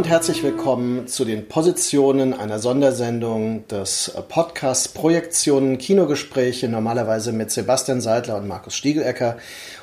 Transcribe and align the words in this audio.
Und 0.00 0.08
herzlich 0.08 0.42
willkommen 0.42 1.08
zu 1.08 1.26
den 1.26 1.46
Positionen 1.46 2.32
einer 2.32 2.58
Sondersendung 2.58 3.68
des 3.68 4.10
Podcasts 4.30 4.88
Projektionen 4.88 5.76
Kinogespräche, 5.76 6.70
normalerweise 6.70 7.34
mit 7.34 7.50
Sebastian 7.50 8.00
Seidler 8.00 8.38
und 8.38 8.48
Markus 8.48 8.74
Stiegelecker. 8.74 9.36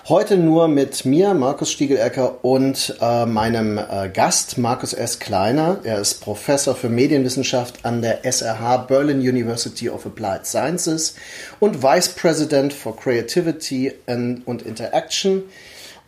Heute 0.10 0.38
nur 0.38 0.70
mit 0.70 1.06
mir, 1.06 1.36
Markus 1.36 1.72
Stiegelecker, 1.72 2.44
und 2.44 2.98
äh, 3.00 3.28
meinem 3.28 3.78
äh, 3.78 4.10
Gast, 4.12 4.58
Markus 4.58 4.94
S. 4.94 5.20
Kleiner. 5.20 5.82
Er 5.84 6.00
ist 6.00 6.16
Professor 6.16 6.74
für 6.74 6.90
Medienwissenschaft 6.90 7.86
an 7.86 8.02
der 8.02 8.26
SRH 8.26 8.88
Berlin 8.88 9.20
University 9.20 9.88
of 9.88 10.08
Applied 10.08 10.48
Sciences 10.48 11.14
und 11.60 11.84
Vice 11.84 12.10
President 12.10 12.74
for 12.74 12.98
Creativity 12.98 13.94
and, 14.08 14.48
und 14.48 14.64
Interaction 14.64 15.44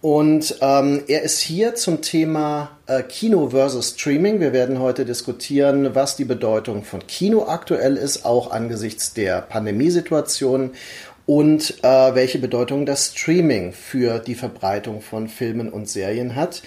und 0.01 0.55
ähm, 0.61 1.03
er 1.07 1.23
ist 1.23 1.39
hier 1.41 1.75
zum 1.75 2.01
Thema 2.01 2.77
äh, 2.87 3.03
Kino 3.03 3.49
versus 3.49 3.89
Streaming. 3.89 4.39
Wir 4.39 4.53
werden 4.53 4.79
heute 4.79 5.03
diskutieren, 5.03 5.93
was 5.93 6.15
die 6.15 6.23
Bedeutung 6.23 6.83
von 6.83 7.05
Kino 7.05 7.47
aktuell 7.47 7.97
ist, 7.97 8.25
auch 8.25 8.51
angesichts 8.51 9.13
der 9.13 9.41
Pandemiesituation 9.41 10.71
und 11.25 11.83
äh, 11.83 12.15
welche 12.15 12.39
Bedeutung 12.39 12.85
das 12.85 13.13
Streaming 13.13 13.73
für 13.73 14.19
die 14.19 14.35
Verbreitung 14.35 15.01
von 15.01 15.27
Filmen 15.27 15.69
und 15.69 15.89
Serien 15.89 16.35
hat. 16.35 16.63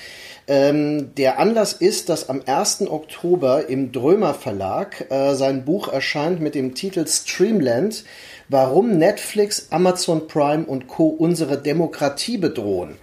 Ähm, 0.46 1.14
der 1.14 1.38
Anlass 1.38 1.72
ist, 1.72 2.08
dass 2.08 2.28
am 2.28 2.42
1. 2.44 2.82
Oktober 2.82 3.68
im 3.68 3.92
Drömer 3.92 4.34
Verlag 4.34 5.06
äh, 5.10 5.34
sein 5.34 5.64
Buch 5.64 5.88
erscheint 5.88 6.40
mit 6.40 6.54
dem 6.54 6.74
Titel 6.74 7.06
Streamland, 7.06 8.04
warum 8.52 8.98
Netflix, 8.98 9.68
Amazon 9.70 10.28
Prime 10.28 10.64
und 10.64 10.86
Co. 10.86 11.06
unsere 11.06 11.56
Demokratie 11.56 12.36
bedrohen. 12.36 12.98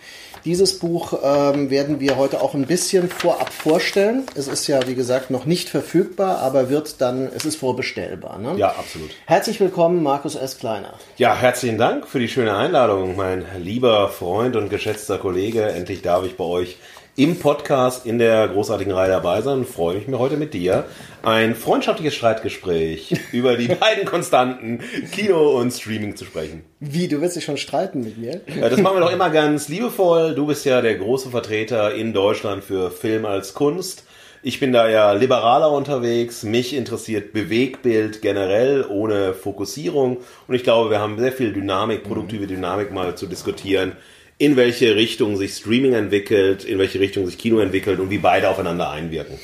Dieses 0.45 0.80
Buch 0.80 1.19
ähm, 1.22 1.69
werden 1.69 2.00
wir 2.00 2.16
heute 2.16 2.42
auch 2.42 2.53
ein 2.53 2.66
bisschen 2.66 3.09
vorab 3.09 3.52
vorstellen. 3.52 4.23
Es 4.36 4.47
ist 4.47 4.67
ja, 4.67 4.88
wie 4.88 4.95
gesagt, 4.95 5.31
noch 5.31 5.45
nicht 5.45 5.67
verfügbar, 5.67 6.38
aber 6.39 6.70
wird 6.70 7.02
dann, 7.02 7.30
es 7.36 7.44
ist 7.44 7.58
vorbestellbar. 7.58 8.38
Ne? 8.38 8.55
Ja, 8.58 8.70
absolut. 8.70 9.09
Herzlich 9.25 9.59
willkommen, 9.59 10.02
Markus 10.02 10.36
S. 10.36 10.58
Kleiner. 10.58 10.94
Ja, 11.17 11.36
herzlichen 11.36 11.77
Dank 11.77 12.08
für 12.08 12.20
die 12.20 12.30
schöne 12.30 12.55
Einladung, 12.55 13.17
mein 13.17 13.44
lieber 13.58 14.08
Freund 14.08 14.55
und 14.55 14.70
geschätzter 14.70 15.17
Kollege. 15.17 15.64
Endlich 15.64 16.02
darf 16.02 16.23
ich 16.25 16.38
bei 16.38 16.45
euch 16.45 16.77
im 17.20 17.38
Podcast 17.38 18.06
in 18.06 18.17
der 18.17 18.48
großartigen 18.48 18.94
Reihe 18.94 19.09
dabei 19.09 19.42
sein. 19.42 19.66
Freue 19.66 19.95
mich 19.95 20.08
mir 20.08 20.20
heute 20.20 20.38
mit 20.38 20.53
dir 20.53 20.86
ein 21.22 21.53
freundschaftliches 21.53 22.16
Streitgespräch 22.16 23.14
über 23.34 23.58
die 23.58 23.67
beiden 23.67 24.06
Konstanten 24.06 24.80
Kino 25.11 25.59
und 25.59 25.72
Streaming 25.72 26.16
zu 26.16 26.23
sprechen. 26.23 26.64
Wie, 26.80 27.09
du 27.09 27.20
willst 27.20 27.36
dich 27.36 27.44
schon 27.44 27.58
streiten 27.58 28.06
mit 28.06 28.17
mir? 28.17 28.39
Das 28.61 28.80
machen 28.80 28.95
wir 28.95 29.02
doch 29.02 29.11
immer 29.11 29.30
ganz 29.31 29.67
liebevoll. 29.67 30.34
Du 30.34 30.48
bist 30.48 30.64
ja 30.64 30.80
der 30.81 30.95
große 30.95 31.30
Vertreter 31.30 31.94
in 31.94 32.14
Deutschland 32.14 32.64
für 32.64 32.89
Film 32.89 33.26
als 33.26 33.54
Kunst. 33.54 34.06
Ich 34.42 34.61
bin 34.61 34.72
da 34.72 34.88
ja 34.88 35.11
liberaler 35.11 35.73
unterwegs. 35.73 36.44
Mich 36.44 36.73
interessiert 36.73 37.33
Bewegbild 37.33 38.22
generell 38.22 38.86
ohne 38.89 39.33
Fokussierung. 39.33 40.20
Und 40.48 40.56
ich 40.56 40.64
glaube, 40.64 40.89
wir 40.89 41.02
haben 41.02 41.20
sehr 41.20 41.33
viel 41.33 41.52
Dynamik, 41.52 42.06
produktive 42.06 42.48
Dynamik 42.48 42.94
mal 42.94 43.16
zu 43.16 43.28
diskutieren 43.28 43.98
in 44.40 44.56
welche 44.56 44.95
Richtung 44.95 45.38
sich 45.38 45.54
Streaming 45.54 45.94
entwickelt, 45.94 46.64
in 46.64 46.80
welche 46.80 47.00
Richtung 47.00 47.28
sich 47.28 47.38
Kino 47.38 47.60
entwickelt 47.60 48.00
und 48.00 48.10
wie 48.10 48.17
beide 48.17 48.50
aufeinander 48.50 48.89
einwirken. 48.89 49.38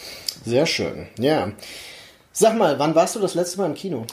Sehr 0.43 0.65
schön, 0.65 1.07
ja. 1.19 1.51
Sag 2.31 2.57
mal, 2.57 2.79
wann 2.79 2.95
warst 2.95 3.15
du 3.15 3.19
das 3.19 3.35
letzte 3.35 3.59
Mal 3.59 3.67
im 3.67 3.75
Kino? 3.75 4.07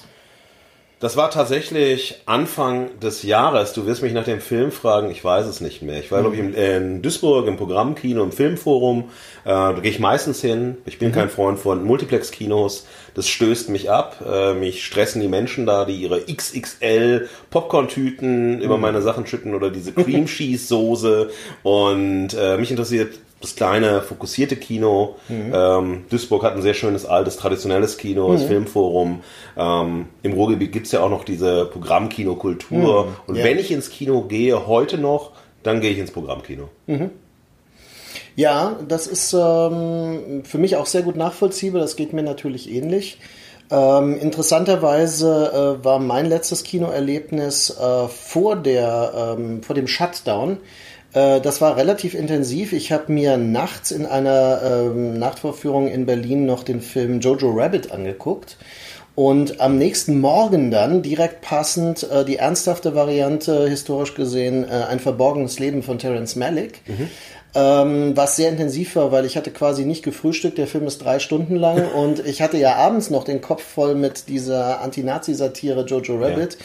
Das 1.02 1.16
war 1.16 1.30
tatsächlich 1.32 2.22
Anfang 2.26 3.00
des 3.00 3.24
Jahres. 3.24 3.72
Du 3.72 3.86
wirst 3.86 4.02
mich 4.02 4.12
nach 4.12 4.24
dem 4.24 4.40
Film 4.40 4.70
fragen, 4.70 5.10
ich 5.10 5.24
weiß 5.24 5.46
es 5.46 5.60
nicht 5.60 5.82
mehr. 5.82 5.98
Ich 5.98 6.12
war, 6.12 6.20
mhm. 6.20 6.32
glaube 6.32 6.36
ich, 6.36 6.56
in 6.56 7.02
Duisburg 7.02 7.48
im 7.48 7.56
Programmkino, 7.56 8.22
im 8.22 8.30
Filmforum. 8.30 9.10
Äh, 9.44 9.48
da 9.48 9.72
gehe 9.82 9.90
ich 9.90 9.98
meistens 9.98 10.40
hin. 10.40 10.76
Ich 10.86 11.00
bin 11.00 11.08
mhm. 11.08 11.14
kein 11.14 11.28
Freund 11.28 11.58
von 11.58 11.82
Multiplex-Kinos. 11.82 12.86
Das 13.14 13.28
stößt 13.28 13.68
mich 13.68 13.90
ab. 13.90 14.24
Äh, 14.26 14.54
mich 14.54 14.84
stressen 14.84 15.20
die 15.20 15.28
Menschen 15.28 15.66
da, 15.66 15.84
die 15.84 15.96
ihre 15.96 16.20
XXL 16.20 17.28
Popcorn-Tüten 17.50 18.56
mhm. 18.56 18.62
über 18.62 18.78
meine 18.78 19.02
Sachen 19.02 19.26
schütten 19.26 19.54
oder 19.54 19.70
diese 19.70 19.92
Cream 19.92 20.26
Cheese 20.26 20.66
Soße. 20.66 21.30
Und 21.62 22.34
äh, 22.38 22.56
mich 22.56 22.70
interessiert 22.70 23.18
das 23.42 23.56
kleine, 23.56 24.00
fokussierte 24.00 24.56
Kino. 24.56 25.16
Mhm. 25.28 25.52
Ähm, 25.52 26.04
Duisburg 26.08 26.44
hat 26.44 26.54
ein 26.54 26.62
sehr 26.62 26.74
schönes, 26.74 27.04
altes, 27.04 27.36
traditionelles 27.36 27.98
Kino, 27.98 28.28
mhm. 28.28 28.32
das 28.32 28.44
Filmforum. 28.44 29.22
Ähm, 29.56 30.06
Im 30.22 30.32
Ruhrgebiet 30.32 30.72
gibt 30.72 30.86
es 30.86 30.92
ja 30.92 31.00
auch 31.00 31.10
noch 31.10 31.24
diese 31.24 31.66
Programmkinokultur. 31.66 33.04
Mhm. 33.04 33.10
Und 33.26 33.36
ja. 33.36 33.44
wenn 33.44 33.58
ich 33.58 33.70
ins 33.70 33.90
Kino 33.90 34.22
gehe, 34.22 34.66
heute 34.66 34.96
noch, 34.96 35.32
dann 35.62 35.80
gehe 35.80 35.90
ich 35.90 35.98
ins 35.98 36.12
Programmkino. 36.12 36.68
Mhm. 36.86 37.10
Ja, 38.36 38.76
das 38.88 39.06
ist 39.06 39.32
ähm, 39.34 40.42
für 40.44 40.58
mich 40.58 40.76
auch 40.76 40.86
sehr 40.86 41.02
gut 41.02 41.16
nachvollziehbar. 41.16 41.80
Das 41.80 41.96
geht 41.96 42.12
mir 42.12 42.22
natürlich 42.22 42.70
ähnlich. 42.70 43.18
Ähm, 43.70 44.18
interessanterweise 44.18 45.78
äh, 45.80 45.84
war 45.84 45.98
mein 45.98 46.26
letztes 46.26 46.62
Kinoerlebnis 46.62 47.70
äh, 47.70 48.08
vor, 48.08 48.56
der, 48.56 49.36
ähm, 49.38 49.62
vor 49.62 49.74
dem 49.74 49.86
Shutdown. 49.86 50.58
Äh, 51.14 51.40
das 51.40 51.60
war 51.60 51.76
relativ 51.76 52.14
intensiv. 52.14 52.72
Ich 52.72 52.92
habe 52.92 53.12
mir 53.12 53.36
nachts 53.36 53.90
in 53.90 54.06
einer 54.06 54.60
ähm, 54.62 55.18
Nachtvorführung 55.18 55.88
in 55.88 56.06
Berlin 56.06 56.46
noch 56.46 56.64
den 56.64 56.80
Film 56.80 57.20
Jojo 57.20 57.50
Rabbit 57.50 57.92
angeguckt. 57.92 58.56
Und 59.14 59.60
am 59.60 59.76
nächsten 59.76 60.20
Morgen 60.20 60.70
dann, 60.70 61.02
direkt 61.02 61.42
passend, 61.42 62.10
äh, 62.10 62.24
die 62.24 62.36
ernsthafte 62.36 62.94
Variante, 62.94 63.68
historisch 63.68 64.14
gesehen, 64.14 64.64
äh, 64.64 64.84
ein 64.88 65.00
verborgenes 65.00 65.58
Leben 65.58 65.82
von 65.82 65.98
Terence 65.98 66.34
Malick. 66.34 66.80
Mhm. 66.86 67.10
Ähm, 67.54 68.16
was 68.16 68.36
sehr 68.36 68.48
intensiv 68.48 68.96
war, 68.96 69.12
weil 69.12 69.26
ich 69.26 69.36
hatte 69.36 69.50
quasi 69.50 69.84
nicht 69.84 70.02
gefrühstückt. 70.02 70.56
Der 70.56 70.66
Film 70.66 70.86
ist 70.86 71.04
drei 71.04 71.18
Stunden 71.18 71.56
lang 71.56 71.86
und 71.94 72.24
ich 72.26 72.40
hatte 72.40 72.56
ja 72.56 72.76
abends 72.76 73.10
noch 73.10 73.24
den 73.24 73.42
Kopf 73.42 73.62
voll 73.62 73.94
mit 73.94 74.28
dieser 74.28 74.80
Anti-Nazi-Satire 74.80 75.84
Jojo 75.84 76.16
Rabbit. 76.16 76.54
Ja. 76.54 76.60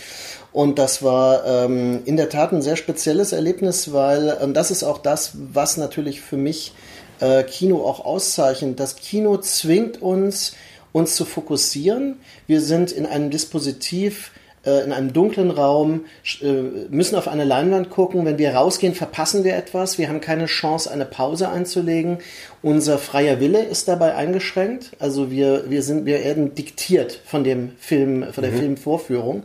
Und 0.53 0.79
das 0.79 1.03
war 1.03 1.45
ähm, 1.45 2.01
in 2.05 2.15
der 2.15 2.29
Tat 2.29 2.53
ein 2.53 2.61
sehr 2.61 2.77
spezielles 2.77 3.33
Erlebnis, 3.33 3.91
weil 3.91 4.37
ähm, 4.41 4.53
das 4.53 4.71
ist 4.71 4.83
auch 4.83 4.97
das, 4.97 5.31
was 5.53 5.75
natürlich 5.77 6.21
für 6.21 6.37
mich 6.37 6.73
äh, 7.19 7.43
Kino 7.43 7.85
auch 7.85 8.03
auszeichnet. 8.05 8.79
Das 8.79 8.95
Kino 8.95 9.37
zwingt 9.37 10.01
uns, 10.01 10.53
uns 10.93 11.15
zu 11.15 11.25
fokussieren. 11.25 12.19
Wir 12.47 12.61
sind 12.61 12.91
in 12.91 13.05
einem 13.05 13.29
Dispositiv, 13.29 14.31
äh, 14.67 14.83
in 14.83 14.91
einem 14.91 15.13
dunklen 15.13 15.49
Raum, 15.49 16.05
äh, 16.41 16.51
müssen 16.89 17.15
auf 17.15 17.27
eine 17.27 17.45
Leinwand 17.45 17.89
gucken. 17.89 18.25
Wenn 18.25 18.37
wir 18.37 18.53
rausgehen, 18.53 18.93
verpassen 18.93 19.43
wir 19.43 19.55
etwas. 19.55 19.97
Wir 19.97 20.09
haben 20.09 20.21
keine 20.21 20.45
Chance, 20.45 20.91
eine 20.91 21.05
Pause 21.05 21.49
einzulegen. 21.49 22.17
Unser 22.61 22.97
freier 22.97 23.39
Wille 23.39 23.63
ist 23.63 23.87
dabei 23.87 24.15
eingeschränkt. 24.15 24.91
Also 24.99 25.31
wir, 25.31 25.69
wir 25.69 25.81
sind, 25.83 26.05
wir 26.05 26.23
werden 26.23 26.53
diktiert 26.53 27.19
von 27.25 27.43
dem 27.43 27.71
Film, 27.79 28.33
von 28.33 28.43
der 28.43 28.51
mhm. 28.51 28.57
Filmvorführung. 28.57 29.43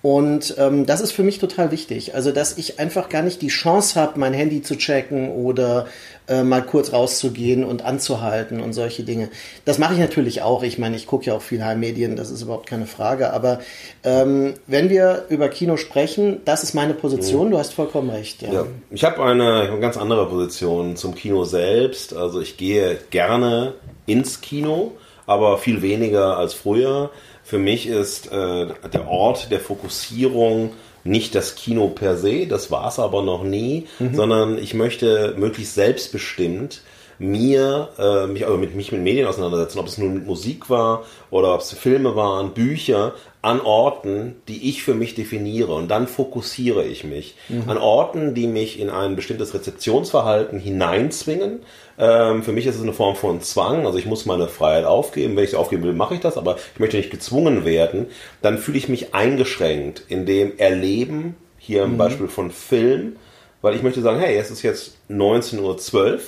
Und 0.00 0.54
ähm, 0.58 0.86
das 0.86 1.00
ist 1.00 1.10
für 1.10 1.24
mich 1.24 1.38
total 1.38 1.72
wichtig. 1.72 2.14
Also, 2.14 2.30
dass 2.30 2.56
ich 2.56 2.78
einfach 2.78 3.08
gar 3.08 3.22
nicht 3.22 3.42
die 3.42 3.48
Chance 3.48 4.00
habe, 4.00 4.18
mein 4.18 4.32
Handy 4.32 4.62
zu 4.62 4.76
checken 4.76 5.30
oder 5.30 5.86
äh, 6.28 6.44
mal 6.44 6.62
kurz 6.62 6.92
rauszugehen 6.92 7.64
und 7.64 7.84
anzuhalten 7.84 8.60
und 8.60 8.74
solche 8.74 9.02
Dinge. 9.02 9.28
Das 9.64 9.78
mache 9.78 9.94
ich 9.94 9.98
natürlich 9.98 10.42
auch. 10.42 10.62
Ich 10.62 10.78
meine, 10.78 10.94
ich 10.94 11.06
gucke 11.06 11.26
ja 11.26 11.34
auch 11.34 11.42
viel 11.42 11.64
Heimmedien, 11.64 12.14
das 12.14 12.30
ist 12.30 12.42
überhaupt 12.42 12.66
keine 12.66 12.86
Frage. 12.86 13.32
Aber 13.32 13.58
ähm, 14.04 14.54
wenn 14.68 14.88
wir 14.88 15.24
über 15.30 15.48
Kino 15.48 15.76
sprechen, 15.76 16.42
das 16.44 16.62
ist 16.62 16.74
meine 16.74 16.94
Position. 16.94 17.48
Mhm. 17.48 17.52
Du 17.52 17.58
hast 17.58 17.74
vollkommen 17.74 18.10
recht. 18.10 18.42
Ja. 18.42 18.52
ja. 18.52 18.66
Ich 18.90 19.02
habe 19.02 19.22
eine 19.24 19.78
ganz 19.80 19.96
andere 19.96 20.28
Position 20.28 20.94
zum 20.94 21.16
Kino 21.16 21.44
selbst. 21.44 22.14
Also 22.14 22.40
ich 22.40 22.56
gehe 22.56 22.98
gerne 23.10 23.74
ins 24.06 24.40
Kino, 24.40 24.92
aber 25.26 25.58
viel 25.58 25.82
weniger 25.82 26.36
als 26.36 26.54
früher. 26.54 27.10
Für 27.48 27.58
mich 27.58 27.86
ist 27.86 28.30
äh, 28.30 28.66
der 28.92 29.08
Ort 29.08 29.50
der 29.50 29.58
Fokussierung 29.58 30.74
nicht 31.02 31.34
das 31.34 31.54
Kino 31.54 31.88
per 31.88 32.18
se, 32.18 32.46
das 32.46 32.70
war 32.70 32.88
es 32.88 32.98
aber 32.98 33.22
noch 33.22 33.42
nie, 33.42 33.86
mhm. 33.98 34.14
sondern 34.14 34.58
ich 34.58 34.74
möchte 34.74 35.34
möglichst 35.38 35.74
selbstbestimmt 35.74 36.82
mir 37.18 37.88
äh, 37.98 38.26
mich, 38.26 38.46
also 38.46 38.58
mit, 38.58 38.74
mich 38.74 38.92
mit 38.92 39.02
Medien 39.02 39.26
auseinandersetzen, 39.26 39.78
ob 39.78 39.86
es 39.86 39.98
nun 39.98 40.24
Musik 40.24 40.70
war 40.70 41.04
oder 41.30 41.54
ob 41.54 41.60
es 41.60 41.72
Filme 41.72 42.14
waren, 42.16 42.54
Bücher, 42.54 43.14
an 43.40 43.60
Orten, 43.60 44.36
die 44.48 44.68
ich 44.68 44.82
für 44.82 44.94
mich 44.94 45.14
definiere. 45.14 45.74
Und 45.74 45.88
dann 45.88 46.08
fokussiere 46.08 46.84
ich 46.84 47.04
mich. 47.04 47.36
Mhm. 47.48 47.68
An 47.68 47.78
Orten, 47.78 48.34
die 48.34 48.46
mich 48.46 48.80
in 48.80 48.90
ein 48.90 49.16
bestimmtes 49.16 49.54
Rezeptionsverhalten 49.54 50.58
hineinzwingen. 50.58 51.60
Ähm, 51.98 52.42
für 52.42 52.52
mich 52.52 52.66
ist 52.66 52.76
es 52.76 52.82
eine 52.82 52.92
Form 52.92 53.14
von 53.14 53.40
Zwang. 53.40 53.86
Also 53.86 53.98
ich 53.98 54.06
muss 54.06 54.26
meine 54.26 54.48
Freiheit 54.48 54.84
aufgeben. 54.84 55.36
Wenn 55.36 55.44
ich 55.44 55.50
sie 55.50 55.56
aufgeben 55.56 55.84
will, 55.84 55.92
mache 55.92 56.14
ich 56.14 56.20
das. 56.20 56.36
Aber 56.36 56.56
ich 56.74 56.80
möchte 56.80 56.96
nicht 56.96 57.10
gezwungen 57.10 57.64
werden. 57.64 58.06
Dann 58.42 58.58
fühle 58.58 58.78
ich 58.78 58.88
mich 58.88 59.14
eingeschränkt 59.14 60.02
in 60.08 60.26
dem 60.26 60.58
Erleben, 60.58 61.36
hier 61.58 61.84
im 61.84 61.92
mhm. 61.92 61.98
Beispiel 61.98 62.28
von 62.28 62.50
Film, 62.50 63.16
weil 63.62 63.74
ich 63.74 63.82
möchte 63.82 64.00
sagen, 64.00 64.18
hey, 64.18 64.36
es 64.36 64.50
ist 64.50 64.62
jetzt 64.62 64.96
19.12 65.10 65.60
Uhr 65.62 66.20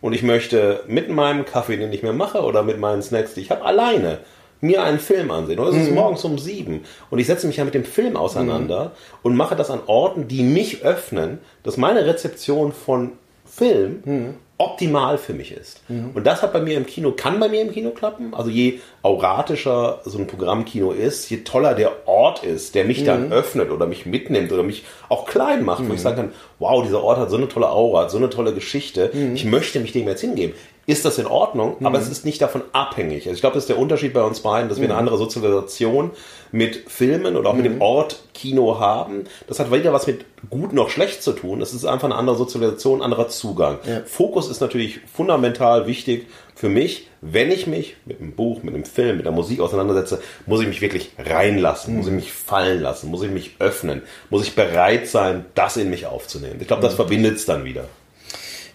und 0.00 0.12
ich 0.12 0.22
möchte 0.22 0.84
mit 0.86 1.08
meinem 1.10 1.44
Kaffee, 1.44 1.76
den 1.76 1.92
ich 1.92 2.02
mir 2.02 2.12
mache, 2.12 2.42
oder 2.42 2.62
mit 2.62 2.78
meinen 2.78 3.02
Snacks, 3.02 3.34
die 3.34 3.40
ich 3.40 3.50
habe, 3.50 3.64
alleine 3.64 4.18
mir 4.60 4.82
einen 4.82 4.98
Film 4.98 5.30
ansehen. 5.30 5.58
Oder 5.58 5.70
es 5.70 5.76
ist 5.76 5.90
mhm. 5.90 5.96
morgens 5.96 6.24
um 6.24 6.38
sieben 6.38 6.84
und 7.10 7.18
ich 7.18 7.26
setze 7.26 7.46
mich 7.46 7.58
ja 7.58 7.64
mit 7.64 7.74
dem 7.74 7.84
Film 7.84 8.16
auseinander 8.16 8.84
mhm. 8.84 8.90
und 9.22 9.36
mache 9.36 9.56
das 9.56 9.70
an 9.70 9.80
Orten, 9.86 10.28
die 10.28 10.42
mich 10.42 10.82
öffnen, 10.82 11.38
dass 11.62 11.76
meine 11.76 12.06
Rezeption 12.06 12.72
von 12.72 13.12
Film 13.44 14.02
mhm 14.04 14.34
optimal 14.58 15.18
für 15.18 15.34
mich 15.34 15.52
ist. 15.52 15.82
Mhm. 15.88 16.12
Und 16.14 16.26
das 16.26 16.42
hat 16.42 16.52
bei 16.52 16.60
mir 16.60 16.76
im 16.76 16.86
Kino, 16.86 17.12
kann 17.12 17.38
bei 17.38 17.48
mir 17.48 17.60
im 17.60 17.72
Kino 17.72 17.90
klappen. 17.90 18.32
Also 18.32 18.48
je 18.48 18.80
auratischer 19.02 20.00
so 20.04 20.18
ein 20.18 20.26
Programmkino 20.26 20.92
ist, 20.92 21.28
je 21.28 21.38
toller 21.38 21.74
der 21.74 22.08
Ort 22.08 22.42
ist, 22.42 22.74
der 22.74 22.84
mich 22.84 23.02
mhm. 23.02 23.06
dann 23.06 23.32
öffnet 23.32 23.70
oder 23.70 23.86
mich 23.86 24.06
mitnimmt 24.06 24.52
oder 24.52 24.62
mich 24.62 24.84
auch 25.08 25.26
klein 25.26 25.64
macht, 25.64 25.82
mhm. 25.82 25.88
wo 25.88 25.92
ich 25.92 25.98
mhm. 25.98 26.02
sagen 26.02 26.16
kann, 26.16 26.32
wow, 26.58 26.82
dieser 26.82 27.02
Ort 27.02 27.18
hat 27.18 27.30
so 27.30 27.36
eine 27.36 27.48
tolle 27.48 27.70
Aura, 27.70 28.02
hat 28.02 28.10
so 28.10 28.16
eine 28.16 28.30
tolle 28.30 28.54
Geschichte, 28.54 29.10
mhm. 29.12 29.34
ich 29.34 29.44
möchte 29.44 29.80
mich 29.80 29.92
dem 29.92 30.08
jetzt 30.08 30.22
hingeben 30.22 30.54
ist 30.86 31.04
das 31.04 31.18
in 31.18 31.26
Ordnung, 31.26 31.76
aber 31.84 31.98
es 31.98 32.08
ist 32.08 32.24
nicht 32.24 32.40
davon 32.40 32.62
abhängig. 32.72 33.26
Also 33.26 33.34
ich 33.34 33.40
glaube, 33.40 33.54
das 33.54 33.64
ist 33.64 33.68
der 33.68 33.78
Unterschied 33.78 34.14
bei 34.14 34.22
uns 34.22 34.40
beiden, 34.40 34.68
dass 34.68 34.80
wir 34.80 34.88
eine 34.88 34.96
andere 34.96 35.18
Sozialisation 35.18 36.12
mit 36.52 36.84
Filmen 36.88 37.36
oder 37.36 37.50
auch 37.50 37.54
mit 37.54 37.64
dem 37.64 37.80
Ort 37.80 38.22
Kino 38.34 38.78
haben. 38.78 39.24
Das 39.48 39.58
hat 39.58 39.72
weder 39.72 39.92
was 39.92 40.06
mit 40.06 40.24
gut 40.48 40.72
noch 40.72 40.88
schlecht 40.88 41.24
zu 41.24 41.32
tun. 41.32 41.58
Das 41.58 41.74
ist 41.74 41.84
einfach 41.84 42.04
eine 42.04 42.14
andere 42.14 42.36
Sozialisation, 42.36 43.00
ein 43.00 43.02
anderer 43.02 43.26
Zugang. 43.28 43.78
Ja. 43.84 44.02
Fokus 44.06 44.48
ist 44.48 44.60
natürlich 44.60 45.00
fundamental 45.12 45.88
wichtig 45.88 46.28
für 46.54 46.68
mich. 46.68 47.08
Wenn 47.20 47.50
ich 47.50 47.66
mich 47.66 47.96
mit 48.04 48.20
einem 48.20 48.32
Buch, 48.32 48.62
mit 48.62 48.74
einem 48.74 48.84
Film, 48.84 49.16
mit 49.16 49.26
der 49.26 49.32
Musik 49.32 49.58
auseinandersetze, 49.58 50.22
muss 50.46 50.60
ich 50.60 50.68
mich 50.68 50.80
wirklich 50.80 51.10
reinlassen, 51.18 51.94
mhm. 51.94 51.98
muss 51.98 52.06
ich 52.06 52.14
mich 52.14 52.32
fallen 52.32 52.80
lassen, 52.80 53.10
muss 53.10 53.24
ich 53.24 53.30
mich 53.32 53.56
öffnen, 53.58 54.02
muss 54.30 54.44
ich 54.44 54.54
bereit 54.54 55.08
sein, 55.08 55.46
das 55.56 55.76
in 55.76 55.90
mich 55.90 56.06
aufzunehmen. 56.06 56.58
Ich 56.60 56.68
glaube, 56.68 56.82
das 56.82 56.92
mhm. 56.92 56.96
verbindet 56.96 57.36
es 57.36 57.44
dann 57.44 57.64
wieder. 57.64 57.88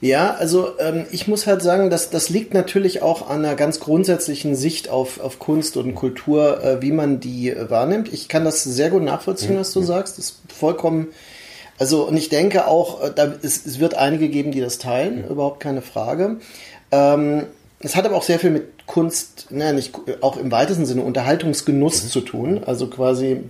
Ja, 0.02 0.34
also 0.34 0.80
ähm, 0.80 1.06
ich 1.12 1.28
muss 1.28 1.46
halt 1.46 1.62
sagen, 1.62 1.92
dass 1.92 2.10
das 2.10 2.30
liegt 2.30 2.56
natürlich 2.56 3.04
auch 3.04 3.30
an 3.30 3.46
einer 3.46 3.56
ganz 3.56 3.80
grundsätzlichen 3.80 4.56
Sicht 4.56 4.90
auf, 4.90 5.20
auf 5.20 5.38
Kunst 5.38 5.78
und 5.78 5.94
Kultur, 5.94 6.64
äh, 6.64 6.82
wie 6.82 6.92
man 6.92 7.20
die 7.20 7.52
äh, 7.52 7.70
wahrnimmt. 7.70 8.12
Ich 8.12 8.28
kann 8.28 8.44
das 8.44 8.64
sehr 8.64 8.90
gut 8.90 9.04
nachvollziehen, 9.04 9.58
was 9.58 9.72
du 9.72 9.84
sagst. 9.84 10.18
Das 10.18 10.26
ist 10.26 10.40
vollkommen. 10.52 11.10
Also, 11.78 12.08
und 12.08 12.18
ich 12.18 12.30
denke 12.30 12.66
auch, 12.66 13.04
äh, 13.04 13.12
da, 13.14 13.32
es, 13.44 13.64
es 13.64 13.80
wird 13.80 13.94
einige 13.94 14.30
geben, 14.30 14.52
die 14.52 14.60
das 14.60 14.80
teilen, 14.80 15.24
überhaupt 15.30 15.60
keine 15.60 15.84
Frage. 15.84 16.38
Ähm, 16.92 17.44
es 17.80 17.96
hat 17.96 18.06
aber 18.06 18.16
auch 18.16 18.24
sehr 18.24 18.40
viel 18.40 18.50
mit 18.52 18.88
Kunst, 18.88 19.52
ne, 19.52 19.72
nicht, 19.72 19.94
auch 20.22 20.36
im 20.38 20.52
weitesten 20.52 20.88
Sinne 20.88 21.04
Unterhaltungsgenuss 21.04 22.06
mhm. 22.06 22.08
zu 22.10 22.22
tun. 22.22 22.64
Also 22.66 22.88
quasi, 22.88 23.44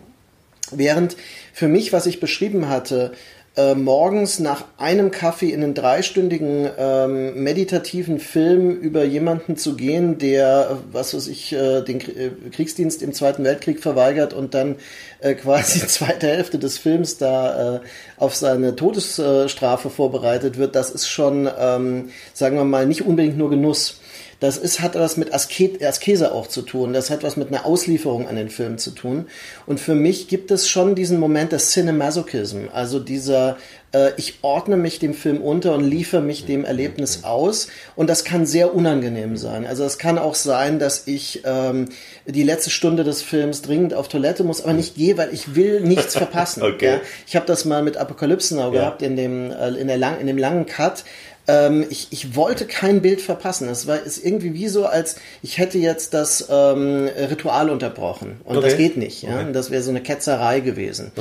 während 0.71 1.15
für 1.53 1.69
mich, 1.69 1.93
was 1.93 2.07
ich 2.07 2.19
beschrieben 2.19 2.67
hatte, 2.67 3.13
äh, 3.57 3.75
morgens 3.75 4.39
nach 4.39 4.63
einem 4.77 5.11
Kaffee 5.11 5.49
in 5.49 5.61
einen 5.61 5.73
dreistündigen 5.73 6.69
ähm, 6.77 7.43
meditativen 7.43 8.19
Film 8.19 8.71
über 8.71 9.03
jemanden 9.03 9.57
zu 9.57 9.75
gehen, 9.75 10.17
der, 10.17 10.79
was 10.91 11.13
weiß 11.13 11.27
ich, 11.27 11.51
äh, 11.51 11.81
den 11.81 11.99
äh, 11.99 12.31
Kriegsdienst 12.51 13.01
im 13.01 13.11
Zweiten 13.13 13.43
Weltkrieg 13.43 13.81
verweigert 13.81 14.33
und 14.33 14.53
dann 14.53 14.77
äh, 15.19 15.33
quasi 15.35 15.85
zweite 15.85 16.27
Hälfte 16.27 16.59
des 16.59 16.77
Films 16.77 17.17
da 17.17 17.75
äh, 17.75 17.79
auf 18.17 18.35
seine 18.35 18.75
Todesstrafe 18.75 19.89
vorbereitet 19.89 20.57
wird, 20.57 20.75
das 20.75 20.89
ist 20.89 21.07
schon, 21.07 21.49
ähm, 21.59 22.09
sagen 22.33 22.55
wir 22.55 22.63
mal, 22.63 22.85
nicht 22.85 23.05
unbedingt 23.05 23.37
nur 23.37 23.49
Genuss. 23.49 24.00
Das 24.41 24.57
ist, 24.57 24.81
hat 24.81 24.95
was 24.95 25.17
mit 25.17 25.35
Asket, 25.35 25.83
Askese 25.83 26.33
auch 26.33 26.47
zu 26.47 26.63
tun. 26.63 26.93
Das 26.93 27.11
hat 27.11 27.21
was 27.21 27.37
mit 27.37 27.49
einer 27.49 27.63
Auslieferung 27.63 28.27
an 28.27 28.35
den 28.35 28.49
Film 28.49 28.79
zu 28.79 28.89
tun. 28.89 29.27
Und 29.67 29.79
für 29.79 29.93
mich 29.93 30.27
gibt 30.27 30.49
es 30.49 30.67
schon 30.67 30.95
diesen 30.95 31.19
Moment 31.19 31.51
des 31.51 31.69
Cinemasochism. 31.69 32.61
Also 32.73 32.99
dieser, 32.99 33.57
äh, 33.93 34.13
ich 34.17 34.39
ordne 34.41 34.77
mich 34.77 34.97
dem 34.97 35.13
Film 35.13 35.43
unter 35.43 35.75
und 35.75 35.83
liefere 35.83 36.23
mich 36.23 36.47
dem 36.47 36.65
Erlebnis 36.65 37.23
aus. 37.23 37.67
Und 37.95 38.09
das 38.09 38.23
kann 38.23 38.47
sehr 38.47 38.73
unangenehm 38.73 39.37
sein. 39.37 39.67
Also 39.67 39.83
es 39.83 39.99
kann 39.99 40.17
auch 40.17 40.33
sein, 40.33 40.79
dass 40.79 41.05
ich 41.05 41.43
ähm, 41.45 41.89
die 42.25 42.43
letzte 42.43 42.71
Stunde 42.71 43.03
des 43.03 43.21
Films 43.21 43.61
dringend 43.61 43.93
auf 43.93 44.07
Toilette 44.07 44.43
muss, 44.43 44.63
aber 44.63 44.73
nicht 44.73 44.95
gehe, 44.95 45.19
weil 45.19 45.31
ich 45.35 45.53
will 45.53 45.81
nichts 45.81 46.15
verpassen. 46.15 46.63
okay. 46.63 46.85
ja? 46.85 47.01
Ich 47.27 47.35
habe 47.35 47.45
das 47.45 47.65
mal 47.65 47.83
mit 47.83 47.95
Apokalypse 47.95 48.55
Now 48.55 48.73
ja. 48.73 48.79
gehabt 48.79 49.03
in 49.03 49.15
dem, 49.15 49.51
äh, 49.51 49.69
in, 49.75 49.87
der 49.87 49.97
lang, 49.97 50.19
in 50.19 50.25
dem 50.25 50.39
langen 50.39 50.65
Cut 50.65 51.03
ähm, 51.47 51.85
ich, 51.89 52.07
ich 52.11 52.35
wollte 52.35 52.65
kein 52.65 53.01
Bild 53.01 53.21
verpassen. 53.21 53.67
Es 53.67 53.87
war 53.87 54.01
ist 54.01 54.23
irgendwie 54.23 54.53
wie 54.53 54.67
so, 54.67 54.85
als 54.85 55.15
ich 55.41 55.57
hätte 55.57 55.77
jetzt 55.77 56.13
das 56.13 56.47
ähm, 56.49 57.07
Ritual 57.07 57.69
unterbrochen. 57.69 58.41
Und 58.43 58.57
okay. 58.57 58.67
das 58.67 58.77
geht 58.77 58.97
nicht. 58.97 59.23
Ja? 59.23 59.41
Okay. 59.41 59.51
Das 59.53 59.71
wäre 59.71 59.83
so 59.83 59.89
eine 59.89 60.01
Ketzerei 60.01 60.59
gewesen. 60.59 61.11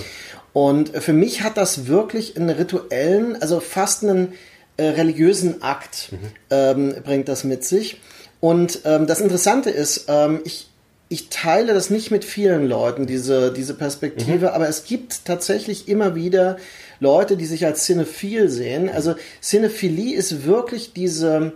Und 0.52 0.90
für 0.90 1.12
mich 1.12 1.42
hat 1.42 1.56
das 1.56 1.86
wirklich 1.86 2.36
einen 2.36 2.50
rituellen, 2.50 3.40
also 3.40 3.60
fast 3.60 4.02
einen 4.02 4.32
äh, 4.76 4.84
religiösen 4.84 5.62
Akt 5.62 6.10
mhm. 6.12 6.18
ähm, 6.50 6.94
bringt 7.04 7.28
das 7.28 7.44
mit 7.44 7.64
sich. 7.64 8.00
Und 8.40 8.80
ähm, 8.84 9.06
das 9.06 9.20
Interessante 9.20 9.70
ist, 9.70 10.06
ähm, 10.08 10.40
ich, 10.44 10.69
ich 11.12 11.28
teile 11.28 11.74
das 11.74 11.90
nicht 11.90 12.12
mit 12.12 12.24
vielen 12.24 12.68
Leuten, 12.68 13.04
diese, 13.04 13.52
diese 13.52 13.74
Perspektive, 13.74 14.46
mhm. 14.46 14.52
aber 14.54 14.68
es 14.68 14.84
gibt 14.84 15.24
tatsächlich 15.24 15.88
immer 15.88 16.14
wieder 16.14 16.56
Leute, 17.00 17.36
die 17.36 17.46
sich 17.46 17.66
als 17.66 17.84
Cinephil 17.84 18.48
sehen. 18.48 18.88
Also 18.88 19.16
Cinephilie 19.42 20.16
ist 20.16 20.46
wirklich 20.46 20.92
diese, 20.92 21.54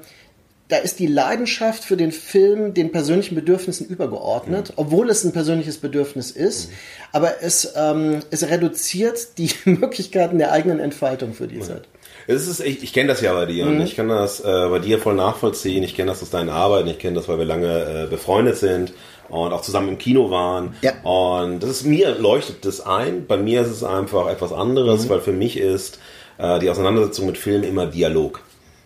da 0.67 0.79
ist 0.79 0.99
die 0.99 1.07
Leidenschaft 1.07 1.85
für 1.85 1.97
den 1.97 2.11
Film 2.11 2.75
den 2.75 2.91
persönlichen 2.91 3.37
Bedürfnissen 3.37 3.87
übergeordnet, 3.87 4.71
mhm. 4.71 4.75
obwohl 4.75 5.09
es 5.09 5.23
ein 5.23 5.31
persönliches 5.31 5.79
Bedürfnis 5.79 6.33
ist. 6.33 6.71
Mhm. 6.71 6.75
Aber 7.13 7.43
es, 7.43 7.75
ähm, 7.77 8.23
es 8.33 8.51
reduziert 8.51 9.39
die 9.39 9.51
Möglichkeiten 9.71 10.39
der 10.39 10.51
eigenen 10.51 10.81
Entfaltung 10.81 11.33
für 11.33 11.47
die 11.47 11.61
Zeit. 11.61 11.85
Es 12.27 12.49
ist, 12.49 12.59
ich, 12.59 12.83
ich 12.83 12.93
kenne 12.93 13.09
das 13.09 13.21
ja 13.21 13.33
bei 13.35 13.47
dir 13.47 13.67
mhm. 13.67 13.77
und 13.77 13.83
ich 13.83 13.95
kann 13.95 14.09
das 14.09 14.41
äh, 14.41 14.69
bei 14.69 14.81
dir 14.81 14.99
voll 14.99 15.15
nachvollziehen. 15.15 15.85
Ich 15.85 15.95
kenne 15.95 16.11
das 16.11 16.23
aus 16.23 16.31
deinen 16.31 16.51
Arbeiten, 16.51 16.89
ich 16.89 16.99
kenne 16.99 17.15
das, 17.15 17.29
weil 17.29 17.39
wir 17.39 17.45
lange 17.45 18.05
äh, 18.05 18.07
befreundet 18.11 18.57
sind 18.57 18.93
und 19.29 19.53
auch 19.53 19.63
zusammen 19.63 19.91
im 19.91 19.99
Kino 19.99 20.31
waren. 20.31 20.75
Ja. 20.83 20.93
Und 21.03 21.61
das 21.63 21.71
ist 21.71 21.85
mir 21.85 22.17
leuchtet 22.19 22.65
das 22.65 22.81
ein. 22.81 23.27
Bei 23.27 23.37
mir 23.37 23.63
ist 23.63 23.71
es 23.71 23.85
einfach 23.85 24.29
etwas 24.29 24.53
anderes, 24.53 25.05
mhm. 25.05 25.09
weil 25.11 25.21
für 25.21 25.33
mich 25.33 25.57
ist 25.57 25.99
äh, 26.39 26.59
die 26.59 26.71
Auseinandersetzung 26.71 27.27
mit 27.27 27.39
Film 27.39 27.63
immer 27.63 27.87
Dialog. 27.87 28.41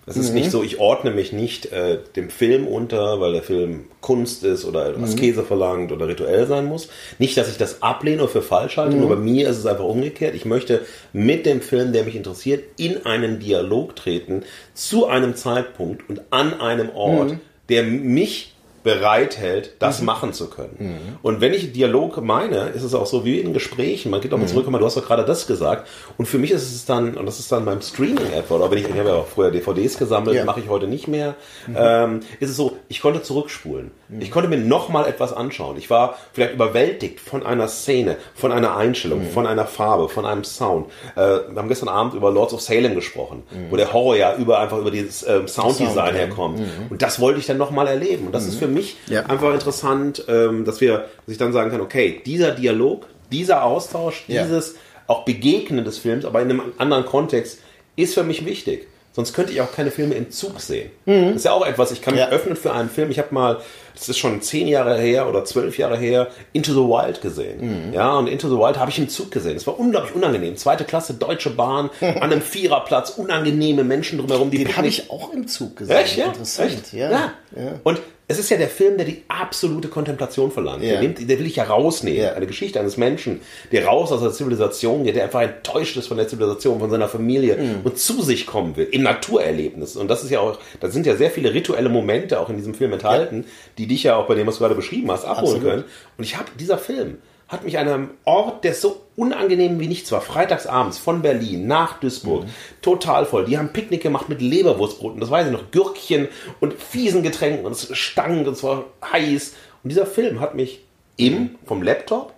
Es 0.09 0.17
ist 0.17 0.31
mhm. 0.31 0.37
nicht 0.37 0.51
so, 0.51 0.63
ich 0.63 0.81
ordne 0.81 1.11
mich 1.11 1.33
nicht 1.33 1.67
äh, 1.67 1.99
dem 2.17 2.31
Film 2.31 2.67
unter, 2.67 3.21
weil 3.21 3.35
der 3.35 3.43
Film 3.43 3.85
Kunst 4.01 4.43
ist 4.43 4.65
oder 4.65 4.97
mhm. 4.97 5.05
Askese 5.05 5.43
verlangt 5.43 5.93
oder 5.93 6.09
rituell 6.09 6.47
sein 6.47 6.65
muss. 6.65 6.89
Nicht, 7.19 7.37
dass 7.37 7.51
ich 7.51 7.59
das 7.59 7.83
ablehne 7.83 8.23
oder 8.23 8.33
für 8.33 8.41
falsch 8.41 8.79
halte, 8.79 8.95
mhm. 8.95 9.01
nur 9.01 9.11
bei 9.11 9.17
mir 9.17 9.49
ist 9.49 9.59
es 9.59 9.67
einfach 9.67 9.85
umgekehrt. 9.85 10.35
Ich 10.35 10.47
möchte 10.47 10.81
mit 11.13 11.45
dem 11.45 11.61
Film, 11.61 11.93
der 11.93 12.05
mich 12.05 12.17
interessiert, 12.17 12.65
in 12.79 13.05
einen 13.05 13.39
Dialog 13.39 13.97
treten 13.97 14.45
zu 14.73 15.07
einem 15.07 15.35
Zeitpunkt 15.37 16.09
und 16.09 16.23
an 16.31 16.59
einem 16.59 16.89
Ort, 16.91 17.33
mhm. 17.33 17.41
der 17.69 17.83
mich 17.83 18.55
bereithält, 18.89 19.75
das 19.81 20.01
mhm. 20.01 20.07
machen 20.07 20.33
zu 20.33 20.49
können. 20.49 20.77
Mhm. 20.79 21.19
Und 21.21 21.43
wenn 21.43 21.53
ich 21.53 21.73
Dialog 21.73 22.23
meine, 22.23 22.69
ist 22.69 22.85
es 22.85 22.95
auch 22.95 23.05
so 23.05 23.23
wie 23.23 23.39
in 23.39 23.53
Gesprächen. 23.53 24.11
Man 24.11 24.23
geht 24.23 24.33
auch 24.33 24.39
mal 24.39 24.45
mhm. 24.45 24.49
zurück, 24.49 24.67
du 24.67 24.85
hast 24.85 24.97
doch 24.97 25.07
gerade 25.07 25.27
das 25.27 25.47
gesagt. 25.47 25.87
Und 26.17 26.25
für 26.25 26.39
mich 26.39 26.53
ist 26.53 26.75
es 26.75 26.87
dann, 26.87 27.19
und 27.19 27.27
das 27.27 27.39
ist 27.39 27.53
dann 27.53 27.67
beim 27.67 27.83
Streaming 27.83 28.33
etwa, 28.35 28.55
oder 28.55 28.71
wenn 28.71 28.79
ich, 28.79 28.89
ich 28.89 28.97
habe 28.97 29.11
ja 29.11 29.17
auch 29.17 29.27
früher 29.27 29.51
DVDs 29.51 29.99
gesammelt, 29.99 30.37
ja. 30.37 30.47
mache 30.47 30.61
ich 30.61 30.71
heute 30.71 30.87
nicht 30.87 31.07
mehr, 31.07 31.35
mhm. 31.67 31.77
ähm, 31.79 32.21
ist 32.41 32.49
es 32.49 32.57
so, 32.57 32.79
ich 32.89 33.03
konnte 33.03 33.21
zurückspulen. 33.21 33.91
Mhm. 34.09 34.23
Ich 34.23 34.31
konnte 34.31 34.49
mir 34.49 34.57
nochmal 34.57 35.07
etwas 35.07 35.35
anschauen. 35.35 35.77
Ich 35.77 35.91
war 35.91 36.17
vielleicht 36.33 36.55
überwältigt 36.55 37.21
von 37.21 37.45
einer 37.45 37.69
Szene, 37.69 38.17
von 38.35 38.53
einer 38.53 38.75
Einstellung, 38.75 39.21
mhm. 39.21 39.29
von 39.29 39.47
einer 39.47 39.67
Farbe, 39.67 40.09
von 40.09 40.25
einem 40.25 40.45
Sound. 40.45 40.87
Äh, 41.15 41.21
wir 41.21 41.57
haben 41.57 41.69
gestern 41.69 41.91
Abend 41.91 42.15
über 42.15 42.31
Lords 42.31 42.55
of 42.55 42.63
Salem 42.63 42.95
gesprochen, 42.95 43.43
wo 43.69 43.77
der 43.77 43.93
Horror 43.93 44.17
ja 44.17 44.35
über 44.37 44.61
einfach 44.61 44.79
über 44.79 44.91
dieses 44.91 45.23
äh, 45.25 45.47
Sounddesign 45.47 45.95
Sound, 45.95 46.15
herkommt. 46.15 46.61
Und 46.89 47.03
das 47.03 47.21
wollte 47.21 47.39
ich 47.39 47.47
dann 47.47 47.59
nochmal 47.59 47.87
erleben. 47.87 48.27
Und 48.27 48.35
das 48.35 48.47
ist 48.47 48.57
für 48.57 48.69
mich 48.69 48.78
mich 48.79 48.97
ja. 49.09 49.27
einfach 49.27 49.53
interessant, 49.53 50.25
ähm, 50.29 50.65
dass 50.65 50.81
wir, 50.81 50.93
dass 50.99 51.33
ich 51.33 51.39
dann 51.39 51.53
sagen 51.53 51.71
kann, 51.71 51.81
okay, 51.81 52.21
dieser 52.25 52.53
Dialog, 52.53 53.07
dieser 53.31 53.63
Austausch, 53.65 54.25
ja. 54.29 54.43
dieses 54.45 54.77
auch 55.07 55.25
Begegnen 55.25 55.85
des 55.85 55.99
Films, 55.99 56.25
aber 56.25 56.41
in 56.43 56.51
einem 56.51 56.63
anderen 56.79 57.05
Kontext, 57.07 57.61
ist 57.97 58.15
für 58.15 58.23
mich 58.23 58.45
wichtig. 58.45 58.87
Sonst 59.13 59.33
könnte 59.33 59.53
ich 59.53 59.61
auch 59.61 59.73
keine 59.73 59.91
Filme 59.91 60.15
im 60.15 60.31
Zug 60.31 60.61
sehen. 60.61 60.91
Das 61.05 61.37
ist 61.37 61.45
ja 61.47 61.51
auch 61.53 61.67
etwas, 61.67 61.91
ich 61.91 62.03
kann 62.03 62.15
mich 62.15 62.23
Ja. 62.23 62.29
öffnen 62.29 62.55
für 62.55 62.73
einen 62.73 62.89
Film. 62.89 63.11
Ich 63.11 63.19
habe 63.19 63.35
mal, 63.35 63.59
das 63.95 64.09
ist 64.09 64.19
schon 64.19 64.41
zehn 64.43 64.69
Jahre 64.69 64.97
her 64.97 65.29
oder 65.29 65.45
zwölf 65.45 65.77
Jahre 65.77 65.97
her, 65.97 66.29
Into 66.53 66.73
the 66.73 66.79
Wild 66.89 67.21
gesehen. 67.21 67.93
Ja, 67.93 68.13
und 68.17 68.29
Into 68.29 68.49
the 68.49 68.55
Wild 68.55 68.79
habe 68.79 68.93
ich 68.93 68.99
im 69.01 69.09
Zug 69.09 69.33
gesehen. 69.33 69.57
Es 69.57 69.67
war 69.67 69.81
unglaublich 69.81 70.15
unangenehm. 70.15 70.57
Zweite 70.57 70.85
Klasse, 70.85 71.15
Deutsche 71.15 71.51
Bahn, 71.51 71.91
an 72.01 72.17
einem 72.23 72.43
Viererplatz, 72.43 73.11
unangenehme 73.11 73.83
Menschen 73.83 74.19
drumherum. 74.21 74.53
Die 74.53 74.59
Den 74.59 74.77
habe 74.77 74.87
ich 74.87 75.11
auch 75.11 75.33
im 75.33 75.49
Zug 75.49 75.75
gesehen. 75.75 75.97
Echt, 75.97 76.17
ja? 76.17 76.27
Interessant, 76.27 76.71
Echt? 76.71 76.93
ja. 76.93 77.11
ja. 77.11 77.33
ja. 77.57 77.81
Und 77.83 78.01
es 78.31 78.39
ist 78.39 78.51
ja 78.51 78.59
der 78.59 78.69
Film, 78.69 78.99
der 78.99 79.07
die 79.07 79.23
absolute 79.29 79.89
Kontemplation 79.89 80.51
verlangt. 80.53 80.83
Ja. 80.83 80.93
Der, 80.93 81.01
nimmt, 81.01 81.19
der 81.29 81.39
will 81.39 81.47
ich 81.47 81.57
ja 81.57 81.65
rausnehmen. 81.65 82.21
Ja. 82.21 82.33
Eine 82.35 82.47
Geschichte 82.47 82.79
eines 82.79 82.99
Menschen, 82.99 83.41
der 83.73 83.87
raus 83.87 84.13
aus 84.13 84.21
der 84.21 84.33
Zivilisation 84.33 85.05
geht, 85.05 85.17
der 85.17 85.25
einfach 85.25 85.41
enttäuscht 85.41 85.97
ist 85.97 86.09
von 86.09 86.19
der 86.19 86.29
Zivilisation, 86.29 86.79
von 86.79 86.91
seiner 86.91 87.09
Familie 87.09 87.57
Mhm. 87.57 87.81
und 87.85 87.99
zu 87.99 88.21
sich 88.23 88.47
kommen 88.47 88.77
will, 88.77 88.87
im 88.91 89.03
Naturerlebnis. 89.03 89.97
Und 89.97 90.09
das 90.09 90.25
ist 90.25 90.31
ja 90.31 90.41
auch, 90.41 90.59
da 90.81 90.91
sind 90.91 91.07
ja 91.07 91.17
sehr 91.17 91.31
viele 91.31 91.55
rituelle 91.55 91.89
Momente 91.89 92.39
auch 92.39 92.51
in 92.51 92.57
diesem 92.57 92.75
Film 92.75 92.93
enthalten, 92.93 93.47
die 93.79 93.87
dich 93.87 94.03
ja 94.03 94.17
auch 94.17 94.27
bei 94.27 94.35
dem, 94.35 94.47
was 94.47 94.57
du 94.57 94.61
gerade 94.61 94.75
beschrieben 94.75 95.11
hast, 95.11 95.25
abholen 95.25 95.47
Absolut. 95.57 95.63
können. 95.63 95.85
Und 96.19 96.25
ich 96.25 96.37
habe, 96.37 96.49
dieser 96.61 96.77
Film 96.79 97.19
hat 97.49 97.65
mich 97.65 97.79
an 97.79 97.89
einem 97.89 98.11
Ort, 98.25 98.63
der 98.65 98.75
so 98.75 99.01
unangenehm 99.17 99.81
wie 99.81 99.89
nichts 99.89 100.13
war, 100.13 100.21
freitagsabends 100.21 100.99
von 100.99 101.23
Berlin 101.23 101.67
nach 101.67 101.99
Duisburg, 101.99 102.45
Mhm. 102.45 102.49
total 102.83 103.25
voll. 103.25 103.47
Die 103.47 103.57
haben 103.59 103.73
Picknick 103.73 104.03
gemacht 104.03 104.29
mit 104.29 104.43
Leberwurstbroten, 104.43 105.19
das 105.21 105.31
weiß 105.31 105.47
ich 105.47 105.53
noch, 105.53 105.71
Gürkchen 105.71 106.29
und 106.61 106.75
fiesen 106.75 107.23
Getränken 107.23 107.65
und 107.65 107.73
es 107.73 107.97
stank 107.97 108.47
und 108.47 108.53
es 108.53 108.63
war 108.63 108.85
heiß. 109.11 109.55
Und 109.83 109.91
dieser 109.91 110.07
Film 110.07 110.41
hat 110.41 110.55
mich 110.55 110.81
im, 111.17 111.57
vom 111.65 111.83
Laptop, 111.83 112.35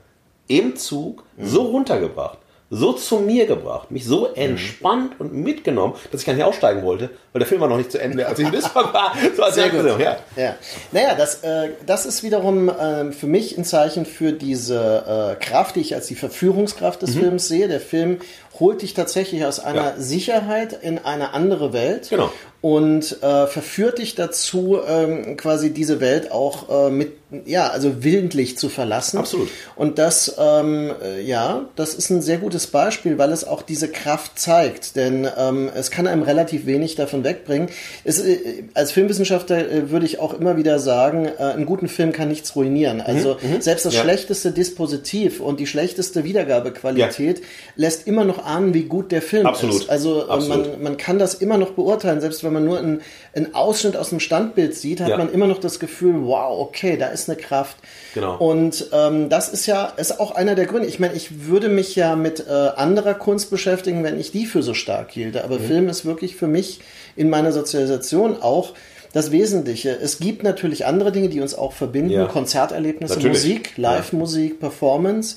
im 0.47 0.76
Zug 0.76 1.25
so 1.38 1.62
runtergebracht, 1.62 2.38
so 2.73 2.93
zu 2.93 3.17
mir 3.19 3.47
gebracht, 3.47 3.91
mich 3.91 4.05
so 4.05 4.27
entspannt 4.33 5.15
und 5.19 5.35
mitgenommen, 5.35 5.95
dass 6.12 6.21
ich 6.21 6.27
gar 6.27 6.35
nicht 6.35 6.45
aussteigen 6.45 6.85
wollte, 6.85 7.11
weil 7.33 7.41
der 7.41 7.49
Film 7.49 7.61
war 7.61 7.69
noch 7.69 7.77
nicht 7.77 7.91
zu 7.91 8.00
Ende, 8.00 8.25
als 8.29 8.39
ich 8.39 8.47
in 8.47 8.53
Duisburg 8.53 8.95
war. 8.95 9.12
So 9.37 9.43
als 9.43 9.57
Sehr 9.57 9.71
gut. 9.71 9.83
gesehen, 9.83 10.00
ja. 10.00 10.17
Ja. 10.37 10.55
Naja, 10.93 11.15
das, 11.17 11.43
äh, 11.43 11.71
das 11.85 12.07
ist 12.07 12.23
wiederum 12.23 12.71
ähm, 12.81 13.12
für 13.12 13.27
mich 13.27 13.59
ein 13.59 13.65
Zeichen 13.65 14.07
für 14.07 14.33
diese 14.33 15.37
äh, 15.41 15.45
Kraft, 15.45 15.75
die 15.77 15.81
ich 15.81 15.95
als 15.97 16.07
die 16.07 16.15
Verführungskraft 16.15 17.03
Mhm. 17.03 17.07
des 17.07 17.15
Films 17.17 17.49
sehe. 17.49 17.67
Der 17.67 17.81
Film 17.81 18.19
holt 18.61 18.83
dich 18.83 18.95
tatsächlich 18.95 19.45
aus 19.45 19.59
einer 19.59 19.83
Ja. 19.83 19.95
Sicherheit 19.97 20.73
in 20.81 20.99
eine 21.05 21.35
andere 21.35 21.73
Welt 21.73 22.09
Genau. 22.11 22.31
und 22.61 23.21
äh, 23.23 23.47
verführt 23.49 23.99
dich 23.99 24.15
dazu, 24.15 24.79
ähm, 24.87 25.37
quasi 25.37 25.71
diese 25.73 26.00
Welt 26.00 26.31
auch 26.31 26.69
äh, 26.87 26.91
mit, 26.91 27.12
ja, 27.45 27.69
also 27.69 28.03
willentlich 28.03 28.59
zu 28.59 28.69
verlassen. 28.69 29.19
Absolut. 29.19 29.49
Und 29.77 29.99
das, 29.99 30.35
ähm, 30.39 30.91
äh, 31.03 31.21
ja, 31.23 31.67
das 31.77 31.95
ist 31.95 32.11
ein 32.11 32.23
sehr 32.23 32.39
gutes 32.39 32.67
Beispiel, 32.67 33.19
weil 33.19 33.31
es 33.31 33.45
auch 33.45 33.63
diese 33.63 33.89
Kraft 33.89 34.39
zeigt. 34.39 34.97
Denn 34.97 35.29
ähm, 35.39 35.71
es 35.75 35.91
kann 35.91 36.07
einem 36.07 36.23
relativ 36.23 36.67
wenig 36.67 36.97
davon 36.97 37.23
wegbringen. 37.23 37.69
Es, 38.05 38.19
äh, 38.21 38.65
als 38.75 38.93
Filmwissenschaftler 38.93 39.71
äh, 39.71 39.91
würde 39.91 40.07
ich 40.07 40.19
auch 40.19 40.35
immer 40.35 40.57
wieder 40.57 40.79
sagen, 40.79 41.27
äh, 41.27 41.43
einen 41.43 41.67
guten 41.67 41.89
Film 41.89 42.13
kann 42.13 42.29
nichts 42.29 42.57
ruinieren. 42.57 43.01
Also 43.01 43.37
selbst 43.61 43.85
das 43.87 43.93
Mhm. 43.93 43.97
Ja. 43.99 44.03
schlechteste 44.05 44.51
Dispositiv 44.53 45.41
und 45.41 45.61
die 45.61 45.67
schlechteste 45.67 46.25
Wiedergabequalität 46.25 47.43
lässt 47.77 48.07
immer 48.07 48.25
noch 48.25 48.45
ahnen, 48.45 48.75
wie 48.75 48.85
gut 48.85 49.13
der 49.13 49.23
Film 49.23 49.47
Absolut. 49.47 49.83
ist. 49.83 49.91
Also 49.91 50.21
äh, 50.27 50.31
Absolut. 50.31 50.73
man, 50.73 50.83
man 50.83 50.97
kann 50.97 51.19
das 51.19 51.35
immer 51.35 51.59
noch 51.59 51.71
beurteilen, 51.73 52.21
selbst 52.21 52.45
wenn 52.45 52.53
man 52.53 52.65
nur 52.65 52.79
einen, 52.79 53.01
einen 53.35 53.55
Ausschnitt 53.55 53.97
aus 53.97 54.09
dem 54.11 54.21
Standbild 54.21 54.75
sieht, 54.75 55.01
hat 55.01 55.09
Ja. 55.09 55.17
man 55.19 55.33
immer 55.33 55.47
noch 55.47 55.59
das 55.59 55.79
Gefühl, 55.79 56.15
wow, 56.23 56.59
okay, 56.61 56.97
da 56.97 57.07
ist 57.07 57.29
eine 57.29 57.39
Kraft. 57.39 57.77
Genau. 58.15 58.37
Und 58.39 58.89
ähm, 58.93 59.29
das 59.29 59.49
ist 59.49 59.67
ja 59.67 59.85
ist 59.97 60.19
auch 60.19 60.33
einer 60.35 60.55
der 60.55 60.67
Gründe. 60.67 60.89
Ich 60.89 60.99
meine, 60.99 61.15
ich 61.15 61.47
würde 61.47 61.69
mich 61.69 61.95
ja 61.95 62.17
mit 62.17 62.47
äh, 62.49 62.51
anderer 62.51 63.15
Kunst 63.15 63.51
beschäftigen, 63.51 64.03
wenn 64.03 64.19
ich 64.19 64.33
die 64.33 64.47
für 64.47 64.63
so 64.63 64.75
stark 64.75 65.13
hielte. 65.13 65.45
Aber 65.45 65.61
Film 65.61 65.89
ist 65.89 66.05
wirklich 66.05 66.35
für 66.37 66.49
mich 66.49 66.81
in 67.17 67.31
meiner 67.31 67.53
Sozialisation 67.53 68.41
auch 68.43 68.75
das 69.13 69.33
Wesentliche. 69.33 69.91
Es 69.91 70.19
gibt 70.19 70.43
natürlich 70.45 70.87
andere 70.87 71.11
Dinge, 71.13 71.29
die 71.29 71.41
uns 71.41 71.55
auch 71.55 71.73
verbinden. 71.73 72.11
Ja. 72.11 72.27
Konzerterlebnisse, 72.27 73.15
Natürlich. 73.15 73.39
Musik, 73.43 73.73
Live-Musik, 73.77 74.61
Performance, 74.61 75.37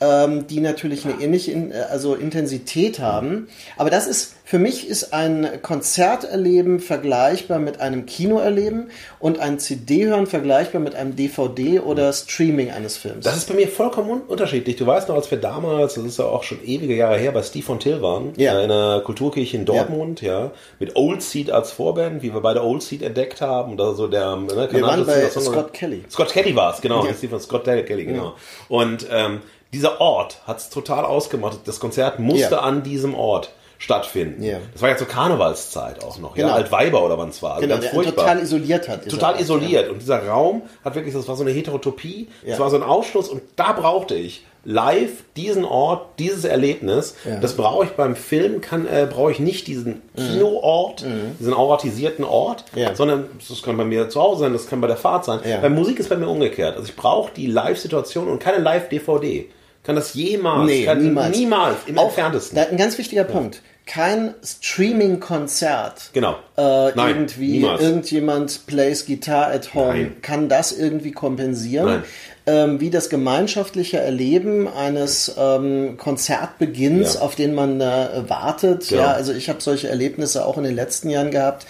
ähm, 0.00 0.46
die 0.46 0.60
natürlich 0.60 1.04
eine 1.04 1.20
ähnliche 1.22 1.52
in, 1.52 1.72
äh, 1.72 1.76
also 1.90 2.14
Intensität 2.14 2.98
haben. 3.00 3.48
Aber 3.76 3.90
das 3.90 4.06
ist, 4.06 4.34
für 4.44 4.58
mich 4.58 4.88
ist 4.88 5.12
ein 5.12 5.60
Konzerterleben 5.62 6.80
vergleichbar 6.80 7.58
mit 7.58 7.80
einem 7.80 8.06
Kinoerleben 8.06 8.90
und 9.18 9.40
ein 9.40 9.58
CD-Hören 9.58 10.26
vergleichbar 10.26 10.80
mit 10.80 10.94
einem 10.94 11.16
DVD 11.16 11.80
oder 11.80 12.12
Streaming 12.12 12.70
eines 12.70 12.96
Films. 12.96 13.24
Das 13.24 13.36
ist 13.36 13.48
bei 13.48 13.54
mir 13.54 13.68
vollkommen 13.68 14.08
un 14.10 14.20
unterschiedlich. 14.22 14.76
Du 14.76 14.86
weißt 14.86 15.08
noch, 15.08 15.16
als 15.16 15.30
wir 15.30 15.38
damals, 15.38 15.94
das 15.94 16.04
ist 16.04 16.18
ja 16.18 16.26
auch 16.26 16.44
schon 16.44 16.62
ewige 16.64 16.94
Jahre 16.94 17.18
her, 17.18 17.32
bei 17.32 17.42
Steve 17.42 17.64
von 17.66 17.80
Till 17.80 18.00
waren, 18.00 18.32
Ja. 18.36 18.52
in 18.60 18.70
einer 18.70 19.00
Kulturkirche 19.00 19.56
in 19.56 19.64
Dortmund, 19.64 20.22
ja, 20.22 20.52
mit 20.78 20.94
Old 20.96 21.22
Seed 21.22 21.50
als 21.50 21.72
Vorband, 21.72 22.22
wie 22.22 22.32
wir 22.32 22.40
beide 22.40 22.62
Old 22.64 22.82
Seed 22.82 23.02
entdeckt 23.02 23.40
haben. 23.40 23.72
Und 23.72 23.80
also 23.80 24.06
der, 24.06 24.36
ne, 24.36 24.68
Wir 24.70 24.82
waren 24.82 25.04
bei 25.04 25.28
Scott 25.28 25.72
Kelly. 25.74 26.04
Scott 26.10 26.30
Kelly 26.30 26.54
war 26.54 26.72
es, 26.74 26.80
genau. 26.80 27.04
Ja. 27.04 27.12
Steve 27.12 27.30
von 27.30 27.40
Scott 27.40 27.64
Kelly, 27.64 28.04
genau. 28.04 28.34
Und 28.68 29.06
ähm, 29.10 29.40
dieser 29.72 30.00
Ort 30.00 30.38
hat 30.46 30.58
es 30.58 30.70
total 30.70 31.04
ausgemacht. 31.04 31.58
Das 31.66 31.80
Konzert 31.80 32.18
musste 32.18 32.54
Ja. 32.56 32.60
an 32.60 32.82
diesem 32.82 33.14
Ort 33.14 33.50
stattfinden. 33.80 34.42
Ja. 34.42 34.58
Das 34.72 34.82
war 34.82 34.88
ja 34.88 34.96
zur 34.96 35.06
Karnevalszeit 35.06 36.02
auch 36.02 36.18
noch, 36.18 36.34
Genau. 36.34 36.48
ja, 36.48 36.54
Altweiber 36.54 37.04
oder 37.04 37.16
wann 37.16 37.28
es 37.28 37.42
war. 37.42 37.54
Also 37.56 37.60
genau, 37.62 37.76
ganz 37.80 37.86
furchtbar 37.88 38.24
total 38.24 38.42
isoliert 38.42 38.88
hat. 38.88 39.08
total 39.08 39.32
Ort, 39.34 39.40
isoliert. 39.40 39.88
Und 39.90 40.00
dieser 40.02 40.26
Raum 40.26 40.62
hat 40.84 40.94
wirklich, 40.96 41.14
das 41.14 41.28
war 41.28 41.36
so 41.36 41.44
eine 41.44 41.52
Heterotopie, 41.52 42.28
das 42.44 42.58
Ja. 42.58 42.64
war 42.64 42.70
so 42.70 42.76
ein 42.76 42.82
Ausschluss 42.82 43.28
und 43.28 43.40
da 43.54 43.72
brauchte 43.72 44.16
ich 44.16 44.44
live 44.64 45.22
diesen 45.36 45.64
Ort, 45.64 46.18
dieses 46.18 46.44
Erlebnis. 46.44 47.14
Ja. 47.24 47.38
Das 47.38 47.54
brauche 47.56 47.84
ich 47.84 47.90
beim 47.92 48.16
Film, 48.16 48.60
kann, 48.60 48.84
äh, 48.88 49.06
brauche 49.08 49.30
ich 49.30 49.38
nicht 49.38 49.68
diesen 49.68 50.02
Kinoort, 50.16 51.04
diesen 51.38 51.54
auratisierten 51.54 52.24
Ort, 52.24 52.64
Mhm. 52.74 52.80
Ja. 52.80 52.94
sondern 52.96 53.26
das 53.48 53.62
kann 53.62 53.76
bei 53.76 53.84
mir 53.84 54.08
zu 54.08 54.20
Hause 54.20 54.40
sein, 54.40 54.52
das 54.52 54.66
kann 54.68 54.80
bei 54.80 54.88
der 54.88 54.96
Fahrt 54.96 55.24
sein. 55.24 55.38
Ja. 55.48 55.58
Bei 55.58 55.68
Musik 55.68 56.00
ist 56.00 56.08
bei 56.08 56.16
mir 56.16 56.28
umgekehrt. 56.28 56.76
Also 56.76 56.88
ich 56.88 56.96
brauche 56.96 57.30
die 57.34 57.46
Live-Situation 57.46 58.26
und 58.28 58.40
keine 58.40 58.58
Live-DVD. 58.58 59.48
Kann 59.82 59.96
das 59.96 60.14
jemals? 60.14 60.66
Nee, 60.66 60.84
kann, 60.84 61.02
niemals. 61.02 61.36
Niemals, 61.36 61.76
im 61.86 61.98
Auch, 61.98 62.06
entferntesten. 62.08 62.56
Da, 62.56 62.64
ein 62.64 62.76
ganz 62.76 62.98
wichtiger 62.98 63.24
Punkt. 63.24 63.62
Kein 63.86 64.34
Streaming-Konzert. 64.44 66.10
Genau. 66.12 66.36
Äh, 66.56 66.90
Nein, 66.94 67.08
irgendwie 67.16 67.52
niemals. 67.52 67.80
irgendjemand 67.82 68.66
plays 68.66 69.06
Guitar 69.06 69.46
at 69.50 69.74
home. 69.74 69.92
Nein. 69.94 70.16
Kann 70.22 70.48
das 70.48 70.72
irgendwie 70.72 71.12
kompensieren? 71.12 72.02
Ähm, 72.46 72.80
wie 72.80 72.90
das 72.90 73.08
gemeinschaftliche 73.10 73.98
Erleben 73.98 74.68
eines 74.68 75.34
ähm, 75.38 75.96
Konzertbeginns, 75.98 77.14
Ja. 77.14 77.20
auf 77.20 77.34
den 77.34 77.54
man 77.54 77.80
äh, 77.80 78.28
wartet. 78.28 78.88
Genau. 78.88 79.02
Ja, 79.02 79.12
also 79.12 79.32
ich 79.32 79.48
habe 79.48 79.60
solche 79.60 79.88
Erlebnisse 79.88 80.44
auch 80.44 80.56
in 80.58 80.64
den 80.64 80.74
letzten 80.74 81.10
Jahren 81.10 81.30
gehabt. 81.30 81.66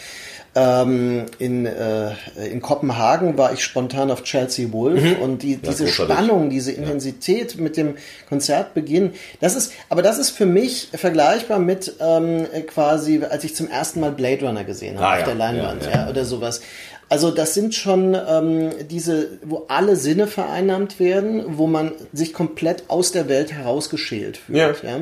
Ähm, 0.60 1.26
in, 1.38 1.66
äh, 1.66 2.10
in 2.50 2.60
Kopenhagen 2.60 3.38
war 3.38 3.52
ich 3.52 3.62
spontan 3.62 4.10
auf 4.10 4.24
Chelsea 4.24 4.72
Wolf 4.72 5.02
und 5.20 5.42
die, 5.44 5.56
diese 5.56 5.84
großartig. 5.84 6.14
Spannung, 6.16 6.50
diese 6.50 6.72
Intensität 6.72 7.58
mit 7.60 7.76
dem 7.76 7.94
Konzertbeginn, 8.28 9.12
das 9.40 9.54
ist, 9.54 9.72
aber 9.88 10.02
das 10.02 10.18
ist 10.18 10.30
für 10.30 10.46
mich 10.46 10.88
vergleichbar 10.94 11.60
mit 11.60 11.94
ähm, 12.00 12.46
quasi, 12.66 13.22
als 13.28 13.44
ich 13.44 13.54
zum 13.54 13.68
ersten 13.70 14.00
Mal 14.00 14.10
Blade 14.10 14.44
Runner 14.46 14.64
gesehen 14.64 14.96
habe 14.98 15.06
Ah, 15.06 15.12
auf 15.14 15.18
ja. 15.20 15.24
der 15.26 15.34
Leinwand, 15.36 15.84
Ja, 15.84 15.90
ja, 15.90 15.96
ja. 16.04 16.10
oder 16.10 16.24
sowas. 16.24 16.60
Also 17.10 17.30
das 17.30 17.54
sind 17.54 17.74
schon 17.74 18.14
ähm, 18.28 18.70
diese, 18.90 19.38
wo 19.44 19.64
alle 19.68 19.96
Sinne 19.96 20.26
vereinnahmt 20.26 20.98
werden, 20.98 21.44
wo 21.56 21.66
man 21.66 21.92
sich 22.12 22.32
komplett 22.34 22.84
aus 22.88 23.12
der 23.12 23.28
Welt 23.28 23.52
herausgeschält 23.52 24.38
fühlt. 24.38 24.82
Ja. 24.82 24.96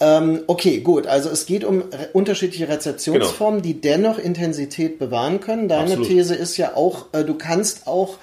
Ähm, 0.00 0.40
okay, 0.48 0.80
gut. 0.80 1.06
Also 1.06 1.30
es 1.30 1.46
geht 1.46 1.64
um 1.64 1.80
re 1.82 2.08
unterschiedliche 2.12 2.68
Rezeptionsformen, 2.68 3.62
die 3.62 3.80
dennoch 3.80 4.18
Intensität 4.18 4.98
bewahren 4.98 5.40
können. 5.40 5.68
Deine 5.68 5.82
Absolut. 5.84 6.08
These 6.08 6.34
ist 6.34 6.56
ja 6.56 6.74
auch, 6.74 7.06
äh, 7.12 7.24
du 7.24 7.34
kannst 7.34 7.86
auch 7.86 8.18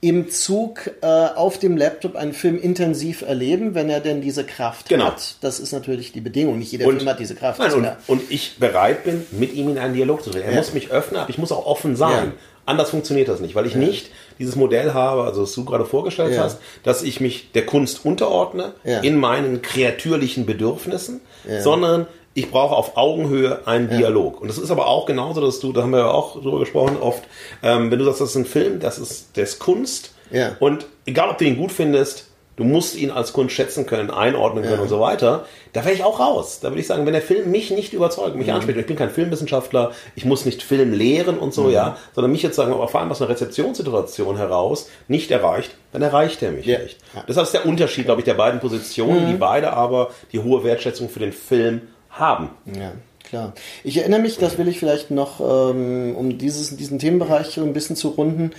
im 0.00 0.28
Zug 0.28 0.90
äh, 1.00 1.06
auf 1.06 1.58
dem 1.58 1.78
Laptop 1.78 2.14
einen 2.14 2.34
Film 2.34 2.60
intensiv 2.60 3.22
erleben, 3.22 3.74
wenn 3.74 3.88
er 3.88 4.00
denn 4.00 4.20
diese 4.20 4.44
Kraft 4.44 4.90
Genau. 4.90 5.06
hat. 5.06 5.36
Das 5.40 5.60
ist 5.60 5.72
natürlich 5.72 6.12
die 6.12 6.20
Bedingung. 6.20 6.58
Nicht 6.58 6.72
jeder 6.72 6.86
Und- 6.86 6.98
Film 6.98 7.08
hat 7.08 7.18
diese 7.20 7.34
Kraft. 7.34 7.58
Nein, 7.58 7.72
und, 7.72 7.88
und 8.06 8.30
ich 8.30 8.58
bereit 8.58 9.04
bin, 9.04 9.24
mit 9.30 9.54
ihm 9.54 9.70
in 9.70 9.78
einen 9.78 9.94
Dialog 9.94 10.22
zu 10.22 10.28
treten. 10.28 10.44
Er 10.44 10.52
Ja. 10.52 10.58
muss 10.58 10.74
mich 10.74 10.90
öffnen, 10.90 11.20
aber 11.22 11.30
ich 11.30 11.38
muss 11.38 11.52
auch 11.52 11.64
offen 11.64 11.96
sein. 11.96 12.26
Ja. 12.26 12.32
Anders 12.66 12.90
funktioniert 12.90 13.28
das 13.28 13.40
nicht, 13.40 13.54
weil 13.54 13.66
ich 13.66 13.74
nicht 13.74 14.10
dieses 14.38 14.56
Modell 14.56 14.94
habe, 14.94 15.24
also 15.24 15.42
was 15.42 15.52
du 15.54 15.64
gerade 15.64 15.84
vorgestellt 15.84 16.34
Ja. 16.34 16.44
hast, 16.44 16.58
dass 16.82 17.02
ich 17.02 17.20
mich 17.20 17.52
der 17.52 17.66
Kunst 17.66 18.04
unterordne 18.04 18.72
Ja. 18.84 19.00
in 19.00 19.16
meinen 19.18 19.60
kreatürlichen 19.62 20.46
Bedürfnissen, 20.46 21.20
sondern 21.62 22.06
ich 22.36 22.50
brauche 22.50 22.74
auf 22.74 22.96
Augenhöhe 22.96 23.66
einen 23.66 23.88
Dialog. 23.90 24.40
Und 24.40 24.48
das 24.48 24.58
ist 24.58 24.70
aber 24.70 24.86
auch 24.88 25.06
genauso, 25.06 25.40
dass 25.40 25.60
du, 25.60 25.72
da 25.72 25.82
haben 25.82 25.90
wir 25.92 26.00
ja 26.00 26.10
auch 26.10 26.40
drüber 26.40 26.58
gesprochen 26.58 26.96
oft, 27.00 27.22
ähm, 27.62 27.90
wenn 27.90 27.98
du 27.98 28.04
sagst, 28.06 28.20
das 28.22 28.30
ist 28.30 28.36
ein 28.36 28.44
Film, 28.46 28.80
das 28.80 28.98
ist, 28.98 29.36
der 29.36 29.44
ist 29.44 29.58
Kunst. 29.60 30.10
Ja. 30.32 30.56
Und 30.58 30.86
egal, 31.06 31.28
ob 31.30 31.38
du 31.38 31.44
ihn 31.44 31.56
gut 31.56 31.70
findest, 31.70 32.26
du 32.56 32.64
musst 32.64 32.96
ihn 32.96 33.10
als 33.10 33.32
Kunst 33.32 33.54
schätzen 33.54 33.86
können, 33.86 34.10
einordnen 34.10 34.62
können 34.64 34.80
und 34.80 34.88
so 34.88 35.00
weiter. 35.00 35.44
Da 35.72 35.84
wäre 35.84 35.94
ich 35.94 36.04
auch 36.04 36.20
raus. 36.20 36.60
Da 36.60 36.68
würde 36.70 36.80
ich 36.80 36.86
sagen, 36.86 37.04
wenn 37.06 37.12
der 37.12 37.22
Film 37.22 37.50
mich 37.50 37.70
nicht 37.70 37.92
überzeugt, 37.92 38.34
Mhm. 38.34 38.40
mich 38.40 38.52
anspricht, 38.52 38.76
und 38.76 38.80
ich 38.82 38.86
bin 38.86 38.96
kein 38.96 39.10
Filmwissenschaftler, 39.10 39.92
ich 40.14 40.24
muss 40.24 40.44
nicht 40.44 40.62
Film 40.62 40.92
lehren 40.92 41.38
und 41.38 41.48
Mhm. 41.48 41.52
so, 41.52 41.70
ja, 41.70 41.96
sondern 42.14 42.30
mich 42.32 42.42
jetzt 42.42 42.56
sagen, 42.56 42.72
aber 42.72 42.86
vor 42.88 43.00
allem 43.00 43.10
aus 43.10 43.20
einer 43.20 43.30
Rezeptionssituation 43.30 44.36
heraus 44.36 44.88
nicht 45.08 45.30
erreicht, 45.30 45.72
dann 45.92 46.02
erreicht 46.02 46.42
er 46.42 46.52
mich 46.52 46.66
Ja. 46.66 46.78
nicht. 46.78 46.98
Deshalb 47.28 47.46
ist 47.46 47.54
der 47.54 47.66
Unterschied, 47.66 48.04
glaube 48.04 48.20
ich, 48.20 48.24
der 48.24 48.34
beiden 48.34 48.60
Positionen, 48.60 49.24
Mhm. 49.24 49.30
die 49.32 49.36
beide 49.36 49.72
aber 49.72 50.10
die 50.32 50.38
hohe 50.40 50.62
Wertschätzung 50.64 51.08
für 51.08 51.20
den 51.20 51.32
Film 51.32 51.82
haben. 52.10 52.50
Ja, 52.66 52.92
klar. 53.28 53.52
Ich 53.82 53.96
erinnere 53.96 54.20
mich, 54.20 54.38
das 54.38 54.58
will 54.58 54.68
ich 54.68 54.78
vielleicht 54.78 55.10
noch, 55.10 55.40
ähm, 55.40 56.14
um 56.16 56.38
dieses, 56.38 56.76
diesen 56.76 56.98
Themenbereich 57.00 57.56
ein 57.58 57.72
bisschen 57.72 57.96
zu 57.96 58.08
runden, 58.10 58.52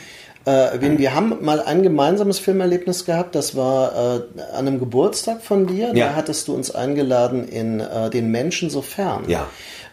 äh, 0.46 0.52
erwähnen. 0.74 0.98
Wir 1.00 1.14
haben 1.16 1.38
mal 1.42 1.60
ein 1.62 1.82
gemeinsames 1.84 2.40
Filmerlebnis 2.40 3.06
gehabt, 3.06 3.36
das 3.36 3.56
war 3.56 3.94
äh, 3.94 4.42
an 4.54 4.68
einem 4.68 4.80
Geburtstag 4.80 5.42
von 5.42 5.68
dir. 5.68 5.92
Ja. 5.96 6.08
Da 6.10 6.16
hattest 6.16 6.48
du 6.48 6.54
uns 6.56 6.74
eingeladen 6.74 7.48
in 7.48 7.80
äh, 7.80 8.10
Den 8.10 8.30
Menschen 8.32 8.70
so 8.70 8.82
fern. 8.82 9.24
Ja. 9.28 9.48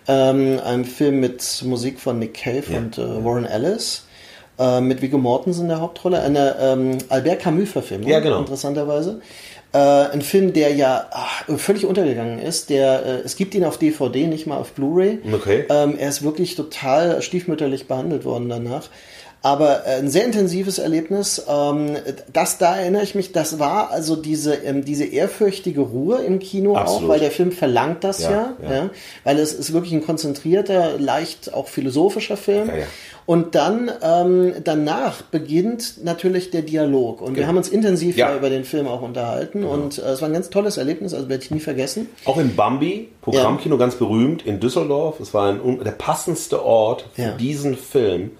Ähm, 0.08 0.58
ein 0.64 0.84
Film 0.84 1.20
mit 1.20 1.62
Musik 1.64 2.00
von 2.00 2.18
Nick 2.18 2.34
Cave 2.34 2.64
Ja. 2.72 2.78
und 2.78 2.98
äh, 2.98 3.24
Warren 3.24 3.44
Ellis. 3.46 4.04
Äh, 4.58 4.80
mit 4.82 5.00
Viggo 5.00 5.16
Mortensen 5.16 5.62
in 5.62 5.68
der 5.68 5.80
Hauptrolle. 5.80 6.20
Eine 6.20 6.56
ähm, 6.60 6.98
Albert 7.08 7.40
Camus-Verfilmung, 7.40 8.08
Ja, 8.08 8.20
genau. 8.20 8.40
interessanterweise. 8.40 9.20
Äh, 9.72 9.78
ein 9.78 10.20
Film, 10.20 10.52
der 10.52 10.74
ja 10.74 11.06
ach, 11.12 11.44
völlig 11.56 11.86
untergegangen 11.86 12.38
ist. 12.38 12.68
Der, 12.68 13.06
äh, 13.06 13.10
es 13.24 13.36
gibt 13.36 13.54
ihn 13.54 13.64
auf 13.64 13.78
DVD, 13.78 14.26
nicht 14.26 14.46
mal 14.46 14.58
auf 14.58 14.72
Blu-ray. 14.72 15.20
Okay. 15.32 15.64
Ähm, 15.70 15.96
er 15.98 16.10
ist 16.10 16.22
wirklich 16.22 16.56
total 16.56 17.22
stiefmütterlich 17.22 17.86
behandelt 17.88 18.26
worden 18.26 18.50
danach. 18.50 18.90
Aber 19.42 19.86
äh, 19.86 19.96
ein 19.98 20.08
sehr 20.08 20.24
intensives 20.24 20.78
Erlebnis. 20.78 21.44
Ähm, 21.48 21.96
das, 22.32 22.58
da 22.58 22.76
erinnere 22.76 23.02
ich 23.02 23.14
mich, 23.16 23.32
das 23.32 23.58
war 23.58 23.90
also 23.90 24.14
diese, 24.14 24.54
ähm, 24.54 24.84
diese 24.84 25.04
ehrfürchtige 25.04 25.80
Ruhe 25.80 26.18
im 26.22 26.38
Kino 26.38 26.76
Absolut. 26.76 27.02
auch, 27.04 27.08
weil 27.08 27.20
der 27.20 27.32
Film 27.32 27.50
verlangt 27.50 28.04
das 28.04 28.22
ja, 28.22 28.54
Ja, 28.62 28.72
ja, 28.74 28.90
weil 29.24 29.38
es 29.40 29.52
ist 29.52 29.72
wirklich 29.72 29.92
ein 29.92 30.04
konzentrierter, 30.06 30.98
leicht 30.98 31.52
auch 31.54 31.66
philosophischer 31.66 32.36
Film. 32.36 32.68
Ja, 32.68 32.76
ja. 32.76 32.86
Und 33.24 33.54
dann 33.54 33.90
ähm, 34.02 34.52
danach 34.64 35.22
beginnt 35.22 36.04
natürlich 36.04 36.50
der 36.50 36.62
Dialog. 36.62 37.20
Und 37.20 37.30
wir 37.30 37.34
Genau. 37.36 37.48
haben 37.48 37.56
uns 37.56 37.68
intensiv 37.68 38.16
Ja. 38.16 38.26
Genau. 38.28 38.38
über 38.38 38.50
den 38.50 38.64
Film 38.64 38.86
auch 38.88 39.02
unterhalten. 39.02 39.64
Und 39.64 39.98
äh, 39.98 40.02
es 40.02 40.20
war 40.22 40.28
ein 40.28 40.32
ganz 40.34 40.50
tolles 40.50 40.76
Erlebnis, 40.76 41.14
also 41.14 41.28
werde 41.28 41.42
ich 41.42 41.50
nie 41.50 41.60
vergessen. 41.60 42.08
Auch 42.24 42.38
in 42.38 42.54
Bambi, 42.56 43.08
Programmkino 43.22 43.76
ganz 43.78 43.94
berühmt, 43.96 44.44
in 44.46 44.60
Düsseldorf. 44.60 45.18
Es 45.20 45.32
war 45.34 45.48
ein, 45.52 45.80
der 45.84 45.92
passendste 45.92 46.64
Ort 46.64 47.06
für 47.14 47.32
diesen 47.38 47.76
Film, 47.76 48.32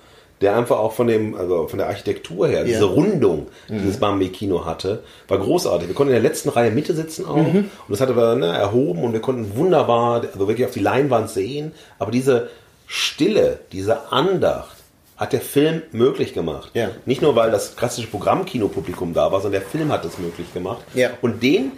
der 0.42 0.56
einfach 0.56 0.78
auch 0.78 0.92
von 0.92 1.06
dem, 1.06 1.34
also 1.34 1.66
von 1.68 1.78
der 1.78 1.88
Architektur 1.88 2.49
her, 2.49 2.64
diese 2.64 2.80
Ja. 2.80 2.87
Mhm. 2.87 2.92
Rundung, 2.92 3.46
die 3.68 3.78
dieses 3.78 3.96
Bambi-Kino 3.99 4.64
hatte, 4.66 5.02
war 5.28 5.38
großartig. 5.38 5.88
Wir 5.88 5.94
konnten 5.94 6.12
in 6.14 6.20
der 6.22 6.28
letzten 6.28 6.50
Reihe 6.50 6.70
Mitte 6.70 6.92
sitzen 6.94 7.25
auch 7.25 7.37
Mhm. 7.37 7.56
und 7.56 7.70
das 7.88 8.00
hatte 8.00 8.16
wir 8.16 8.34
ne, 8.34 8.46
erhoben 8.49 9.02
und 9.04 9.12
wir 9.14 9.20
konnten 9.20 9.56
wunderbar, 9.56 10.22
also 10.32 10.49
wirklich 10.49 10.66
auf 10.66 10.72
die 10.75 10.80
Leinwand 10.80 11.30
sehen. 11.30 11.72
Aber 11.99 12.11
diese 12.11 12.50
Stille, 12.87 13.61
diese 13.72 14.12
Andacht 14.12 14.76
hat 15.16 15.32
der 15.32 15.40
Film 15.40 15.82
möglich 15.92 16.34
gemacht. 16.34 16.70
Ja. 16.75 16.90
Nicht 17.06 17.22
nur, 17.22 17.37
weil 17.37 17.50
das 17.50 17.76
klassische 17.76 18.08
Programmkinopublikum 18.08 19.14
da 19.14 19.30
war, 19.30 19.40
sondern 19.40 19.61
der 19.61 19.68
Film 19.70 19.92
hat 19.92 20.04
es 20.04 20.18
möglich 20.18 20.52
gemacht. 20.52 20.82
Ja. 20.94 21.11
Und 21.22 21.42
den, 21.42 21.72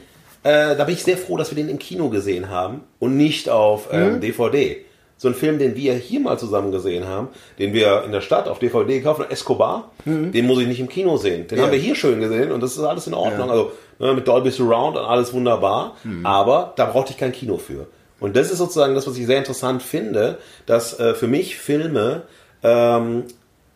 äh, 0.45 0.75
da 0.77 0.85
bin 0.85 0.95
ich 0.95 1.03
sehr 1.05 1.19
froh, 1.19 1.37
dass 1.37 1.51
wir 1.51 1.57
den 1.57 1.69
im 1.69 1.79
Kino 1.79 2.09
gesehen 2.09 2.49
haben 2.49 2.81
und 2.99 3.17
nicht 3.17 3.49
auf 3.51 3.93
Mhm. 3.93 3.99
ähm, 3.99 4.21
DVD. 4.21 4.85
So 5.25 5.31
ein 5.31 5.35
Film, 5.35 5.59
den 5.59 5.75
wir 5.75 5.95
hier 5.95 6.21
mal 6.21 6.39
zusammen 6.39 6.71
gesehen 6.71 7.07
haben, 7.09 7.29
den 7.59 7.73
wir 7.73 8.05
in 8.05 8.13
der 8.13 8.21
Stadt 8.21 8.47
auf 8.47 8.59
DVD 8.59 8.99
gekauft 8.99 9.21
haben, 9.21 9.31
Escobar, 9.31 9.91
den 10.05 10.47
muss 10.47 10.59
ich 10.61 10.69
nicht 10.69 10.81
im 10.81 10.89
Kino 10.89 11.17
sehen. 11.17 11.49
Den 11.49 11.57
Mhm. 11.57 11.59
Ja. 11.59 11.63
haben 11.65 11.73
wir 11.73 11.79
hier 11.79 11.95
schön 11.95 12.21
gesehen 12.21 12.53
und 12.53 12.63
das 12.63 12.73
ist 12.77 12.85
alles 12.85 13.07
in 13.07 13.15
Ordnung. 13.15 13.51
Also 13.51 13.73
ne, 13.99 14.13
mit 14.13 14.29
Dolby 14.29 14.51
Surround 14.51 14.99
und 14.99 15.05
alles 15.05 15.33
wunderbar. 15.33 15.97
Mhm. 16.05 16.27
Aber 16.27 16.75
da 16.77 16.85
brauchte 16.85 17.13
ich 17.13 17.17
kein 17.19 17.33
Kino 17.33 17.57
für. 17.57 17.87
Und 18.21 18.37
das 18.37 18.51
ist 18.51 18.59
sozusagen 18.59 18.95
das, 18.95 19.07
was 19.07 19.17
ich 19.17 19.25
sehr 19.27 19.39
interessant 19.39 19.83
finde, 19.83 20.37
dass 20.67 21.01
äh, 21.01 21.15
für 21.15 21.27
mich 21.27 21.57
Filme 21.57 22.23
ähm, 22.63 23.25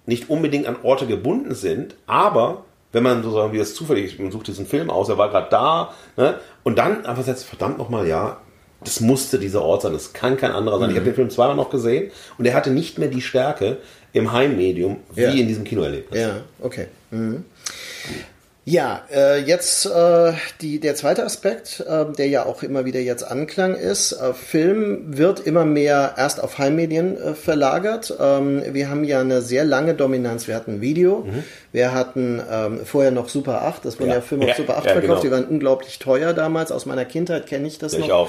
nicht 0.05 0.29
unbedingt 0.29 0.67
an 0.67 0.77
Orte 0.83 1.07
gebunden 1.07 1.55
sind, 1.55 1.95
aber 2.07 2.65
wenn 2.93 3.03
man 3.03 3.23
sozusagen 3.23 3.53
wie 3.55 3.59
das 3.59 3.75
zufällig, 3.75 4.19
man 4.19 4.31
sucht 4.33 4.47
diesen 4.49 4.67
Film 4.67 4.91
aus, 4.91 5.09
er 5.09 5.19
war 5.19 5.29
gerade 5.31 5.49
da, 5.51 5.93
ne, 6.17 6.39
und 6.63 6.79
dann 6.79 7.05
einfach 7.07 7.25
sagt, 7.25 7.41
verdammt 7.41 7.79
nochmal, 7.79 8.07
ja, 8.07 8.39
das 8.85 9.01
musste 9.01 9.39
dieser 9.39 9.63
Ort 9.63 9.83
sein, 9.83 9.93
das 9.93 10.13
kann 10.13 10.37
kein 10.37 10.53
anderer 10.53 10.79
sein. 10.79 10.91
Ich 10.91 10.97
habe 10.97 11.05
den 11.07 11.15
Film 11.15 11.31
zweimal 11.31 11.57
noch 11.57 11.71
gesehen 11.71 12.11
und 12.39 12.45
er 12.47 12.55
hatte 12.55 12.71
nicht 12.71 12.99
mehr 12.99 13.09
die 13.09 13.21
Stärke 13.23 13.79
im 14.13 14.33
Heimmedium 14.33 14.99
wie 15.15 15.23
Ja. 15.23 15.31
in 15.31 15.49
diesem 15.49 15.65
Kinoerlebnis. 15.65 16.21
Ja, 16.21 16.37
okay. 16.61 16.87
Mhm. 17.11 17.45
Ja, 18.65 19.01
äh, 19.11 19.41
jetzt 19.41 19.87
äh, 19.87 20.33
die, 20.61 20.79
der 20.79 20.95
zweite 20.95 21.25
Aspekt, 21.25 21.81
äh, 21.89 22.05
der 22.19 22.29
ja 22.29 22.45
auch 22.45 22.63
immer 22.63 22.85
wieder 22.85 23.01
jetzt 23.01 23.23
Anklang 23.23 23.75
ist. 23.75 24.13
Äh, 24.13 24.35
Film 24.35 25.17
wird 25.17 25.41
immer 25.41 25.65
mehr 25.65 26.13
erst 26.19 26.43
auf 26.43 26.59
Heimmedien 26.59 27.17
äh, 27.17 27.33
verlagert. 27.35 28.13
Ähm, 28.21 28.63
wir 28.75 28.91
haben 28.91 29.05
ja 29.05 29.21
eine 29.23 29.41
sehr 29.41 29.65
lange 29.65 29.95
Dominanz. 29.95 30.49
Wir 30.49 30.55
hatten 30.55 30.83
Video, 30.83 31.25
wir 31.73 31.95
hatten 31.95 32.43
ähm, 32.51 32.81
vorher 32.85 33.11
noch 33.11 33.31
Super 33.31 33.63
8, 33.63 33.87
das 33.87 33.99
wurden 33.99 34.11
ja, 34.11 34.17
Ja. 34.17 34.21
Filme 34.21 34.45
auf 34.45 34.51
Ja, 34.51 34.57
Super 34.57 34.77
8 34.77 34.85
ja, 34.85 34.93
verkauft, 34.93 35.23
die 35.23 35.29
genau. 35.29 35.41
waren 35.41 35.49
unglaublich 35.49 35.99
teuer 35.99 36.35
damals. 36.35 36.71
Aus 36.71 36.85
meiner 36.85 37.07
Kindheit 37.07 37.47
kenne 37.47 37.67
ich 37.69 37.79
das 37.79 37.95
Ja, 37.95 38.01
noch. 38.01 38.07
ich 38.07 38.13
auch. 38.13 38.29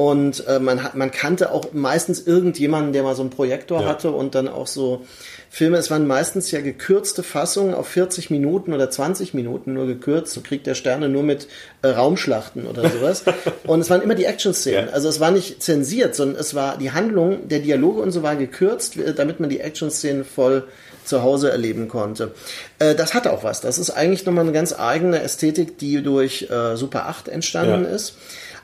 Und 0.00 0.46
äh, 0.46 0.60
man, 0.60 0.84
hat, 0.84 0.94
man 0.94 1.10
kannte 1.10 1.50
auch 1.50 1.72
meistens 1.72 2.24
irgendjemanden, 2.24 2.92
der 2.92 3.02
mal 3.02 3.16
so 3.16 3.22
einen 3.22 3.30
Projektor 3.30 3.80
Ja. 3.82 3.88
hatte 3.88 4.12
und 4.12 4.36
dann 4.36 4.46
auch 4.46 4.68
so 4.68 5.04
Filme. 5.50 5.76
Es 5.76 5.90
waren 5.90 6.06
meistens 6.06 6.52
ja 6.52 6.60
gekürzte 6.60 7.24
Fassungen 7.24 7.74
auf 7.74 7.88
40 7.88 8.30
Minuten 8.30 8.72
oder 8.74 8.90
20 8.90 9.34
Minuten 9.34 9.74
nur 9.74 9.86
gekürzt. 9.88 10.34
So 10.34 10.40
kriegt 10.40 10.68
der 10.68 10.76
Sterne 10.76 11.08
nur 11.08 11.24
mit 11.24 11.48
äh, 11.82 11.88
Raumschlachten 11.88 12.64
oder 12.68 12.88
sowas. 12.88 13.24
und 13.66 13.80
es 13.80 13.90
waren 13.90 14.00
immer 14.00 14.14
die 14.14 14.26
Action-Szenen. 14.26 14.86
Ja. 14.86 14.92
Also 14.92 15.08
es 15.08 15.18
war 15.18 15.32
nicht 15.32 15.60
zensiert, 15.64 16.14
sondern 16.14 16.40
es 16.40 16.54
war 16.54 16.78
die 16.78 16.92
Handlung, 16.92 17.48
der 17.48 17.58
Dialoge 17.58 18.00
und 18.00 18.12
so 18.12 18.22
war 18.22 18.36
gekürzt, 18.36 18.96
äh, 18.98 19.14
damit 19.14 19.40
man 19.40 19.50
die 19.50 19.58
Action-Szenen 19.58 20.24
voll 20.24 20.62
zu 21.04 21.22
Hause 21.24 21.50
erleben 21.50 21.88
konnte. 21.88 22.34
Äh, 22.78 22.94
das 22.94 23.14
hat 23.14 23.26
auch 23.26 23.42
was. 23.42 23.62
Das 23.62 23.78
ist 23.78 23.90
eigentlich 23.90 24.24
nochmal 24.26 24.44
eine 24.44 24.52
ganz 24.52 24.78
eigene 24.78 25.20
Ästhetik, 25.22 25.76
die 25.78 26.02
durch 26.04 26.48
äh, 26.50 26.76
Super 26.76 27.08
8 27.08 27.26
entstanden 27.26 27.82
Ja. 27.82 27.90
ist. 27.90 28.14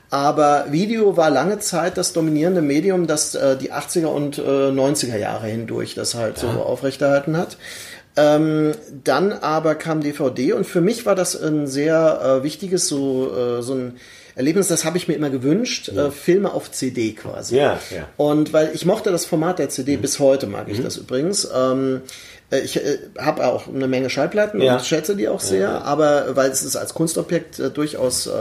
Aber 0.09 0.65
Video 0.69 1.17
war 1.17 1.29
lange 1.29 1.59
Zeit 1.59 1.97
das 1.97 2.13
dominierende 2.13 2.61
Medium, 2.61 3.07
das 3.07 3.35
äh, 3.35 3.57
die 3.57 3.73
80er 3.73 4.07
und 4.07 4.37
äh, 4.37 4.41
90er 4.41 5.17
Jahre 5.17 5.47
hindurch 5.47 5.95
das 5.95 6.15
halt 6.15 6.37
so 6.37 6.47
aufrechterhalten 6.47 7.37
hat. 7.37 7.57
Ähm, 8.17 8.73
dann 9.03 9.33
aber 9.33 9.75
kam 9.75 10.01
DVD 10.01 10.53
und 10.53 10.65
für 10.65 10.79
mich 10.79 11.05
war 11.05 11.15
das 11.15 11.35
ein 11.35 11.67
sehr 11.67 12.39
äh, 12.39 12.43
wichtiges 12.43 12.87
so 12.87 13.59
äh, 13.59 13.61
so 13.61 13.73
ein 13.73 13.97
Erlebnis, 14.35 14.67
das 14.67 14.83
habe 14.83 14.97
ich 14.97 15.07
mir 15.07 15.13
immer 15.13 15.29
gewünscht, 15.29 15.87
äh, 15.87 16.11
Filme 16.11 16.53
auf 16.53 16.69
CD 16.69 17.13
quasi. 17.13 17.55
Ja, 17.55 17.79
ja. 17.89 18.07
Und 18.17 18.51
weil 18.51 18.71
ich 18.73 18.85
mochte 18.85 19.09
das 19.09 19.25
Format 19.25 19.59
der 19.59 19.69
CD, 19.69 19.95
bis 19.95 20.19
heute 20.19 20.45
mag 20.45 20.67
ich 20.67 20.81
das 20.81 20.97
übrigens. 20.97 21.47
Ähm, 21.55 22.01
äh, 22.03 22.09
ich 22.51 22.77
äh, 22.77 22.99
habe 23.17 23.45
auch 23.47 23.67
eine 23.67 23.87
Menge 23.87 24.09
Schallplatten 24.09 24.61
Ja. 24.61 24.75
und 24.75 24.85
schätze 24.85 25.15
die 25.15 25.27
auch 25.27 25.39
sehr, 25.39 25.83
aber 25.83 26.35
weil 26.35 26.51
es 26.51 26.63
ist 26.63 26.75
als 26.75 26.93
Kunstobjekt 26.93 27.59
äh, 27.59 27.69
durchaus 27.71 28.27
äh, 28.27 28.31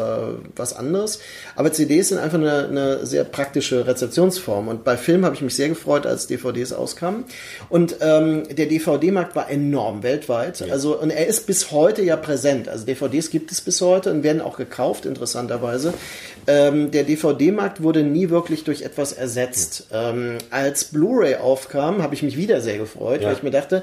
was 0.57 0.77
anderes. 0.77 1.21
Aber 1.57 1.73
CDs 1.73 2.11
sind 2.11 2.19
einfach 2.19 2.39
eine, 2.39 2.69
eine 2.69 3.07
sehr 3.07 3.25
praktische 3.25 3.87
Rezeptionsform. 3.87 4.69
Und 4.69 4.85
bei 4.85 4.97
Film 4.97 5.25
habe 5.25 5.35
ich 5.35 5.41
mich 5.43 5.57
sehr 5.57 5.69
gefreut, 5.69 6.07
als 6.07 6.27
DVDs 6.27 6.73
auskamen. 6.73 7.25
Und 7.71 7.97
ähm, 8.01 8.43
der 8.55 8.67
DVD-Markt 8.67 9.35
war 9.37 9.51
enorm 9.51 10.03
weltweit. 10.03 10.63
Also 10.71 10.99
und 11.01 11.11
er 11.11 11.27
ist 11.27 11.47
bis 11.47 11.71
heute 11.71 12.03
ja 12.03 12.17
präsent. 12.17 12.69
Also 12.69 12.85
DVDs 12.85 13.31
gibt 13.31 13.53
es 13.53 13.61
bis 13.63 13.81
heute 13.81 14.11
und 14.11 14.23
werden 14.23 14.43
auch 14.43 14.57
gekauft, 14.59 15.07
interessanterweise. 15.07 15.95
Ähm, 16.47 16.91
der 16.91 17.05
DVD-Markt 17.05 17.83
wurde 17.83 18.03
nie 18.03 18.31
wirklich 18.31 18.65
durch 18.65 18.83
etwas 18.83 19.13
ersetzt. 19.13 19.87
Ähm, 19.93 20.39
als 20.51 20.85
Blu-ray 20.87 21.37
aufkam, 21.37 22.03
habe 22.03 22.15
ich 22.15 22.23
mich 22.23 22.37
wieder 22.37 22.61
sehr 22.61 22.79
gefreut, 22.79 23.21
Ja. 23.23 23.29
weil 23.29 23.37
ich 23.37 23.43
mir 23.43 23.51
dachte, 23.51 23.83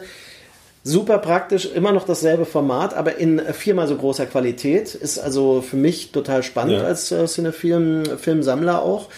super 0.84 1.18
praktisch, 1.20 1.66
immer 1.74 1.92
noch 1.92 2.06
dasselbe 2.06 2.46
Format, 2.46 2.94
aber 2.96 3.18
in 3.18 3.40
viermal 3.54 3.88
so 3.88 3.96
großer 3.96 4.26
Qualität. 4.26 4.96
Ist 4.96 5.20
also 5.20 5.62
für 5.62 5.78
mich 5.78 6.12
total 6.12 6.44
spannend 6.44 6.78
Ja. 6.80 6.84
als 6.84 7.12
äh, 7.12 7.26
Cinefilm, 7.26 8.04
Filmsammler 8.18 8.82
auch. 8.82 9.10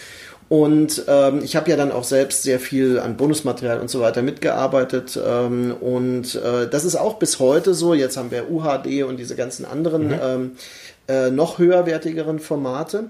Und 0.50 1.04
ähm, 1.08 1.40
ich 1.42 1.56
habe 1.56 1.70
ja 1.70 1.76
dann 1.76 1.90
auch 1.90 2.04
selbst 2.04 2.42
sehr 2.42 2.60
viel 2.60 2.98
an 2.98 3.16
Bonusmaterial 3.16 3.80
und 3.80 3.88
so 3.88 4.00
weiter 4.00 4.20
mitgearbeitet. 4.22 5.18
Ähm, 5.26 5.74
und 5.80 6.34
äh, 6.34 6.68
das 6.68 6.84
ist 6.84 6.96
auch 6.96 7.14
bis 7.14 7.38
heute 7.40 7.72
so. 7.74 7.94
Jetzt 7.94 8.16
haben 8.18 8.30
wir 8.30 8.50
UHD 8.50 9.04
und 9.04 9.16
diese 9.16 9.36
ganzen 9.36 9.64
anderen 9.64 10.12
ähm, 10.22 10.52
äh, 11.08 11.30
noch 11.30 11.58
höherwertigeren 11.58 12.38
Formate. 12.40 13.04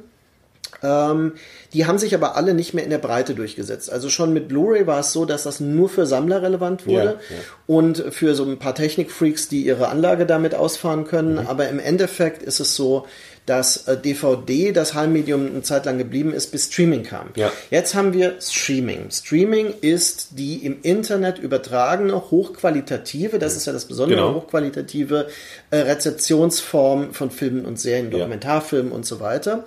Ähm, 0.83 1.33
die 1.73 1.87
haben 1.87 1.99
sich 1.99 2.15
aber 2.15 2.37
alle 2.37 2.55
nicht 2.55 2.75
mehr 2.75 2.85
in 2.85 2.91
der 2.91 2.99
Breite 2.99 3.35
durchgesetzt. 3.35 3.91
Also 3.93 4.09
schon 4.09 4.33
mit 4.33 4.49
Blu-ray 4.49 4.87
war 4.87 5.01
es 5.01 5.13
so, 5.13 5.25
dass 5.25 5.43
das 5.45 5.61
nur 5.61 5.89
für 5.89 6.07
Sammler 6.07 6.43
relevant 6.43 6.87
wurde 6.87 6.97
Ja, 7.05 7.11
ja. 7.13 7.19
und 7.67 7.99
für 8.11 8.35
so 8.35 8.45
ein 8.45 8.59
paar 8.59 8.75
Technikfreaks, 8.75 9.49
die 9.49 9.63
ihre 9.65 9.89
Anlage 9.89 10.27
damit 10.27 10.55
ausfahren 10.55 11.05
können. 11.07 11.35
Mhm. 11.43 11.47
Aber 11.47 11.69
im 11.69 11.79
Endeffekt 11.79 12.43
ist 12.43 12.61
es 12.61 12.75
so, 12.77 13.07
dass 13.47 13.89
äh, 13.89 13.99
DVD 13.99 14.73
das 14.73 14.95
Heimmedium 14.95 15.47
eine 15.47 15.61
Zeit 15.61 15.85
lang 15.85 15.99
geblieben 15.99 16.33
ist, 16.33 16.51
bis 16.51 16.67
Streaming 16.73 17.03
kam. 17.03 17.29
Ja. 17.37 17.53
Jetzt 17.71 17.95
haben 17.95 18.15
wir 18.15 18.37
Streaming. 18.41 19.11
Streaming 19.11 19.75
ist 19.83 20.29
die 20.39 20.65
im 20.65 20.79
Internet 20.81 21.39
übertragene, 21.39 22.31
hochqualitative, 22.31 23.39
das 23.39 23.55
ist 23.55 23.67
ja 23.67 23.75
das 23.75 23.85
Besondere, 23.85 24.19
Genau. 24.21 24.35
hochqualitative 24.37 25.27
äh, 25.71 25.77
Rezeptionsform 25.77 27.13
von 27.13 27.31
Filmen 27.31 27.65
und 27.67 27.79
Serien, 27.79 28.11
Ja. 28.11 28.19
Dokumentarfilmen 28.19 28.93
und 28.93 29.05
so 29.05 29.21
weiter. 29.21 29.65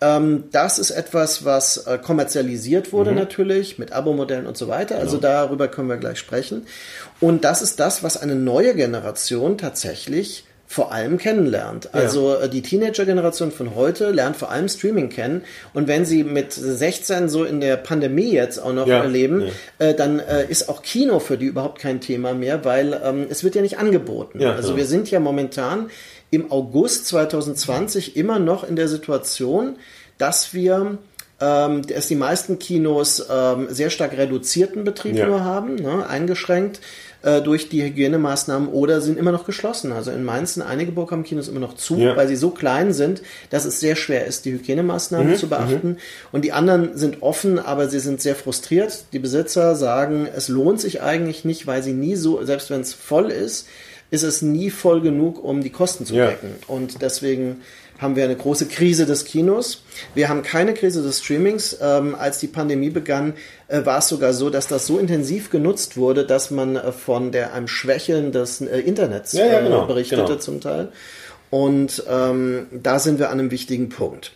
Ähm, 0.00 0.44
das 0.52 0.78
ist 0.78 0.90
etwas, 0.90 1.44
was 1.44 1.78
äh, 1.86 1.98
kommerzialisiert 1.98 2.92
wurde 2.92 3.12
Mhm. 3.12 3.16
natürlich 3.18 3.78
mit 3.78 3.92
Abo-Modellen 3.92 4.46
und 4.46 4.56
so 4.56 4.68
weiter. 4.68 4.96
Also 4.98 5.18
Genau. 5.18 5.28
darüber 5.28 5.68
können 5.68 5.88
wir 5.88 5.96
gleich 5.96 6.18
sprechen. 6.18 6.66
Und 7.20 7.44
das 7.44 7.62
ist 7.62 7.78
das, 7.80 8.02
was 8.02 8.16
eine 8.16 8.34
neue 8.34 8.74
Generation 8.74 9.56
tatsächlich 9.58 10.44
vor 10.74 10.90
allem 10.90 11.18
kennenlernt. 11.18 11.94
Also 11.94 12.34
äh, 12.34 12.48
die 12.48 12.60
Teenager-Generation 12.60 13.52
von 13.52 13.76
heute 13.76 14.10
lernt 14.10 14.34
vor 14.36 14.50
allem 14.50 14.68
Streaming 14.68 15.08
kennen. 15.08 15.42
Und 15.72 15.86
wenn 15.86 16.04
sie 16.04 16.24
mit 16.24 16.52
16 16.52 17.28
so 17.28 17.44
in 17.44 17.60
der 17.60 17.76
Pandemie 17.76 18.32
jetzt 18.32 18.58
auch 18.58 18.72
noch 18.72 18.88
Ja. 18.88 19.04
erleben, 19.04 19.44
Ja. 19.78 19.86
äh, 19.86 19.94
dann 19.94 20.18
äh, 20.18 20.46
ist 20.48 20.68
auch 20.68 20.82
Kino 20.82 21.20
für 21.20 21.38
die 21.38 21.46
überhaupt 21.46 21.78
kein 21.80 22.00
Thema 22.00 22.34
mehr, 22.34 22.64
weil 22.64 23.00
ähm, 23.04 23.26
es 23.30 23.44
wird 23.44 23.54
ja 23.54 23.62
nicht 23.62 23.78
angeboten. 23.78 24.40
Ja, 24.40 24.54
also 24.56 24.76
wir 24.76 24.86
sind 24.86 25.08
ja 25.12 25.20
momentan 25.20 25.90
im 26.30 26.50
August 26.50 27.06
2020 27.06 28.16
immer 28.16 28.40
noch 28.40 28.64
in 28.68 28.74
der 28.74 28.88
Situation, 28.88 29.76
dass 30.18 30.54
wir 30.54 30.98
ähm, 31.40 31.82
dass 31.86 32.06
die 32.06 32.14
meisten 32.16 32.58
Kinos 32.60 33.24
ähm, 33.30 33.66
sehr 33.68 33.90
stark 33.90 34.16
reduzierten 34.16 34.84
Betrieb 34.84 35.16
Ja. 35.16 35.26
nur 35.26 35.44
haben, 35.44 35.74
ne, 35.74 36.06
eingeschränkt 36.08 36.80
äh, 37.24 37.40
durch 37.40 37.68
die 37.68 37.82
Hygienemaßnahmen 37.82 38.68
oder 38.68 39.00
sind 39.00 39.18
immer 39.18 39.32
noch 39.32 39.46
geschlossen. 39.46 39.92
Also 39.92 40.10
in 40.10 40.24
Mainz 40.24 40.54
sind 40.54 40.62
einige 40.62 40.92
Burgkamp-Kinos 40.92 41.48
immer 41.48 41.60
noch 41.60 41.74
zu, 41.74 41.96
Ja. 41.96 42.16
weil 42.16 42.28
sie 42.28 42.36
so 42.36 42.50
klein 42.50 42.92
sind, 42.92 43.22
dass 43.50 43.64
es 43.64 43.80
sehr 43.80 43.96
schwer 43.96 44.26
ist, 44.26 44.44
die 44.44 44.52
Hygienemaßnahmen 44.52 45.32
Mhm, 45.32 45.36
zu 45.36 45.48
beachten. 45.48 45.96
Und 46.32 46.44
die 46.44 46.52
anderen 46.52 46.96
sind 46.96 47.22
offen, 47.22 47.58
aber 47.58 47.88
sie 47.88 48.00
sind 48.00 48.20
sehr 48.20 48.34
frustriert. 48.34 49.04
Die 49.12 49.18
Besitzer 49.18 49.74
sagen, 49.74 50.28
es 50.36 50.48
lohnt 50.48 50.80
sich 50.80 51.02
eigentlich 51.02 51.44
nicht, 51.44 51.66
weil 51.66 51.82
sie 51.82 51.92
nie 51.94 52.14
so, 52.16 52.44
selbst 52.44 52.70
wenn 52.70 52.80
es 52.82 52.92
voll 52.94 53.30
ist, 53.30 53.66
ist 54.10 54.22
es 54.22 54.42
nie 54.42 54.70
voll 54.70 55.00
genug, 55.00 55.42
um 55.42 55.62
die 55.62 55.70
Kosten 55.70 56.06
zu 56.06 56.14
Ja. 56.14 56.26
decken. 56.26 56.50
Und 56.68 57.02
deswegen 57.02 57.62
haben 57.98 58.16
wir 58.16 58.24
eine 58.24 58.36
große 58.36 58.66
Krise 58.66 59.06
des 59.06 59.24
Kinos. 59.24 59.82
Wir 60.14 60.28
haben 60.28 60.42
keine 60.42 60.74
Krise 60.74 61.02
des 61.02 61.20
Streamings. 61.20 61.76
Ähm, 61.80 62.14
als 62.14 62.38
die 62.40 62.48
Pandemie 62.48 62.90
begann, 62.90 63.34
äh, 63.68 63.84
war 63.84 63.98
es 63.98 64.08
sogar 64.08 64.32
so, 64.32 64.50
dass 64.50 64.66
das 64.66 64.86
so 64.86 64.98
intensiv 64.98 65.50
genutzt 65.50 65.96
wurde, 65.96 66.26
dass 66.26 66.50
man 66.50 66.76
äh, 66.76 66.92
von 66.92 67.30
der 67.32 67.54
einem 67.54 67.68
Schwächeln 67.68 68.32
des 68.32 68.60
äh, 68.60 68.80
Internets 68.80 69.32
Ja, 69.32 69.46
ja, 69.46 69.60
genau, 69.60 69.84
äh, 69.84 69.86
berichtete 69.86 70.22
genau. 70.24 70.36
zum 70.36 70.60
Teil. 70.60 70.88
Und 71.50 72.02
ähm, 72.10 72.66
da 72.72 72.98
sind 72.98 73.18
wir 73.20 73.30
an 73.30 73.38
einem 73.38 73.50
wichtigen 73.52 73.88
Punkt. 73.88 74.32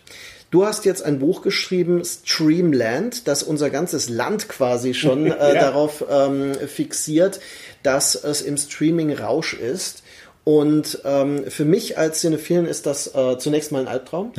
Du 0.51 0.65
hast 0.65 0.85
jetzt 0.85 1.03
ein 1.03 1.19
Buch 1.19 1.41
geschrieben, 1.43 2.01
Streamland, 2.03 3.27
das 3.27 3.43
unser 3.43 3.69
ganzes 3.69 4.09
Land 4.09 4.47
quasi 4.49 4.93
schon 4.93 5.25
äh, 5.31 5.53
Ja. 5.53 5.53
darauf 5.53 6.03
ähm, 6.09 6.53
fixiert, 6.55 7.39
dass 7.83 8.15
es 8.15 8.41
im 8.41 8.57
Streaming 8.57 9.13
Rausch 9.13 9.53
ist. 9.53 10.01
Und 10.43 10.99
ähm, 11.05 11.43
für 11.49 11.65
mich 11.65 11.97
als 11.97 12.21
Cinephilen 12.21 12.65
ist 12.65 12.85
das 12.85 13.13
äh, 13.13 13.37
zunächst 13.37 13.71
mal 13.71 13.81
ein 13.81 13.87
Albtraum. 13.87 14.33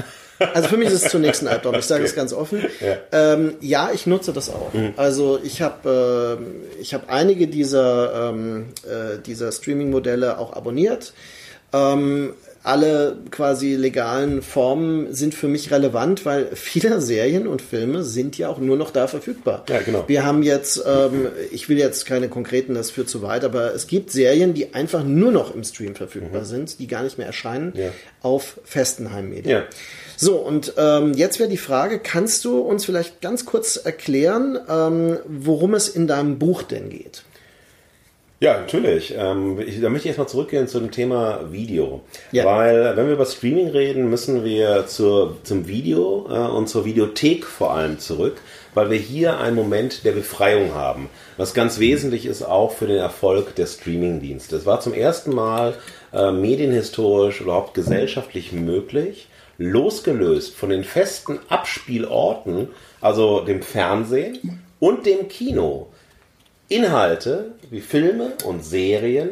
Also 0.55 0.69
für 0.69 0.79
mich 0.79 0.89
ist 0.89 1.05
es 1.05 1.11
zunächst 1.11 1.43
ein 1.43 1.49
Albtraum. 1.49 1.75
Ich 1.75 1.85
sage 1.85 2.03
es 2.03 2.15
ganz 2.15 2.33
offen. 2.33 2.65
Ja. 2.81 2.97
Ähm, 3.13 3.55
ja, 3.61 3.91
ich 3.93 4.07
nutze 4.07 4.33
das 4.33 4.49
auch. 4.49 4.73
Also 4.97 5.39
ich 5.43 5.61
habe 5.61 6.39
ähm, 6.41 6.63
ich 6.81 6.95
habe 6.95 7.11
einige 7.11 7.47
dieser 7.47 8.31
ähm, 8.31 8.69
äh, 8.85 9.19
dieser 9.19 9.53
Streaming-Modelle 9.53 10.39
auch 10.39 10.55
abonniert. 10.55 11.13
Ähm, 11.75 12.33
alle 12.63 13.17
quasi 13.31 13.75
legalen 13.75 14.43
Formen 14.43 15.15
sind 15.15 15.35
für 15.35 15.49
mich 15.49 15.71
relevant, 15.71 16.25
weil 16.27 16.49
viele 16.55 17.01
Serien 17.01 17.47
und 17.47 17.63
Filme 17.63 18.03
sind 18.05 18.37
ja 18.39 18.49
auch 18.49 18.59
nur 18.59 18.77
noch 18.77 18.91
da 18.91 19.07
verfügbar. 19.07 19.65
Ja, 19.69 19.81
genau. 19.81 20.05
Wir 20.07 20.25
haben 20.25 20.43
jetzt, 20.43 20.83
ähm, 20.87 21.29
ich 21.51 21.69
will 21.69 21.79
jetzt 21.79 22.05
keine 22.07 22.29
konkreten, 22.29 22.75
das 22.75 22.91
führt 22.91 23.09
zu 23.09 23.23
weit, 23.23 23.45
aber 23.45 23.75
es 23.75 23.87
gibt 23.87 24.11
Serien, 24.11 24.53
die 24.55 24.75
einfach 24.75 25.05
nur 25.05 25.33
noch 25.33 25.55
im 25.55 25.65
Stream 25.65 25.95
verfügbar 25.95 26.45
sind, 26.45 26.79
die 26.79 26.87
gar 26.87 27.03
nicht 27.03 27.17
mehr 27.19 27.27
erscheinen 27.27 27.71
Mhm. 27.75 27.81
Ja. 27.81 27.91
auf 28.23 28.59
festen 28.65 29.13
Heimmedien. 29.13 29.51
Ja. 29.51 29.63
So, 30.17 30.37
und 30.37 30.75
ähm, 30.77 31.15
jetzt 31.15 31.39
wäre 31.39 31.49
die 31.49 31.57
Frage, 31.57 31.99
kannst 31.99 32.45
du 32.45 32.59
uns 32.61 32.85
vielleicht 32.85 33.23
ganz 33.23 33.47
kurz 33.47 33.77
erklären, 33.77 34.59
ähm, 34.69 35.19
worum 35.27 35.73
es 35.75 35.89
in 35.89 36.07
deinem 36.07 36.39
Buch 36.39 36.63
denn 36.63 36.91
geht? 36.91 37.23
Ja, 38.43 38.59
natürlich. 38.59 39.15
Ähm, 39.15 39.61
ich, 39.61 39.83
da 39.83 39.91
möchte 39.91 40.09
ich 40.09 40.13
erstmal 40.13 40.29
zurückgehen 40.29 40.67
zu 40.67 40.81
dem 40.81 40.91
Thema 40.91 41.53
Video. 41.53 42.01
Ja. 42.33 42.47
Weil, 42.47 42.97
wenn 42.97 43.07
wir 43.07 43.13
über 43.13 43.27
Streaming 43.27 43.69
reden, 43.69 44.09
müssen 44.09 44.45
wir 44.45 44.87
zur, 44.87 45.37
zum 45.43 45.69
Video 45.69 46.27
äh, 46.31 46.49
und 46.49 46.67
zur 46.67 46.87
Videothek 46.87 47.45
vor 47.45 47.75
allem 47.75 47.99
zurück, 47.99 48.39
weil 48.73 48.89
wir 48.89 48.97
hier 48.97 49.39
einen 49.41 49.57
Moment 49.57 50.07
der 50.07 50.13
Befreiung 50.13 50.75
haben. 50.75 51.11
Was 51.37 51.53
ganz 51.53 51.79
wesentlich 51.81 52.25
ist 52.25 52.43
auch 52.43 52.73
für 52.73 52.87
den 52.87 52.97
Erfolg 52.97 53.55
der 53.57 53.67
Streamingdienste. 53.67 54.57
Es 54.57 54.65
war 54.65 54.81
zum 54.81 54.95
ersten 54.95 55.35
Mal 55.35 55.75
äh, 56.15 56.33
medienhistorisch 56.33 57.43
überhaupt 57.43 57.75
gesellschaftlich 57.75 58.53
möglich, 58.53 59.29
losgelöst 59.59 60.57
von 60.57 60.71
den 60.71 60.85
festen 60.85 61.41
Abspielorten, 61.51 62.69
also 63.03 63.41
dem 63.41 63.61
Fernsehen 63.61 64.63
und 64.79 65.05
dem 65.05 65.29
Kino, 65.29 65.89
Inhalte 66.71 67.53
wie 67.71 67.81
Filme 67.81 68.33
und 68.45 68.65
Serien 68.65 69.31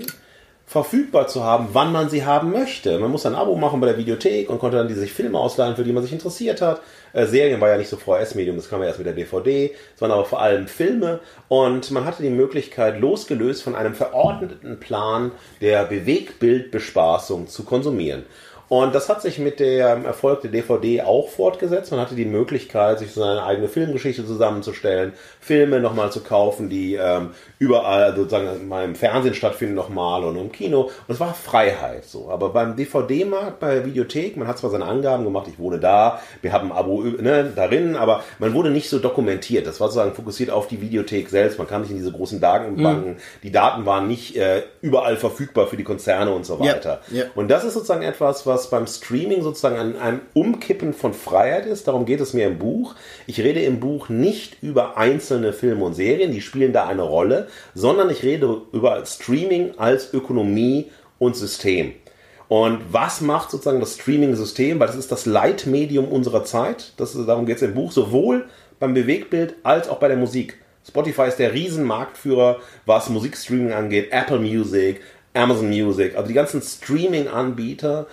verfügbar 0.67 1.29
zu 1.29 1.45
haben, 1.45 1.69
wann 1.73 1.93
man 1.93 2.11
sie 2.11 2.27
haben 2.27 2.51
möchte. 2.51 2.99
Man 2.99 3.13
muss 3.13 3.25
ein 3.25 3.37
Abo 3.37 3.55
machen 3.55 3.81
bei 3.81 3.87
der 3.87 3.97
Videothek 3.97 4.51
und 4.51 4.59
konnte 4.59 4.77
dann 4.77 4.89
die 4.89 4.95
sich 4.95 5.13
Filme 5.13 5.39
ausleihen, 5.39 5.77
für 5.77 5.85
die 5.85 5.93
man 5.93 6.03
sich 6.03 6.13
interessiert 6.13 6.61
hat. 6.61 6.83
Äh, 7.13 7.27
Serien 7.27 7.61
war 7.61 7.69
ja 7.71 7.79
nicht 7.79 7.89
so 7.89 7.97
VHS-Medium, 7.97 8.57
das 8.57 8.69
kam 8.69 8.81
ja 8.83 8.89
erst 8.89 8.99
mit 8.99 9.07
der 9.07 9.15
DVD. 9.15 9.73
Es 9.95 10.03
waren 10.03 10.11
aber 10.11 10.25
vor 10.25 10.43
allem 10.43 10.67
Filme 10.67 11.21
und 11.47 11.91
man 11.93 12.05
hatte 12.05 12.23
die 12.23 12.29
Möglichkeit, 12.29 13.01
losgelöst 13.01 13.63
von 13.63 13.77
einem 13.77 13.95
verordneten 13.95 14.81
Plan 14.81 15.31
der 15.61 15.85
Bewegbildbespaßung 15.85 17.47
zu 17.47 17.63
konsumieren. 17.63 18.25
Und 18.69 18.95
das 18.95 19.09
hat 19.09 19.23
sich 19.23 19.39
mit 19.39 19.61
dem 19.61 20.05
Erfolg 20.05 20.43
der 20.43 20.51
DVD 20.51 21.03
auch 21.03 21.29
fortgesetzt. 21.29 21.91
Man 21.91 22.01
hatte 22.01 22.15
die 22.15 22.27
Möglichkeit, 22.27 22.99
sich 22.99 23.13
so 23.13 23.23
eine 23.23 23.43
eigene 23.43 23.69
Filmgeschichte 23.69 24.27
zusammenzustellen, 24.27 25.15
Filme 25.41 25.81
nochmal 25.81 26.13
zu 26.13 26.21
kaufen, 26.23 26.69
die 26.69 26.95
ähm, 26.95 27.31
überall 27.59 28.15
sozusagen 28.15 28.69
mal 28.69 28.85
im 28.85 28.95
Fernsehen 28.95 29.35
stattfinden 29.35 29.75
nochmal 29.75 30.23
und 30.25 30.37
im 30.37 30.53
Kino. 30.53 30.83
Und 30.83 31.15
es 31.15 31.19
war 31.19 31.33
Freiheit 31.33 32.05
so. 32.05 32.29
Aber 32.31 32.51
beim 32.51 32.77
DVD-Markt, 32.77 33.59
bei 33.61 33.75
der 33.77 33.87
Videothek, 33.87 34.37
man 34.37 34.47
hat 34.47 34.59
zwar 34.59 34.69
seine 34.71 34.85
Angaben 34.85 35.25
gemacht, 35.25 35.47
ich 35.49 35.59
wohne 35.59 35.79
da, 35.79 36.21
wir 36.43 36.53
haben 36.53 36.71
ein 36.71 36.77
Abo 36.77 37.03
ne, 37.03 37.51
darin, 37.57 37.97
aber 37.97 38.23
man 38.39 38.53
wurde 38.53 38.71
nicht 38.71 38.91
so 38.91 38.99
dokumentiert. 38.99 39.67
Das 39.67 39.81
war 39.81 39.89
sozusagen 39.89 40.15
fokussiert 40.15 40.51
auf 40.51 40.67
die 40.69 40.83
Videothek 40.83 41.31
selbst. 41.31 41.57
Man 41.59 41.67
kam 41.69 41.81
nicht 41.83 41.91
in 41.91 41.97
diese 41.97 42.13
großen 42.13 42.39
Datenbanken. 42.41 43.17
Die 43.43 43.51
Daten 43.51 43.87
waren 43.87 44.09
nicht 44.09 44.37
äh, 44.37 44.63
überall 44.83 45.17
verfügbar 45.17 45.69
für 45.69 45.77
die 45.79 45.85
Konzerne 45.85 46.33
und 46.35 46.45
so 46.45 46.59
Ja, 46.63 46.75
weiter. 46.75 47.01
ja. 47.11 47.25
Und 47.35 47.49
das 47.49 47.65
ist 47.65 47.73
sozusagen 47.73 48.03
etwas, 48.03 48.47
was 48.47 48.58
beim 48.67 48.87
Streaming 48.87 49.43
sozusagen 49.43 49.77
an 49.77 49.97
einem 49.97 50.21
Umkippen 50.35 50.93
von 50.93 51.15
Freiheit 51.15 51.67
ist. 51.67 51.89
Darum 51.89 52.05
geht 52.05 52.21
es 52.21 52.35
mir 52.35 52.47
im 52.47 52.59
Buch. 52.59 52.95
Ich 53.27 53.41
rede 53.41 53.61
im 53.61 53.81
Buch 53.81 54.09
nicht 54.09 54.63
über 54.63 54.97
einzelne 54.97 55.53
Filme 55.53 55.85
und 55.85 55.95
Serien, 55.95 56.33
die 56.33 56.41
spielen 56.41 56.73
da 56.73 56.87
eine 56.87 57.03
Rolle, 57.03 57.49
sondern 57.75 58.11
ich 58.11 58.23
rede 58.23 58.63
über 58.73 59.05
Streaming 59.07 59.73
als 59.79 60.13
Ökonomie 60.13 60.91
und 61.19 61.37
System. 61.37 61.93
Und 62.49 62.81
was 62.91 63.21
macht 63.21 63.51
sozusagen 63.51 63.81
das 63.81 63.95
Streaming-System? 63.95 64.81
Weil 64.81 64.87
das 64.87 64.97
ist 64.97 65.13
das 65.13 65.27
Leitmedium 65.27 66.09
unserer 66.09 66.45
Zeit. 66.45 66.93
Das 66.97 67.15
ist, 67.15 67.27
darum 67.27 67.47
geht 67.47 67.57
es 67.57 67.63
im 67.63 67.75
Buch, 67.75 67.93
sowohl 67.93 68.47
beim 68.81 68.95
Bewegtbild 68.95 69.57
als 69.63 69.89
auch 69.89 69.99
bei 69.99 70.09
der 70.09 70.17
Musik. 70.17 70.59
Spotify 70.87 71.29
ist 71.29 71.39
der 71.39 71.53
Riesenmarktführer, 71.53 72.61
was 72.87 73.11
Musikstreaming 73.11 73.73
angeht. 73.73 74.09
Apple 74.11 74.39
Music, 74.39 75.03
Amazon 75.35 75.69
Music, 75.69 76.17
also 76.17 76.29
die 76.29 76.35
ganzen 76.35 76.63
Streaming-Anbieter 76.63 78.07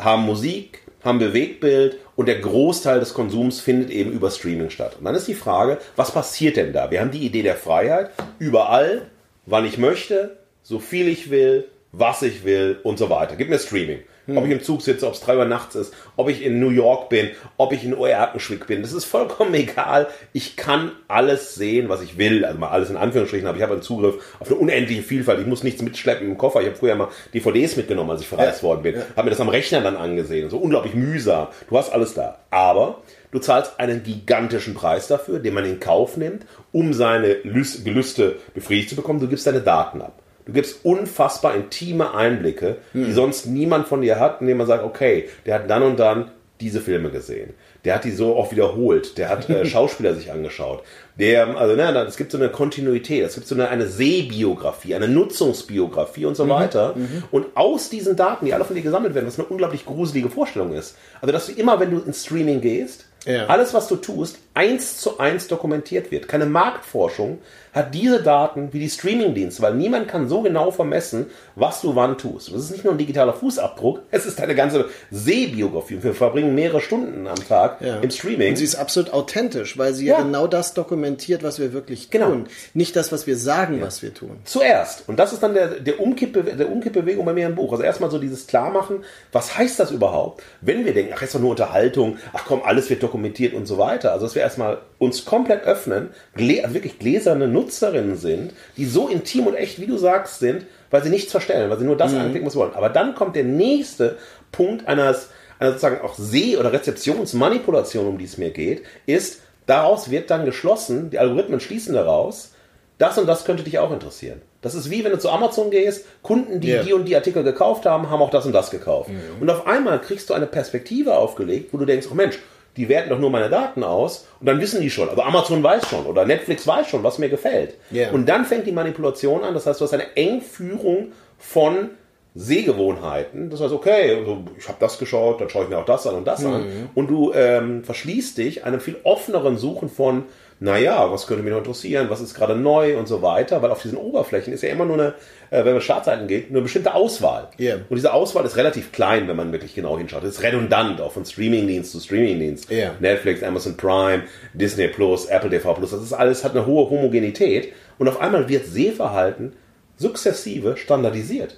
haben 0.00 0.24
Musik, 0.24 0.80
haben 1.04 1.18
Bewegtbild 1.18 1.98
und 2.16 2.26
der 2.26 2.40
Großteil 2.40 3.00
des 3.00 3.14
Konsums 3.14 3.60
findet 3.60 3.90
eben 3.90 4.12
über 4.12 4.30
Streaming 4.30 4.70
statt. 4.70 4.96
Und 4.98 5.04
dann 5.04 5.14
ist 5.14 5.28
die 5.28 5.34
Frage, 5.34 5.78
was 5.96 6.12
passiert 6.12 6.56
denn 6.56 6.72
da? 6.72 6.90
Wir 6.90 7.00
haben 7.00 7.10
die 7.10 7.24
Idee 7.24 7.42
der 7.42 7.56
Freiheit, 7.56 8.10
überall, 8.38 9.06
wann 9.46 9.64
ich 9.64 9.78
möchte, 9.78 10.38
so 10.62 10.78
viel 10.78 11.08
ich 11.08 11.30
will, 11.30 11.68
was 11.92 12.22
ich 12.22 12.44
will 12.44 12.78
und 12.82 12.98
so 12.98 13.10
weiter. 13.10 13.36
Gib 13.36 13.48
mir 13.48 13.58
Streaming. 13.58 14.00
Ob 14.36 14.44
ich 14.44 14.50
im 14.52 14.62
Zug 14.62 14.82
sitze, 14.82 15.06
ob 15.06 15.14
es 15.14 15.20
drei 15.20 15.36
Uhr 15.36 15.44
nachts 15.44 15.74
ist, 15.74 15.94
ob 16.16 16.28
ich 16.28 16.44
in 16.44 16.60
New 16.60 16.70
York 16.70 17.08
bin, 17.08 17.30
ob 17.56 17.72
ich 17.72 17.84
in 17.84 17.92
Erkenschwick 18.00 18.66
bin, 18.66 18.82
das 18.82 18.92
ist 18.92 19.04
vollkommen 19.04 19.54
egal. 19.54 20.06
Ich 20.32 20.56
kann 20.56 20.92
alles 21.08 21.54
sehen, 21.54 21.88
was 21.88 22.02
ich 22.02 22.18
will. 22.18 22.44
Also 22.44 22.58
mal 22.58 22.68
alles 22.68 22.90
in 22.90 22.96
Anführungsstrichen, 22.96 23.46
aber 23.46 23.56
ich 23.56 23.62
habe 23.62 23.72
einen 23.74 23.82
Zugriff 23.82 24.16
auf 24.38 24.48
eine 24.48 24.56
unendliche 24.56 25.02
Vielfalt. 25.02 25.40
Ich 25.40 25.46
muss 25.46 25.62
nichts 25.62 25.82
mitschleppen 25.82 26.26
im 26.28 26.38
Koffer. 26.38 26.60
Ich 26.60 26.66
habe 26.66 26.76
früher 26.76 26.94
mal 26.94 27.08
DVDs 27.34 27.76
mitgenommen, 27.76 28.10
als 28.10 28.20
ich 28.22 28.28
verreist 28.28 28.62
Ja. 28.62 28.68
worden 28.68 28.82
bin. 28.82 28.96
Habe 29.16 29.24
mir 29.24 29.30
das 29.30 29.40
am 29.40 29.48
Rechner 29.48 29.80
dann 29.80 29.96
angesehen. 29.96 30.50
So 30.50 30.58
unglaublich 30.58 30.94
mühsam. 30.94 31.48
Du 31.68 31.76
hast 31.78 31.90
alles 31.92 32.14
da. 32.14 32.38
Aber 32.50 33.02
du 33.32 33.38
zahlst 33.38 33.78
einen 33.78 34.02
gigantischen 34.02 34.74
Preis 34.74 35.06
dafür, 35.06 35.38
den 35.38 35.54
man 35.54 35.64
in 35.64 35.80
Kauf 35.80 36.16
nimmt, 36.16 36.46
um 36.72 36.92
seine 36.92 37.34
Lüs- 37.44 37.84
Gelüste 37.84 38.36
befriedigt 38.54 38.90
zu 38.90 38.96
bekommen. 38.96 39.20
Du 39.20 39.28
gibst 39.28 39.46
deine 39.46 39.60
Daten 39.60 40.02
ab. 40.02 40.19
Du 40.50 40.54
gibst 40.54 40.84
unfassbar 40.84 41.54
intime 41.54 42.12
Einblicke, 42.12 42.78
die 42.92 43.12
sonst 43.12 43.46
niemand 43.46 43.86
von 43.86 44.00
dir 44.00 44.18
hat, 44.18 44.40
indem 44.40 44.56
man 44.56 44.66
sagt, 44.66 44.82
okay, 44.82 45.28
der 45.46 45.54
hat 45.54 45.70
dann 45.70 45.84
und 45.84 46.00
dann 46.00 46.32
diese 46.60 46.80
Filme 46.80 47.10
gesehen. 47.10 47.54
Der 47.84 47.94
hat 47.94 48.04
die 48.04 48.10
so 48.10 48.34
oft 48.36 48.50
wiederholt. 48.50 49.16
Der 49.16 49.28
hat 49.28 49.48
äh, 49.48 49.64
Schauspieler 49.64 50.14
sich 50.14 50.32
angeschaut. 50.32 50.82
Der, 51.18 51.56
also, 51.56 51.76
ne, 51.76 51.96
es 52.06 52.16
gibt 52.16 52.32
so 52.32 52.38
eine 52.38 52.48
Kontinuität. 52.48 53.24
Es 53.24 53.34
gibt 53.34 53.46
so 53.46 53.54
eine, 53.54 53.68
eine 53.68 53.86
Sehbiografie, 53.86 54.96
eine 54.96 55.06
Nutzungsbiografie 55.08 56.26
und 56.26 56.36
so 56.36 56.48
weiter. 56.48 56.96
Und 57.30 57.46
aus 57.54 57.90
diesen 57.90 58.16
Daten, 58.16 58.44
die 58.44 58.52
alle 58.52 58.64
von 58.64 58.74
dir 58.74 58.82
gesammelt 58.82 59.14
werden, 59.14 59.26
was 59.26 59.38
eine 59.38 59.48
unglaublich 59.48 59.86
gruselige 59.86 60.30
Vorstellung 60.30 60.74
ist. 60.74 60.96
Also, 61.20 61.32
dass 61.32 61.46
du 61.46 61.52
immer, 61.52 61.78
wenn 61.78 61.92
du 61.92 62.00
ins 62.00 62.24
Streaming 62.24 62.60
gehst, 62.60 63.06
Ja. 63.26 63.46
Alles, 63.46 63.74
was 63.74 63.86
du 63.86 63.96
tust, 63.96 64.38
eins 64.54 64.96
zu 64.96 65.18
eins 65.18 65.46
dokumentiert 65.46 66.10
wird. 66.10 66.26
Keine 66.26 66.46
Marktforschung 66.46 67.38
hat 67.72 67.94
diese 67.94 68.22
Daten 68.22 68.72
wie 68.72 68.80
die 68.80 68.90
Streamingdienste, 68.90 69.62
weil 69.62 69.74
niemand 69.74 70.08
kann 70.08 70.28
so 70.28 70.42
genau 70.42 70.70
vermessen, 70.70 71.26
was 71.54 71.80
du 71.80 71.94
wann 71.94 72.18
tust. 72.18 72.52
Das 72.52 72.62
ist 72.62 72.70
nicht 72.70 72.84
nur 72.84 72.94
ein 72.94 72.98
digitaler 72.98 73.32
Fußabdruck, 73.32 74.02
es 74.10 74.26
ist 74.26 74.38
deine 74.38 74.54
ganze 74.54 74.86
Sehbiografie. 75.10 76.02
Wir 76.02 76.14
verbringen 76.14 76.54
mehrere 76.54 76.80
Stunden 76.80 77.26
am 77.26 77.36
Tag 77.46 77.80
ja. 77.80 77.96
im 77.96 78.10
Streaming. 78.10 78.50
Und 78.50 78.56
sie 78.56 78.64
ist 78.64 78.74
absolut 78.74 79.12
authentisch, 79.12 79.78
weil 79.78 79.94
sie 79.94 80.06
ja. 80.06 80.20
genau 80.20 80.46
das 80.46 80.74
dokumentiert, 80.74 81.42
was 81.42 81.58
wir 81.58 81.72
wirklich 81.72 82.10
genau. 82.10 82.30
tun. 82.30 82.46
Nicht 82.74 82.96
das, 82.96 83.12
was 83.12 83.26
wir 83.26 83.36
sagen, 83.36 83.78
ja. 83.78 83.86
was 83.86 84.02
wir 84.02 84.12
tun. 84.12 84.38
Zuerst. 84.44 85.08
Und 85.08 85.18
das 85.18 85.32
ist 85.32 85.42
dann 85.42 85.54
der, 85.54 85.80
der, 85.80 86.00
Umkippe, 86.00 86.42
der 86.42 86.70
Umkippbewegung 86.70 87.24
bei 87.24 87.32
mir 87.32 87.46
im 87.46 87.54
Buch. 87.54 87.72
Also 87.72 87.84
erstmal 87.84 88.10
so 88.10 88.18
dieses 88.18 88.46
Klarmachen, 88.46 89.04
was 89.32 89.56
heißt 89.56 89.78
das 89.78 89.90
überhaupt, 89.90 90.42
wenn 90.60 90.84
wir 90.84 90.94
denken, 90.94 91.12
ach, 91.16 91.22
ist 91.22 91.34
doch 91.34 91.40
nur 91.40 91.50
Unterhaltung, 91.50 92.18
ach 92.32 92.44
komm, 92.46 92.62
alles 92.64 92.90
wird 92.90 93.02
dokumentiert 93.02 93.54
und 93.54 93.66
so 93.66 93.78
weiter. 93.78 94.12
Also 94.12 94.26
dass 94.26 94.34
wir 94.34 94.42
erstmal 94.42 94.78
uns 94.98 95.24
komplett 95.24 95.64
öffnen, 95.64 96.10
wirklich 96.34 96.98
gläserne 96.98 97.48
Nutzerinnen 97.60 98.16
sind, 98.16 98.52
die 98.76 98.86
so 98.86 99.08
intim 99.08 99.46
und 99.46 99.54
echt, 99.54 99.80
wie 99.80 99.86
du 99.86 99.98
sagst, 99.98 100.38
sind, 100.38 100.66
weil 100.90 101.02
sie 101.02 101.10
nichts 101.10 101.30
verstellen, 101.30 101.70
weil 101.70 101.78
sie 101.78 101.84
nur 101.84 101.96
das 101.96 102.12
mhm. 102.12 102.20
anklicken, 102.20 102.46
was 102.46 102.54
sie 102.54 102.58
wollen. 102.58 102.74
Aber 102.74 102.88
dann 102.88 103.14
kommt 103.14 103.36
der 103.36 103.44
nächste 103.44 104.18
Punkt 104.52 104.88
eines, 104.88 105.28
einer 105.58 105.70
sozusagen 105.70 106.00
auch 106.00 106.14
Seh- 106.16 106.56
oder 106.56 106.72
Rezeptionsmanipulation, 106.72 108.06
um 108.06 108.18
die 108.18 108.24
es 108.24 108.38
mir 108.38 108.50
geht, 108.50 108.82
ist, 109.06 109.42
daraus 109.66 110.10
wird 110.10 110.30
dann 110.30 110.44
geschlossen, 110.44 111.10
die 111.10 111.18
Algorithmen 111.18 111.60
schließen 111.60 111.94
daraus, 111.94 112.52
das 112.98 113.16
und 113.16 113.26
das 113.26 113.44
könnte 113.44 113.62
dich 113.62 113.78
auch 113.78 113.92
interessieren. 113.92 114.42
Das 114.62 114.74
ist 114.74 114.90
wie 114.90 115.04
wenn 115.04 115.12
du 115.12 115.18
zu 115.18 115.30
Amazon 115.30 115.70
gehst, 115.70 116.04
Kunden, 116.22 116.60
die 116.60 116.68
yeah. 116.68 116.82
die 116.82 116.92
und 116.92 117.06
die 117.06 117.16
Artikel 117.16 117.42
gekauft 117.42 117.86
haben, 117.86 118.10
haben 118.10 118.20
auch 118.20 118.30
das 118.30 118.44
und 118.44 118.52
das 118.52 118.70
gekauft. 118.70 119.08
Mhm. 119.08 119.40
Und 119.40 119.48
auf 119.48 119.66
einmal 119.66 120.00
kriegst 120.00 120.28
du 120.28 120.34
eine 120.34 120.46
Perspektive 120.46 121.16
aufgelegt, 121.16 121.72
wo 121.72 121.78
du 121.78 121.86
denkst, 121.86 122.08
oh 122.10 122.14
Mensch, 122.14 122.38
die 122.76 122.88
werten 122.88 123.10
doch 123.10 123.18
nur 123.18 123.30
meine 123.30 123.50
Daten 123.50 123.82
aus 123.82 124.28
und 124.40 124.46
dann 124.46 124.60
wissen 124.60 124.80
die 124.80 124.90
schon. 124.90 125.08
Also 125.08 125.22
Amazon 125.22 125.62
weiß 125.62 125.88
schon 125.88 126.06
oder 126.06 126.24
Netflix 126.24 126.66
weiß 126.66 126.88
schon, 126.88 127.02
was 127.02 127.18
mir 127.18 127.28
gefällt. 127.28 127.74
Yeah. 127.92 128.12
Und 128.12 128.28
dann 128.28 128.44
fängt 128.44 128.66
die 128.66 128.72
Manipulation 128.72 129.42
an. 129.42 129.54
Das 129.54 129.66
heißt, 129.66 129.80
du 129.80 129.84
hast 129.84 129.92
eine 129.92 130.16
Engführung 130.16 131.12
von 131.38 131.90
Sehgewohnheiten. 132.34 133.50
Das 133.50 133.60
heißt, 133.60 133.72
okay, 133.72 134.16
also 134.16 134.44
ich 134.56 134.68
habe 134.68 134.78
das 134.80 134.98
geschaut, 134.98 135.40
dann 135.40 135.50
schaue 135.50 135.64
ich 135.64 135.68
mir 135.68 135.78
auch 135.78 135.84
das 135.84 136.06
an 136.06 136.14
und 136.14 136.26
das 136.26 136.42
mhm. 136.42 136.52
an. 136.52 136.90
Und 136.94 137.10
du 137.10 137.32
ähm, 137.34 137.82
verschließt 137.82 138.38
dich 138.38 138.64
einem 138.64 138.80
viel 138.80 138.96
offeneren 139.02 139.58
Suchen 139.58 139.88
von 139.88 140.24
naja, 140.62 141.10
was 141.10 141.26
könnte 141.26 141.42
mich 141.42 141.52
noch 141.52 141.60
interessieren, 141.60 142.10
was 142.10 142.20
ist 142.20 142.34
gerade 142.34 142.54
neu 142.54 142.98
und 142.98 143.08
so 143.08 143.22
weiter, 143.22 143.62
weil 143.62 143.70
auf 143.70 143.80
diesen 143.80 143.96
Oberflächen 143.96 144.52
ist 144.52 144.62
ja 144.62 144.68
immer 144.68 144.84
nur 144.84 144.94
eine, 144.94 145.14
äh, 145.48 145.64
wenn 145.64 145.72
man 145.72 145.80
Startseiten 145.80 146.28
geht, 146.28 146.50
eine 146.50 146.60
bestimmte 146.60 146.94
Auswahl. 146.94 147.48
Yeah. 147.58 147.76
Und 147.88 147.96
diese 147.96 148.12
Auswahl 148.12 148.44
ist 148.44 148.58
relativ 148.58 148.92
klein, 148.92 149.26
wenn 149.26 149.36
man 149.36 149.52
wirklich 149.52 149.74
genau 149.74 149.96
hinschaut. 149.96 150.22
Das 150.22 150.36
ist 150.36 150.42
redundant, 150.42 151.00
auch 151.00 151.12
von 151.12 151.24
Streamingdienst 151.24 151.92
zu 151.92 151.98
Streamingdienst. 151.98 152.70
Yeah. 152.70 152.94
Netflix, 153.00 153.42
Amazon 153.42 153.78
Prime, 153.78 154.24
Disney 154.52 154.88
Plus, 154.88 155.26
Apple 155.26 155.48
TV 155.48 155.72
Plus, 155.72 155.92
das 155.92 156.02
ist 156.02 156.12
alles, 156.12 156.44
hat 156.44 156.52
eine 156.52 156.66
hohe 156.66 156.90
Homogenität 156.90 157.72
und 157.98 158.06
auf 158.06 158.20
einmal 158.20 158.46
wird 158.50 158.66
Sehverhalten 158.66 159.54
sukzessive 159.96 160.76
standardisiert. 160.76 161.56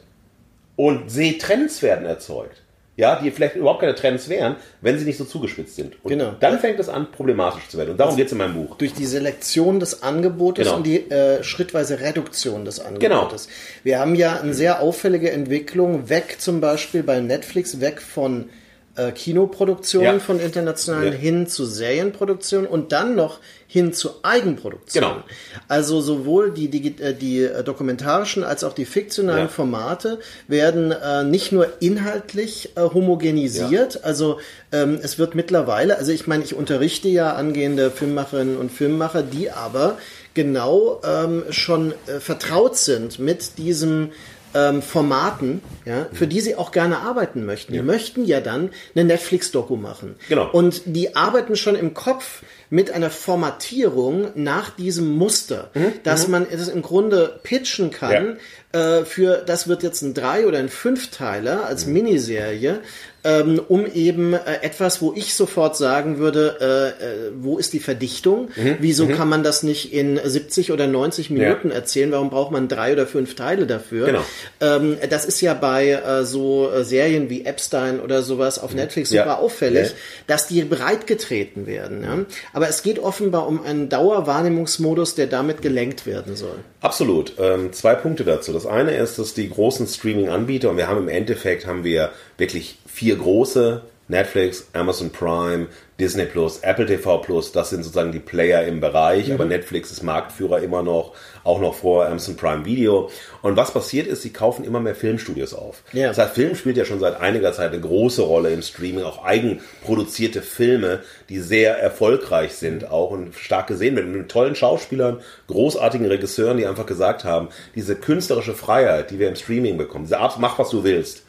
Und 0.77 1.11
Sehtrends 1.11 1.83
werden 1.83 2.07
erzeugt 2.07 2.63
ja, 2.97 3.19
die 3.19 3.31
vielleicht 3.31 3.57
überhaupt 3.57 3.81
keine 3.81 3.95
Trends 3.95 4.29
wären, 4.29 4.57
wenn 4.83 4.99
sie 4.99 5.07
nicht 5.07 5.17
so 5.17 5.25
zugespitzt 5.25 5.77
sind. 5.77 5.97
Und 6.03 6.11
genau. 6.11 6.35
dann 6.41 6.59
fängt 6.59 6.79
es 6.79 6.91
an, 6.91 7.11
problematisch 7.11 7.69
zu 7.69 7.79
werden. 7.79 7.91
Und 7.91 7.97
darum 7.99 8.17
geht 8.17 8.27
es 8.27 8.33
in 8.33 8.39
meinem 8.39 8.55
Buch. 8.55 8.77
Durch 8.77 8.93
die 8.93 9.07
Selektion 9.07 9.81
des 9.81 10.03
Angebotes 10.03 10.67
genau. 10.67 10.77
und 10.77 10.87
die 10.87 11.11
äh, 11.11 11.43
schrittweise 11.43 12.01
Reduktion 12.01 12.67
des 12.67 12.81
Angebotes. 12.81 13.47
Genau. 13.47 13.57
Wir 13.83 13.99
haben 13.99 14.15
ja 14.15 14.39
eine 14.39 14.53
sehr 14.53 14.83
auffällige 14.83 15.31
Entwicklung, 15.31 16.11
weg 16.11 16.37
zum 16.39 16.61
Beispiel 16.61 17.03
bei 17.03 17.21
Netflix, 17.21 17.81
weg 17.81 18.03
von 18.03 18.51
äh, 18.97 19.13
Kinoproduktionen 19.13 20.15
ja. 20.15 20.19
von 20.19 20.39
internationalen 20.39 21.13
ja. 21.13 21.19
hin 21.19 21.47
zu 21.47 21.65
Serienproduktionen 21.65 22.67
und 22.67 22.93
dann 22.93 23.15
noch 23.15 23.39
hin 23.67 23.95
zu 23.95 24.11
Eigenproduktion. 24.23 25.03
Genau. 25.03 25.23
Also 25.67 26.03
sowohl 26.03 26.51
die, 26.51 26.69
die, 26.69 27.03
äh, 27.03 27.15
die 27.15 27.43
äh, 27.43 27.65
dokumentarischen 27.65 28.45
als 28.45 28.65
auch 28.65 28.75
die 28.75 28.85
fiktionalen 28.85 29.45
ja. 29.45 29.49
Formate 29.49 30.19
werden 30.47 30.93
äh, 30.93 31.25
nicht 31.25 31.53
nur 31.53 31.69
inhaltlich 31.81 32.77
äh, 32.77 32.83
homogenisiert, 32.83 33.95
ja. 33.95 34.01
also 34.03 34.39
ähm, 34.73 34.99
es 35.03 35.19
wird 35.19 35.35
mittlerweile, 35.35 35.97
also 35.97 36.13
ich 36.13 36.27
meine, 36.27 36.45
ich 36.45 36.55
unterrichte 36.55 37.09
ja 37.09 37.33
angehende 37.35 37.91
Filmemacherinnen 37.91 38.59
und 38.59 38.71
Filmemacher, 38.71 39.23
die 39.23 39.51
aber 39.51 39.97
genau 40.35 41.01
ähm, 41.05 41.45
schon 41.51 41.95
äh, 42.07 42.21
vertraut 42.21 42.77
sind 42.77 43.19
mit 43.19 43.57
diesem 43.57 44.11
ähm, 44.55 44.83
Formaten, 44.83 45.63
ja, 45.85 46.07
für 46.13 46.27
die 46.27 46.41
sie 46.41 46.57
auch 46.57 46.73
gerne 46.73 46.99
arbeiten 46.99 47.45
möchten. 47.45 47.75
Ja. 47.75 47.81
Die 47.81 47.87
möchten 47.87 48.25
ja 48.25 48.41
dann 48.41 48.71
eine 48.95 49.05
Netflix-Doku 49.05 49.77
machen. 49.77 50.17
Genau. 50.29 50.51
Und 50.51 50.83
die 50.87 51.17
arbeiten 51.17 51.57
schon 51.57 51.75
im 51.75 51.95
Kopf 51.95 52.43
mit 52.71 52.91
einer 52.91 53.11
Formatierung 53.11 54.29
nach 54.35 54.71
diesem 54.71 55.17
Muster, 55.17 55.71
mhm. 55.75 55.93
dass 56.05 56.27
mhm. 56.27 56.33
man 56.33 56.47
es 56.51 56.69
im 56.69 56.81
Grunde 56.81 57.39
pitchen 57.43 57.91
kann. 57.91 58.39
Ja. 58.73 58.99
Äh, 59.01 59.05
für 59.05 59.43
das 59.45 59.69
wird 59.69 59.83
jetzt 59.83 60.01
ein 60.03 60.15
drei 60.15 60.47
oder 60.47 60.59
ein 60.59 60.71
Fünfteiler 60.71 61.67
als 61.67 61.87
mhm. 61.87 61.93
Miniserie 61.93 62.81
ähm, 63.25 63.61
um 63.69 63.87
eben 63.87 64.35
äh, 64.35 64.39
etwas, 64.63 65.01
wo 65.01 65.13
ich 65.15 65.35
sofort 65.35 65.77
sagen 65.77 66.19
würde, 66.19 66.57
äh, 66.61 67.05
äh, 67.05 67.33
wo 67.37 67.59
ist 67.59 67.73
die 67.73 67.79
Verdichtung? 67.79 68.49
Mhm. 68.57 68.77
Wieso 68.81 69.07
mhm. 69.07 69.13
kann 69.13 69.29
man 69.29 69.43
das 69.45 69.63
nicht 69.63 69.93
in 69.93 70.21
70 70.23 70.73
oder 70.73 70.87
90 70.87 71.31
Minuten 71.31 71.69
ja. 71.69 71.75
erzählen? 71.75 72.11
Warum 72.11 72.31
braucht 72.31 72.51
man 72.51 72.67
drei 72.69 72.93
oder 72.93 73.07
fünf 73.07 73.37
Teile 73.37 73.67
dafür? 73.67 74.07
Genau. 74.07 74.25
Ähm, 74.61 74.97
das 75.09 75.25
ist 75.25 75.41
ja 75.41 75.55
bei 75.55 75.91
äh, 75.91 76.25
so 76.25 76.71
äh, 76.71 76.85
Serien 76.85 77.31
wie 77.31 77.45
Epstein 77.45 78.01
oder 78.01 78.23
sowas 78.23 78.59
auf 78.59 78.73
mhm. 78.73 78.79
Netflix 78.79 79.11
super 79.11 79.27
ja. 79.27 79.39
auffällig, 79.39 79.91
ja. 79.91 79.95
dass 80.27 80.49
die 80.49 80.63
breitgetreten 80.65 81.67
werden. 81.67 82.03
Ja? 82.03 82.19
Aber 82.53 82.69
es 82.69 82.83
geht 82.83 82.99
offenbar 82.99 83.47
um 83.47 83.63
einen 83.65 83.89
Dauerwahrnehmungsmodus, 83.89 85.15
der 85.15 85.29
damit 85.29 85.63
gelenkt 85.63 86.07
werden 86.07 86.35
soll. 86.35 86.59
Absolut. 86.83 87.35
Ähm, 87.39 87.73
zwei 87.73 87.95
Punkte 87.95 88.25
dazu. 88.25 88.53
Das 88.53 88.67
eine 88.67 88.97
ist, 88.97 89.19
dass 89.19 89.35
die 89.35 89.49
großen 89.49 89.87
Streaming-Anbieter, 89.87 90.69
und 90.69 90.77
wir 90.77 90.89
haben 90.89 90.99
im 90.99 91.09
Endeffekt 91.09 91.65
haben 91.65 91.85
wir 91.85 92.11
wirklich 92.37 92.79
vier 92.87 93.17
große, 93.17 93.83
Netflix, 94.13 94.69
Amazon 94.75 95.11
Prime, 95.11 95.67
Disney 95.99 96.27
Plus, 96.27 96.59
Apple 96.61 96.87
TV 96.87 97.19
Plus, 97.19 97.53
das 97.53 97.71
sind 97.71 97.83
sozusagen 97.83 98.13
die 98.13 98.19
Player 98.19 98.65
im 98.65 98.81
Bereich, 98.81 99.29
mhm. 99.29 99.35
aber 99.35 99.45
Netflix 99.47 99.91
ist 99.91 100.03
Marktführer 100.03 100.61
immer 100.61 100.83
noch, 100.83 101.13
auch 101.45 101.61
noch 101.61 101.75
vor 101.75 102.07
Amazon 102.07 102.37
Prime 102.37 102.65
Video. 102.65 103.11
Und 103.41 103.57
was 103.57 103.73
passiert 103.73 104.07
ist, 104.07 104.23
sie 104.23 104.33
kaufen 104.33 104.65
immer 104.65 104.81
mehr 104.81 104.95
Filmstudios 104.95 105.55
auf. 105.55 105.83
Ja. 105.93 106.09
Das 106.09 106.19
heißt, 106.19 106.35
Film 106.35 106.55
spielt 106.55 106.77
ja 106.77 106.85
schon 106.85 107.01
seit 107.01 107.21
einiger 107.21 107.53
Zeit 107.53 107.73
eine 107.73 107.81
große 107.81 108.23
Rolle 108.23 108.51
im 108.51 108.63
Streaming, 108.63 109.05
auch 109.05 109.25
eigenproduzierte 109.25 110.43
Filme, 110.43 111.01
die 111.31 111.39
sehr 111.39 111.79
erfolgreich 111.79 112.53
sind, 112.53 112.91
auch 112.91 113.11
und 113.11 113.35
stark 113.35 113.67
gesehen 113.67 113.97
werden, 113.97 114.13
mit 114.13 114.29
tollen 114.29 114.55
Schauspielern, 114.55 115.21
großartigen 115.47 116.07
Regisseuren, 116.07 116.59
die 116.59 116.67
einfach 116.67 116.87
gesagt 116.87 117.25
haben, 117.25 117.49
diese 117.75 117.97
künstlerische 117.97 118.55
Freiheit, 118.55 119.11
die 119.11 119.19
wir 119.19 119.29
im 119.29 119.37
Streaming 119.37 119.79
bekommen, 119.79 120.05
diese 120.05 120.19
Art, 120.19 120.39
mach 120.39 120.59
was 120.59 120.69
du 120.69 120.85
willst 120.85 121.23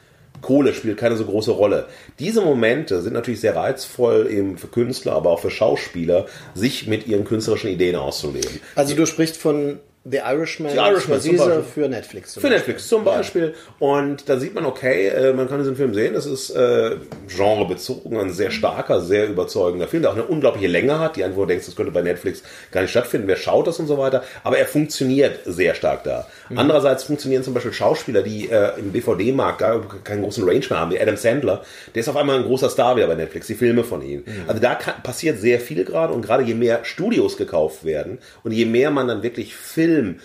Kohle 0.43 0.75
spielt 0.75 0.97
keine 0.97 1.17
so 1.17 1.25
große 1.25 1.51
Rolle. 1.51 1.87
Diese 2.19 2.41
Momente 2.41 3.01
sind 3.01 3.13
natürlich 3.13 3.39
sehr 3.39 3.55
reizvoll 3.55 4.27
eben 4.29 4.59
für 4.59 4.67
Künstler, 4.67 5.13
aber 5.13 5.31
auch 5.31 5.39
für 5.39 5.49
Schauspieler, 5.49 6.27
sich 6.53 6.85
mit 6.85 7.07
ihren 7.07 7.25
künstlerischen 7.25 7.71
Ideen 7.71 7.95
auszuleben. 7.95 8.59
Also 8.75 8.95
du 8.95 9.07
sprichst 9.07 9.37
von 9.37 9.79
The 10.05 10.17
Irishman, 10.17 10.73
The 10.73 10.79
Irishman 10.79 11.21
zum 11.21 11.37
Beispiel. 11.37 11.63
für 11.63 11.87
Netflix. 11.87 12.33
für 12.33 12.41
Beispiel. 12.41 12.57
Netflix 12.57 12.87
zum 12.89 13.03
Beispiel. 13.05 13.53
Ja. 13.79 13.87
Und 13.87 14.27
da 14.27 14.37
sieht 14.37 14.53
man, 14.53 14.65
okay, 14.65 15.07
äh, 15.07 15.31
man 15.31 15.47
kann 15.47 15.59
diesen 15.59 15.77
Film 15.77 15.93
sehen, 15.93 16.13
es 16.13 16.25
ist 16.25 16.49
äh, 16.49 16.97
genrebezogen, 17.33 18.17
ein 18.17 18.29
sehr 18.29 18.51
starker, 18.51 18.99
sehr 18.99 19.29
überzeugender 19.29 19.87
Film, 19.87 20.03
der 20.03 20.11
auch 20.11 20.15
eine 20.15 20.25
unglaubliche 20.25 20.67
Länge 20.67 20.99
hat, 20.99 21.15
die 21.15 21.23
einfach 21.23 21.47
denkst, 21.47 21.67
das 21.67 21.77
könnte 21.77 21.93
bei 21.93 22.01
Netflix 22.01 22.43
gar 22.71 22.81
nicht 22.81 22.91
stattfinden, 22.91 23.29
wer 23.29 23.37
schaut 23.37 23.65
das 23.67 23.79
und 23.79 23.87
so 23.87 23.97
weiter. 23.97 24.23
Aber 24.43 24.57
er 24.57 24.65
funktioniert 24.65 25.39
sehr 25.45 25.73
stark 25.73 26.03
da. 26.03 26.27
Mhm. 26.49 26.57
Andererseits 26.57 27.05
funktionieren 27.05 27.43
zum 27.43 27.53
Beispiel 27.53 27.71
Schauspieler, 27.71 28.23
die 28.23 28.49
äh, 28.49 28.77
im 28.77 28.91
DVD-Markt 28.91 29.59
gar 29.59 29.87
keinen 30.03 30.23
großen 30.23 30.43
Range 30.43 30.65
mehr 30.69 30.79
haben, 30.81 30.91
wie 30.91 30.99
Adam 30.99 31.15
Sandler. 31.15 31.63
Der 31.95 32.01
ist 32.01 32.09
auf 32.09 32.17
einmal 32.17 32.39
ein 32.39 32.43
großer 32.43 32.69
Star 32.69 32.97
wieder 32.97 33.07
bei 33.07 33.15
Netflix, 33.15 33.47
die 33.47 33.55
Filme 33.55 33.85
von 33.85 34.01
ihm. 34.01 34.23
Mhm. 34.25 34.43
Also 34.47 34.61
da 34.61 34.75
kann, 34.75 35.01
passiert 35.01 35.39
sehr 35.39 35.61
viel 35.61 35.85
gerade 35.85 36.11
und 36.11 36.23
gerade 36.23 36.43
je 36.43 36.55
mehr 36.55 36.83
Studios 36.83 37.37
gekauft 37.37 37.85
werden 37.85 38.17
und 38.43 38.51
je 38.51 38.65
mehr 38.65 38.91
man 38.91 39.07
dann 39.07 39.23
wirklich 39.23 39.55
Film 39.55 39.92
Film 39.93 40.19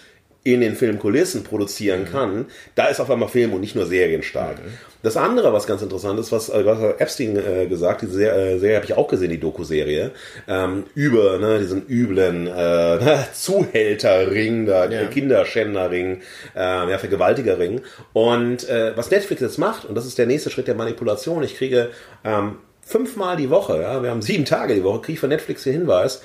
in 0.44 0.60
den 0.60 0.76
Filmkulissen 0.76 1.44
produzieren 1.44 2.02
mhm. 2.02 2.06
kann, 2.06 2.46
da 2.74 2.86
ist 2.86 3.00
auf 3.00 3.10
einmal 3.10 3.28
Film 3.28 3.52
und 3.52 3.60
nicht 3.60 3.74
nur 3.74 3.86
Serien 3.86 4.22
stark. 4.22 4.56
Mhm. 4.56 4.72
Das 5.02 5.16
andere, 5.16 5.52
was 5.52 5.66
ganz 5.66 5.82
interessant 5.82 6.18
ist, 6.18 6.32
was, 6.32 6.48
äh, 6.48 6.64
was 6.64 6.78
Epstein 6.98 7.36
äh, 7.36 7.66
gesagt, 7.66 8.02
diese 8.02 8.12
Serie, 8.12 8.54
äh, 8.54 8.58
Serie 8.58 8.76
habe 8.76 8.86
ich 8.86 8.94
auch 8.94 9.08
gesehen, 9.08 9.30
die 9.30 9.40
Doku-Serie, 9.40 10.12
ähm, 10.46 10.84
über 10.94 11.38
ne, 11.38 11.58
diesen 11.58 11.86
üblen 11.86 12.46
äh, 12.46 13.18
Zuhälterring, 13.34 14.64
da, 14.64 14.88
ja. 14.88 15.06
Kinderschänderring, 15.06 16.22
äh, 16.56 16.90
ja, 16.90 16.98
Vergewaltigerring. 16.98 17.82
Und 18.12 18.68
äh, 18.68 18.96
was 18.96 19.10
Netflix 19.10 19.42
jetzt 19.42 19.58
macht, 19.58 19.84
und 19.84 19.96
das 19.96 20.06
ist 20.06 20.18
der 20.18 20.26
nächste 20.26 20.50
Schritt 20.50 20.68
der 20.68 20.76
Manipulation, 20.76 21.42
ich 21.42 21.56
kriege 21.56 21.90
ähm, 22.24 22.56
fünfmal 22.80 23.36
die 23.36 23.50
Woche, 23.50 23.82
ja, 23.82 24.02
wir 24.02 24.10
haben 24.10 24.22
sieben 24.22 24.44
Tage 24.46 24.74
die 24.74 24.84
Woche, 24.84 25.00
kriege 25.00 25.14
ich 25.14 25.20
von 25.20 25.28
Netflix 25.28 25.64
den 25.64 25.74
Hinweis, 25.74 26.22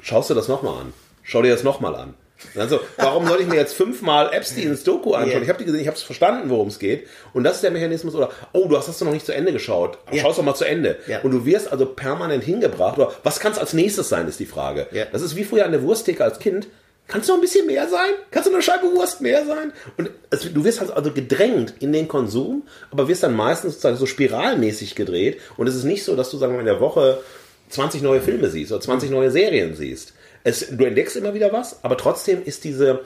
schaust 0.00 0.30
du 0.30 0.34
das 0.34 0.48
nochmal 0.48 0.80
an. 0.80 0.92
Schau 1.22 1.42
dir 1.42 1.50
das 1.50 1.62
nochmal 1.64 1.94
an 1.94 2.14
Also, 2.54 2.80
warum 2.96 3.26
soll 3.26 3.40
ich 3.40 3.46
mir 3.46 3.56
jetzt 3.56 3.74
fünfmal 3.74 4.32
Epsteins 4.32 4.84
Doku 4.84 5.14
anschauen? 5.14 5.30
Yeah. 5.30 5.42
Ich 5.42 5.48
habe 5.48 5.58
die 5.58 5.64
gesehen, 5.64 5.80
ich 5.80 5.86
habe 5.86 5.96
es 5.96 6.02
verstanden, 6.02 6.50
worum 6.50 6.68
es 6.68 6.78
geht. 6.78 7.06
Und 7.32 7.44
das 7.44 7.56
ist 7.56 7.62
der 7.62 7.70
Mechanismus, 7.70 8.14
oder, 8.14 8.30
oh, 8.52 8.66
du 8.68 8.76
hast 8.76 8.88
das 8.88 9.00
noch 9.00 9.12
nicht 9.12 9.26
zu 9.26 9.34
Ende 9.34 9.52
geschaut. 9.52 9.98
Ja. 10.12 10.22
Schau 10.22 10.30
es 10.30 10.36
doch 10.36 10.42
mal 10.42 10.54
zu 10.54 10.64
Ende. 10.64 10.98
Ja. 11.06 11.20
Und 11.22 11.30
du 11.30 11.46
wirst 11.46 11.72
also 11.72 11.86
permanent 11.86 12.44
hingebracht. 12.44 12.98
Oder 12.98 13.12
was 13.22 13.40
kann 13.40 13.52
es 13.52 13.58
als 13.58 13.72
nächstes 13.72 14.08
sein, 14.08 14.28
ist 14.28 14.40
die 14.40 14.46
Frage. 14.46 14.86
Das 15.12 15.22
ist 15.22 15.36
wie 15.36 15.44
früher 15.44 15.64
an 15.64 15.72
der 15.72 15.82
Wursttheke 15.82 16.22
als 16.22 16.38
Kind. 16.38 16.68
Kannst 17.08 17.28
du 17.28 17.32
noch 17.32 17.38
ein 17.38 17.42
bisschen 17.42 17.66
mehr 17.66 17.88
sein? 17.88 18.10
Kannst 18.32 18.48
du 18.48 18.50
noch 18.50 18.56
eine 18.56 18.64
Scheibe 18.64 18.92
Wurst 18.92 19.20
mehr 19.20 19.46
sein? 19.46 19.72
Und 19.96 20.10
es, 20.30 20.52
du 20.52 20.64
wirst 20.64 20.80
halt 20.80 20.90
also 20.90 21.12
gedrängt 21.12 21.74
in 21.78 21.92
den 21.92 22.08
Konsum, 22.08 22.64
aber 22.90 23.06
wirst 23.06 23.22
dann 23.22 23.36
meistens 23.36 23.74
sozusagen 23.74 23.96
so 23.96 24.06
spiralmäßig 24.06 24.96
gedreht. 24.96 25.40
Und 25.56 25.68
es 25.68 25.76
ist 25.76 25.84
nicht 25.84 26.02
so, 26.04 26.16
dass 26.16 26.30
du, 26.30 26.36
sagen 26.36 26.52
wir 26.52 26.56
mal, 26.56 26.68
in 26.68 26.74
der 26.74 26.80
Woche 26.80 27.22
20 27.68 28.02
neue 28.02 28.20
Filme 28.20 28.48
siehst 28.48 28.72
oder 28.72 28.80
20 28.80 29.10
neue 29.10 29.30
Serien 29.30 29.76
siehst. 29.76 30.14
Es, 30.46 30.68
du 30.70 30.84
entdeckst 30.84 31.16
immer 31.16 31.34
wieder 31.34 31.52
was, 31.52 31.82
aber 31.82 31.96
trotzdem 31.96 32.40
ist 32.44 32.62
diese, 32.62 33.00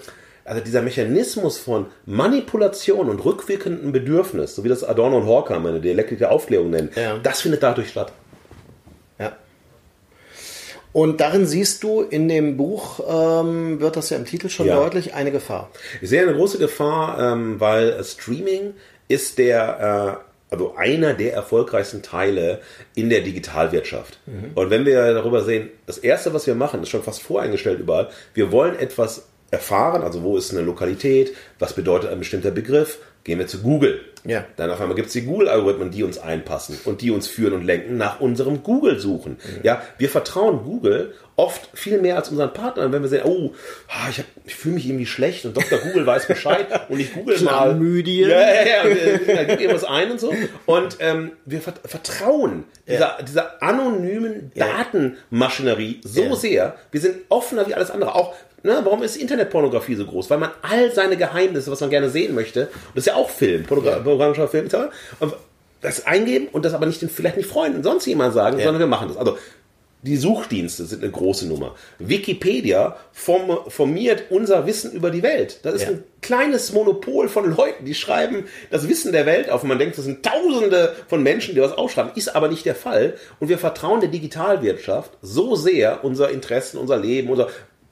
also 0.44 0.60
dieser 0.62 0.82
Mechanismus 0.82 1.56
von 1.58 1.86
Manipulation 2.04 3.08
und 3.08 3.24
rückwirkendem 3.24 3.92
Bedürfnis, 3.92 4.54
so 4.54 4.62
wie 4.62 4.68
das 4.68 4.84
Adorno 4.84 5.16
und 5.16 5.26
Horkheimer 5.26 5.70
eine 5.70 5.80
Dialektik 5.80 6.18
der 6.18 6.32
Aufklärung 6.32 6.68
nennen, 6.68 6.90
Ja. 6.94 7.16
das 7.22 7.40
findet 7.40 7.62
dadurch 7.62 7.88
statt. 7.88 8.12
Ja. 9.18 9.32
Und 10.92 11.20
darin 11.22 11.46
siehst 11.46 11.82
du, 11.82 12.02
in 12.02 12.28
dem 12.28 12.56
Buch 12.58 13.00
ähm, 13.08 13.80
wird 13.80 13.96
das 13.96 14.10
ja 14.10 14.18
im 14.18 14.26
Titel 14.26 14.48
schon 14.50 14.66
Ja. 14.66 14.76
deutlich, 14.76 15.14
eine 15.14 15.30
Gefahr. 15.32 15.70
Ich 16.02 16.10
sehe 16.10 16.20
eine 16.22 16.34
große 16.34 16.58
Gefahr, 16.58 17.18
ähm, 17.32 17.58
weil 17.60 18.02
Streaming 18.04 18.74
ist 19.08 19.38
der, 19.38 20.20
äh, 20.22 20.29
also 20.50 20.74
einer 20.76 21.14
der 21.14 21.32
erfolgreichsten 21.32 22.02
Teile 22.02 22.60
in 22.94 23.08
der 23.08 23.20
Digitalwirtschaft. 23.20 24.18
Und 24.54 24.70
wenn 24.70 24.84
wir 24.84 25.14
darüber 25.14 25.42
sehen, 25.42 25.70
das 25.86 25.98
erste, 25.98 26.34
was 26.34 26.46
wir 26.46 26.54
machen, 26.54 26.82
ist 26.82 26.88
schon 26.88 27.02
fast 27.02 27.22
voreingestellt 27.22 27.80
überall. 27.80 28.10
Wir 28.34 28.50
wollen 28.50 28.76
etwas 28.78 29.28
erfahren, 29.50 30.02
also 30.02 30.22
wo 30.22 30.36
ist 30.36 30.52
eine 30.52 30.62
Lokalität, 30.62 31.34
was 31.58 31.72
bedeutet 31.72 32.10
ein 32.10 32.18
bestimmter 32.18 32.50
Begriff, 32.50 32.98
gehen 33.24 33.38
wir 33.38 33.46
zu 33.46 33.60
Google. 33.62 34.00
Ja. 34.24 34.44
Dann 34.56 34.70
auf 34.70 34.78
einmal 34.80 34.96
gibt 34.96 35.06
es 35.06 35.14
die 35.14 35.22
Google-Algorithmen, 35.22 35.90
die 35.90 36.02
uns 36.02 36.18
einpassen 36.18 36.78
und 36.84 37.00
die 37.00 37.10
uns 37.10 37.26
führen 37.26 37.54
und 37.54 37.64
lenken 37.64 37.96
nach 37.96 38.20
unserem 38.20 38.62
Google-Suchen. 38.62 39.38
Ja, 39.62 39.80
wir 39.96 40.10
vertrauen 40.10 40.62
Google 40.62 41.14
oft 41.36 41.70
viel 41.72 41.98
mehr 42.02 42.16
als 42.16 42.28
unseren 42.28 42.52
Partnern, 42.52 42.92
wenn 42.92 43.00
wir 43.00 43.08
sehen, 43.08 43.22
oh, 43.24 43.52
ah, 43.88 44.08
ich, 44.10 44.18
hab- 44.18 44.26
ich 44.44 44.54
fühle 44.54 44.74
mich 44.74 44.84
irgendwie 44.86 45.06
schlecht 45.06 45.46
und 45.46 45.56
Dr. 45.56 45.78
Google 45.78 46.04
weiß 46.04 46.26
Bescheid 46.26 46.66
und 46.90 47.00
ich 47.00 47.14
google 47.14 47.40
mal. 47.40 47.70
Chlamydien. 47.70 48.28
Ja, 48.28 48.40
ja, 48.40 48.66
ja, 48.66 48.82
und, 48.82 48.90
äh, 49.26 49.36
da 49.36 49.44
gibt 49.44 49.62
irgendwas 49.62 49.84
ein 49.84 50.10
und 50.10 50.20
so. 50.20 50.34
Und 50.66 50.98
ähm, 51.00 51.32
wir 51.46 51.62
vert 51.62 51.80
vertrauen 51.86 52.64
dieser, 52.86 53.16
dieser 53.26 53.62
anonymen 53.62 54.52
Datenmaschinerie 54.54 56.00
so 56.04 56.24
Ja. 56.24 56.34
sehr. 56.36 56.74
Wir 56.90 57.00
sind 57.00 57.16
offener 57.30 57.66
wie 57.66 57.74
alles 57.74 57.90
andere. 57.90 58.14
Auch, 58.14 58.34
ne, 58.62 58.80
warum 58.84 59.02
ist 59.02 59.16
Internetpornografie 59.16 59.94
so 59.94 60.04
groß? 60.06 60.30
Weil 60.30 60.38
man 60.38 60.50
all 60.62 60.92
seine 60.92 61.16
Geheimnisse, 61.16 61.70
was 61.70 61.80
man 61.80 61.90
gerne 61.90 62.10
sehen 62.10 62.34
möchte, 62.34 62.62
und 62.62 62.70
das 62.94 63.02
ist 63.02 63.06
ja 63.06 63.14
auch 63.16 63.30
Film, 63.30 63.64
Pornogra 63.64 63.98
pornografischer 64.00 64.48
Film, 64.48 64.66
etc., 64.66 64.76
und 65.20 65.34
das 65.82 66.06
eingeben 66.06 66.48
und 66.52 66.64
das 66.64 66.74
aber 66.74 66.86
nicht 66.86 67.00
den, 67.00 67.08
vielleicht 67.08 67.36
nicht 67.38 67.48
Freunden, 67.48 67.82
sonst 67.82 68.04
jemand 68.06 68.34
sagen, 68.34 68.58
Ja. 68.58 68.64
sondern 68.64 68.80
wir 68.80 68.86
machen 68.86 69.08
das. 69.08 69.16
Also 69.16 69.38
die 70.02 70.16
Suchdienste 70.16 70.84
sind 70.86 71.02
eine 71.02 71.12
große 71.12 71.46
Nummer. 71.46 71.74
Wikipedia 71.98 72.96
form 73.12 73.58
formiert 73.68 74.24
unser 74.30 74.66
Wissen 74.66 74.92
über 74.92 75.10
die 75.10 75.22
Welt. 75.22 75.60
Das 75.62 75.74
ist 75.74 75.82
Ja. 75.82 75.88
ein 75.90 76.04
kleines 76.22 76.72
Monopol 76.72 77.28
von 77.28 77.54
Leuten, 77.54 77.84
die 77.84 77.94
schreiben 77.94 78.44
das 78.70 78.88
Wissen 78.88 79.12
der 79.12 79.26
Welt 79.26 79.50
auf. 79.50 79.62
Und 79.62 79.68
man 79.68 79.78
denkt, 79.78 79.98
das 79.98 80.04
sind 80.06 80.24
Tausende 80.24 80.94
von 81.08 81.22
Menschen, 81.22 81.54
die 81.54 81.60
was 81.60 81.72
aufschreiben. 81.72 82.12
Ist 82.14 82.34
aber 82.34 82.48
nicht 82.48 82.64
der 82.64 82.74
Fall. 82.74 83.14
Und 83.40 83.48
wir 83.48 83.58
vertrauen 83.58 84.00
der 84.00 84.08
Digitalwirtschaft 84.10 85.12
so 85.22 85.54
sehr 85.56 86.02
unser 86.04 86.30
Interessen, 86.30 86.78
unser 86.78 86.96
Leben, 86.96 87.28
unser 87.30 87.48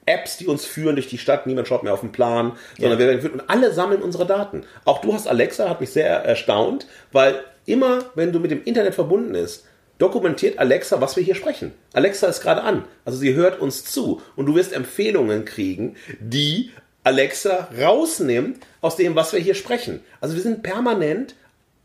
Apps, 0.08 0.38
die 0.38 0.46
uns 0.46 0.64
führen 0.64 0.96
durch 0.96 1.08
die 1.08 1.18
Stadt. 1.18 1.46
Niemand 1.46 1.68
schaut 1.68 1.82
mehr 1.82 1.92
auf 1.92 2.00
den 2.00 2.12
Plan, 2.12 2.52
sondern 2.78 2.98
wir 2.98 3.06
werden 3.06 3.18
geführt. 3.18 3.34
Und 3.34 3.50
alle 3.50 3.72
sammeln 3.72 4.02
unsere 4.02 4.26
Daten. 4.26 4.64
Auch 4.84 5.00
du 5.00 5.12
hast 5.12 5.28
Alexa, 5.28 5.68
hat 5.68 5.80
mich 5.80 5.90
sehr 5.90 6.08
erstaunt, 6.08 6.86
weil 7.12 7.44
immer, 7.66 8.06
wenn 8.14 8.32
du 8.32 8.40
mit 8.40 8.50
dem 8.50 8.64
Internet 8.64 8.94
verbunden 8.94 9.34
ist, 9.34 9.66
dokumentiert 9.98 10.58
Alexa, 10.58 11.00
was 11.00 11.16
wir 11.16 11.22
hier 11.22 11.34
sprechen. 11.34 11.72
Alexa 11.92 12.26
ist 12.28 12.40
gerade 12.40 12.62
an. 12.62 12.84
Also 13.04 13.18
sie 13.18 13.34
hört 13.34 13.60
uns 13.60 13.84
zu. 13.84 14.22
Und 14.36 14.46
du 14.46 14.54
wirst 14.54 14.72
Empfehlungen 14.72 15.44
kriegen, 15.44 15.96
die 16.20 16.70
Alexa 17.04 17.68
rausnimmt 17.80 18.58
aus 18.80 18.96
dem, 18.96 19.14
was 19.14 19.32
wir 19.32 19.40
hier 19.40 19.54
sprechen. 19.54 20.00
Also 20.20 20.34
wir 20.34 20.42
sind 20.42 20.62
permanent 20.62 21.34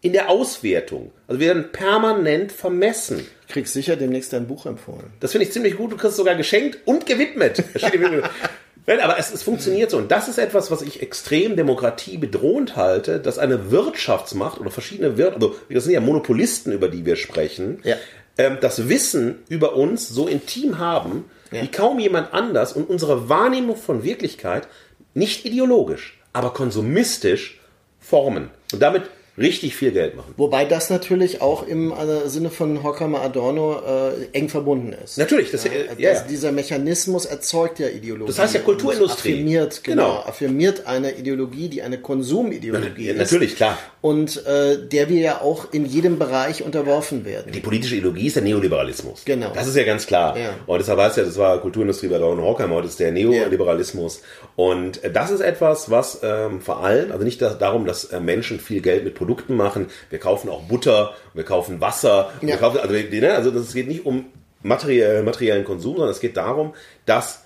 in 0.03 0.11
der 0.13 0.29
Auswertung. 0.29 1.11
Also 1.27 1.39
wir 1.39 1.47
werden 1.47 1.71
permanent 1.71 2.51
vermessen. 2.51 3.25
Ich 3.47 3.53
krieg 3.53 3.67
sicher 3.67 3.95
demnächst 3.95 4.33
dein 4.33 4.47
Buch 4.47 4.65
empfohlen. 4.65 5.11
Das 5.21 5.31
finde 5.31 5.47
ich 5.47 5.53
ziemlich 5.53 5.77
gut. 5.77 5.91
Du 5.93 5.95
kriegst 5.97 6.11
es 6.11 6.17
sogar 6.17 6.35
geschenkt 6.35 6.79
und 6.85 7.05
gewidmet. 7.05 7.63
Nein, 8.85 8.99
aber 8.99 9.17
es, 9.17 9.33
es 9.33 9.43
funktioniert 9.43 9.89
so. 9.91 9.97
Und 9.97 10.11
das 10.11 10.27
ist 10.27 10.37
etwas, 10.37 10.69
was 10.69 10.81
ich 10.81 11.01
extrem 11.01 11.55
Demokratie 11.55 12.17
bedrohend 12.17 12.75
halte, 12.75 13.19
dass 13.21 13.39
eine 13.39 13.71
Wirtschaftsmacht 13.71 14.59
oder 14.59 14.71
verschiedene 14.71 15.17
Wir 15.17 15.33
also 15.33 15.55
das 15.69 15.85
sind 15.85 15.93
ja 15.93 16.01
Monopolisten, 16.01 16.73
über 16.73 16.89
die 16.89 17.05
wir 17.05 17.15
sprechen, 17.15 17.79
Ja. 17.83 17.95
ähm, 18.37 18.57
das 18.59 18.89
Wissen 18.89 19.35
über 19.47 19.77
uns 19.77 20.09
so 20.09 20.27
intim 20.27 20.79
haben, 20.79 21.25
Ja. 21.51 21.61
wie 21.61 21.69
kaum 21.69 21.99
jemand 21.99 22.33
anders 22.33 22.73
und 22.73 22.89
unsere 22.89 23.29
Wahrnehmung 23.29 23.77
von 23.77 24.03
Wirklichkeit 24.03 24.67
nicht 25.13 25.45
ideologisch, 25.45 26.19
aber 26.33 26.51
konsumistisch 26.51 27.61
formen. 28.01 28.49
Und 28.73 28.81
damit 28.81 29.03
richtig 29.37 29.75
viel 29.75 29.91
Geld 29.91 30.15
machen. 30.15 30.33
Wobei 30.37 30.65
das 30.65 30.89
natürlich 30.89 31.41
auch 31.41 31.65
im 31.67 31.91
äh, 31.91 32.27
Sinne 32.29 32.49
von 32.51 32.83
Horkheimer 32.83 33.21
Adorno 33.21 33.79
äh, 33.79 34.37
eng 34.37 34.47
verbunden 34.49 34.93
ist. 35.03 35.17
Natürlich, 35.17 35.49
das, 35.51 35.63
Ja, 35.63 35.71
äh, 35.71 35.87
das, 35.89 35.99
ja, 35.99 36.13
ja. 36.13 36.19
Dieser 36.29 36.51
Mechanismus 36.51 37.25
erzeugt 37.25 37.79
ja 37.79 37.87
Ideologie. 37.87 38.27
Das 38.27 38.39
heißt 38.39 38.53
ja 38.53 38.59
Kulturindustrie. 38.61 39.33
Und 39.33 39.39
Affirmiert, 39.39 39.83
genau, 39.83 40.03
Genau. 40.09 40.19
affirmiert 40.27 40.85
eine 40.85 41.17
Ideologie, 41.17 41.67
die 41.69 41.81
eine 41.81 41.97
Konsumideologie 41.99 43.09
ist. 43.09 43.17
natürlich, 43.17 43.55
klar. 43.55 43.77
Und 44.01 44.45
äh, 44.45 44.77
der 44.87 45.09
wir 45.09 45.19
ja 45.21 45.41
auch 45.41 45.71
in 45.73 45.85
jedem 45.85 46.19
Bereich 46.19 46.61
unterworfen 46.63 47.25
werden. 47.25 47.51
Die 47.53 47.59
politische 47.61 47.95
Ideologie 47.95 48.27
ist 48.27 48.35
der 48.35 48.43
Neoliberalismus. 48.43 49.23
Genau. 49.25 49.51
Das 49.53 49.65
ist 49.67 49.75
ja 49.77 49.83
ganz 49.83 50.05
klar. 50.05 50.35
Und 50.67 50.77
deshalb 50.79 50.99
heißt 50.99 51.17
ja, 51.17 51.23
das 51.23 51.37
war 51.37 51.59
Kulturindustrie 51.61 52.07
bei 52.07 52.17
Don 52.17 52.39
Horkheimer, 52.41 52.75
heute 52.75 52.87
ist 52.87 52.99
der 52.99 53.11
Neoliberalismus. 53.11 54.21
Und 54.55 55.03
äh, 55.03 55.11
das 55.11 55.31
ist 55.31 55.41
etwas, 55.41 55.89
was 55.89 56.19
ähm, 56.23 56.61
vor 56.61 56.83
allem, 56.83 57.11
also 57.11 57.23
nicht 57.23 57.41
das, 57.41 57.57
darum, 57.57 57.85
dass 57.85 58.11
Menschen 58.19 58.59
viel 58.59 58.81
Geld 58.81 59.03
mit 59.03 59.15
Produkten 59.23 59.55
machen. 59.55 59.87
Wir 60.09 60.19
kaufen 60.19 60.49
auch 60.49 60.63
Butter, 60.63 61.13
wir 61.33 61.45
kaufen 61.45 61.79
Wasser. 61.79 62.31
Ja. 62.41 62.47
Wir 62.49 62.57
kaufen, 62.57 62.79
also, 62.79 62.93
ne, 62.93 63.33
also 63.33 63.51
das 63.51 63.73
geht 63.73 63.87
nicht 63.87 64.05
um 64.05 64.25
materiell, 64.61 65.23
materiellen 65.23 65.63
Konsum, 65.63 65.95
sondern 65.95 66.11
es 66.11 66.19
geht 66.19 66.35
darum, 66.35 66.73
dass 67.05 67.45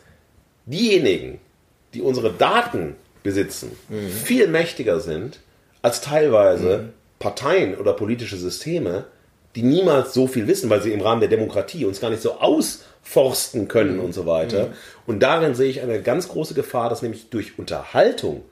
diejenigen, 0.65 1.39
die 1.93 2.01
unsere 2.01 2.33
Daten 2.33 2.95
besitzen, 3.23 3.71
viel 4.23 4.47
mächtiger 4.47 4.99
sind 4.99 5.39
als 5.81 6.01
teilweise 6.01 6.89
Parteien 7.19 7.75
oder 7.75 7.93
politische 7.93 8.37
Systeme, 8.37 9.05
die 9.55 9.63
niemals 9.63 10.13
so 10.13 10.27
viel 10.27 10.47
wissen, 10.47 10.69
weil 10.69 10.81
sie 10.81 10.91
im 10.91 11.01
Rahmen 11.01 11.21
der 11.21 11.29
Demokratie 11.29 11.85
uns 11.85 11.99
gar 11.99 12.09
nicht 12.09 12.21
so 12.21 12.33
ausforsten 12.33 13.67
können 13.67 13.99
und 13.99 14.13
so 14.13 14.25
weiter. 14.25 14.69
Und 15.05 15.21
darin 15.21 15.55
sehe 15.55 15.69
ich 15.69 15.81
eine 15.81 16.01
ganz 16.01 16.27
große 16.29 16.53
Gefahr, 16.53 16.89
dass 16.89 17.01
nämlich 17.01 17.29
durch 17.29 17.57
Unterhaltung, 17.57 18.43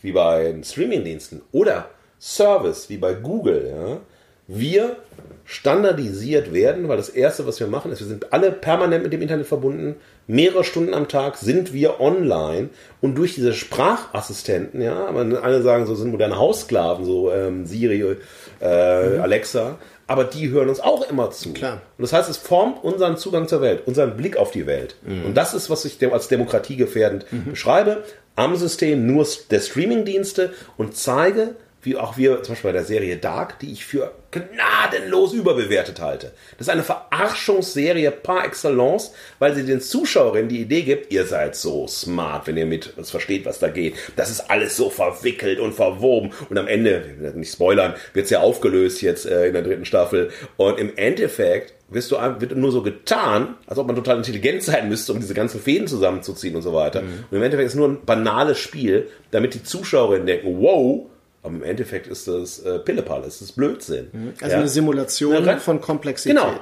wie 0.00 0.12
bei 0.12 0.54
Streamingdiensten 0.62 1.42
oder 1.52 1.90
Service, 2.20 2.88
wie 2.88 2.96
bei 2.96 3.14
Google, 3.14 3.72
ja, 3.74 4.00
wir 4.48 4.96
standardisiert 5.44 6.52
werden, 6.52 6.88
weil 6.88 6.96
das 6.96 7.08
Erste, 7.08 7.46
was 7.46 7.60
wir 7.60 7.68
machen, 7.68 7.92
ist, 7.92 8.00
wir 8.00 8.06
sind 8.06 8.32
alle 8.32 8.50
permanent 8.50 9.02
mit 9.02 9.12
dem 9.12 9.22
Internet 9.22 9.46
verbunden. 9.46 9.96
Mehrere 10.26 10.62
Stunden 10.62 10.92
am 10.92 11.08
Tag 11.08 11.36
sind 11.36 11.72
wir 11.72 12.00
online 12.00 12.68
und 13.00 13.16
durch 13.16 13.34
diese 13.34 13.54
Sprachassistenten, 13.54 14.82
ja, 14.82 15.06
alle 15.06 15.62
sagen, 15.62 15.86
so 15.86 15.94
sind 15.94 16.10
moderne 16.10 16.38
Haussklaven, 16.38 17.04
so 17.06 17.32
ähm, 17.32 17.64
Siri, 17.64 18.16
äh, 18.60 18.64
Alexa, 18.66 19.78
aber 20.06 20.24
die 20.24 20.50
hören 20.50 20.68
uns 20.68 20.80
auch 20.80 21.08
immer 21.08 21.30
zu. 21.30 21.52
Klar. 21.52 21.82
Und 21.96 22.02
das 22.02 22.12
heißt, 22.12 22.28
es 22.28 22.38
formt 22.38 22.82
unseren 22.82 23.16
Zugang 23.16 23.48
zur 23.48 23.60
Welt, 23.60 23.82
unseren 23.86 24.16
Blick 24.16 24.38
auf 24.38 24.50
die 24.50 24.66
Welt. 24.66 24.96
Und 25.06 25.34
das 25.34 25.52
ist, 25.52 25.68
was 25.68 25.84
ich 25.84 25.98
als 26.10 26.28
demokratiegefährdend 26.28 27.26
beschreibe. 27.50 28.04
Am 28.34 28.56
System 28.56 29.06
nur 29.06 29.26
der 29.50 29.60
Streamingdienste 29.60 30.52
und 30.78 30.96
zeige, 30.96 31.56
wie 31.82 31.96
auch 31.96 32.16
wir 32.16 32.42
zum 32.42 32.54
Beispiel 32.54 32.70
bei 32.70 32.78
der 32.78 32.84
Serie 32.84 33.16
Dark, 33.16 33.58
die 33.60 33.72
ich 33.72 33.84
für 33.84 34.12
gnadenlos 34.30 35.32
überbewertet 35.32 36.00
halte. 36.00 36.32
Das 36.58 36.66
ist 36.66 36.72
eine 36.72 36.82
Verarschungsserie 36.82 38.10
par 38.10 38.44
excellence, 38.44 39.12
weil 39.38 39.54
sie 39.54 39.64
den 39.64 39.80
Zuschauerinnen 39.80 40.48
die 40.48 40.60
Idee 40.60 40.82
gibt, 40.82 41.12
ihr 41.12 41.24
seid 41.24 41.56
so 41.56 41.86
smart, 41.86 42.46
wenn 42.46 42.56
ihr 42.56 42.66
mit 42.66 42.96
uns 42.98 43.10
versteht, 43.10 43.46
was 43.46 43.58
da 43.58 43.68
geht. 43.68 43.94
Das 44.16 44.30
ist 44.30 44.50
alles 44.50 44.76
so 44.76 44.90
verwickelt 44.90 45.60
und 45.60 45.72
verwoben. 45.72 46.32
Und 46.50 46.58
am 46.58 46.68
Ende, 46.68 47.32
nicht 47.34 47.52
spoilern, 47.52 47.94
wird 48.12 48.24
es 48.24 48.30
ja 48.30 48.40
aufgelöst 48.40 49.00
jetzt 49.00 49.24
äh, 49.24 49.46
in 49.46 49.54
der 49.54 49.62
dritten 49.62 49.84
Staffel. 49.84 50.30
Und 50.56 50.78
im 50.78 50.96
Endeffekt 50.96 51.74
wirst 51.88 52.10
du, 52.10 52.16
wird 52.16 52.54
nur 52.54 52.70
so 52.70 52.82
getan, 52.82 53.54
als 53.66 53.78
ob 53.78 53.86
man 53.86 53.96
total 53.96 54.18
intelligent 54.18 54.62
sein 54.62 54.90
müsste, 54.90 55.12
um 55.12 55.20
diese 55.20 55.32
ganzen 55.32 55.60
Fäden 55.60 55.88
zusammenzuziehen 55.88 56.54
und 56.54 56.62
so 56.62 56.74
weiter. 56.74 57.00
Und 57.00 57.36
im 57.36 57.42
Endeffekt 57.42 57.68
ist 57.68 57.72
es 57.72 57.78
nur 57.78 57.88
ein 57.88 58.04
banales 58.04 58.58
Spiel, 58.58 59.08
damit 59.30 59.54
die 59.54 59.62
Zuschauerinnen 59.62 60.26
denken, 60.26 60.60
wow, 60.60 61.06
aber 61.42 61.54
im 61.54 61.62
Endeffekt 61.62 62.06
ist 62.06 62.28
das 62.28 62.58
äh, 62.60 62.78
Pillepalle, 62.78 63.26
es 63.26 63.40
ist 63.40 63.52
Blödsinn. 63.56 64.34
Also 64.40 64.52
Ja? 64.54 64.60
eine 64.60 64.68
Simulation 64.68 65.44
Ja, 65.44 65.56
von 65.58 65.80
Komplexität. 65.80 66.36
Genau. 66.36 66.52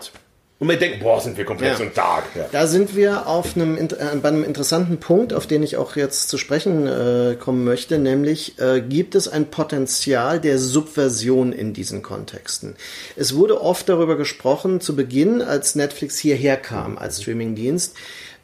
Und 0.59 0.69
man 0.69 0.79
denkt, 0.79 1.01
boah, 1.01 1.21
sind 1.21 1.37
wir 1.37 1.45
komplex 1.45 1.79
Ja. 1.81 1.85
und 1.85 1.99
dark. 1.99 2.25
Ja. 2.35 2.47
Da 2.51 2.67
sind 2.67 2.97
wir 2.97 3.27
auf 3.27 3.57
einem, 3.57 3.77
äh, 3.77 3.89
bei 4.23 4.29
einem 4.29 4.43
interessanten 4.43 4.97
Punkt, 4.97 5.35
auf 5.35 5.47
den 5.47 5.62
ich 5.62 5.77
auch 5.77 5.97
jetzt 5.97 6.31
zu 6.31 6.39
sprechen 6.39 6.87
äh, 6.87 7.37
kommen 7.39 7.62
möchte, 7.65 7.99
nämlich 7.99 8.59
äh, 8.59 8.81
gibt 8.81 9.15
es 9.17 9.29
ein 9.29 9.51
Potenzial 9.51 10.41
der 10.41 10.59
Subversion 10.59 11.53
in 11.53 11.75
diesen 11.75 12.01
Kontexten. 12.03 12.75
Es 13.17 13.35
wurde 13.37 13.61
oft 13.61 13.87
darüber 13.91 14.17
gesprochen, 14.17 14.81
zu 14.81 14.97
Beginn, 14.97 15.43
als 15.43 15.75
Netflix 15.75 16.17
hierher 16.17 16.57
kam 16.57 16.97
als 16.97 17.21
Streamingdienst, 17.21 17.95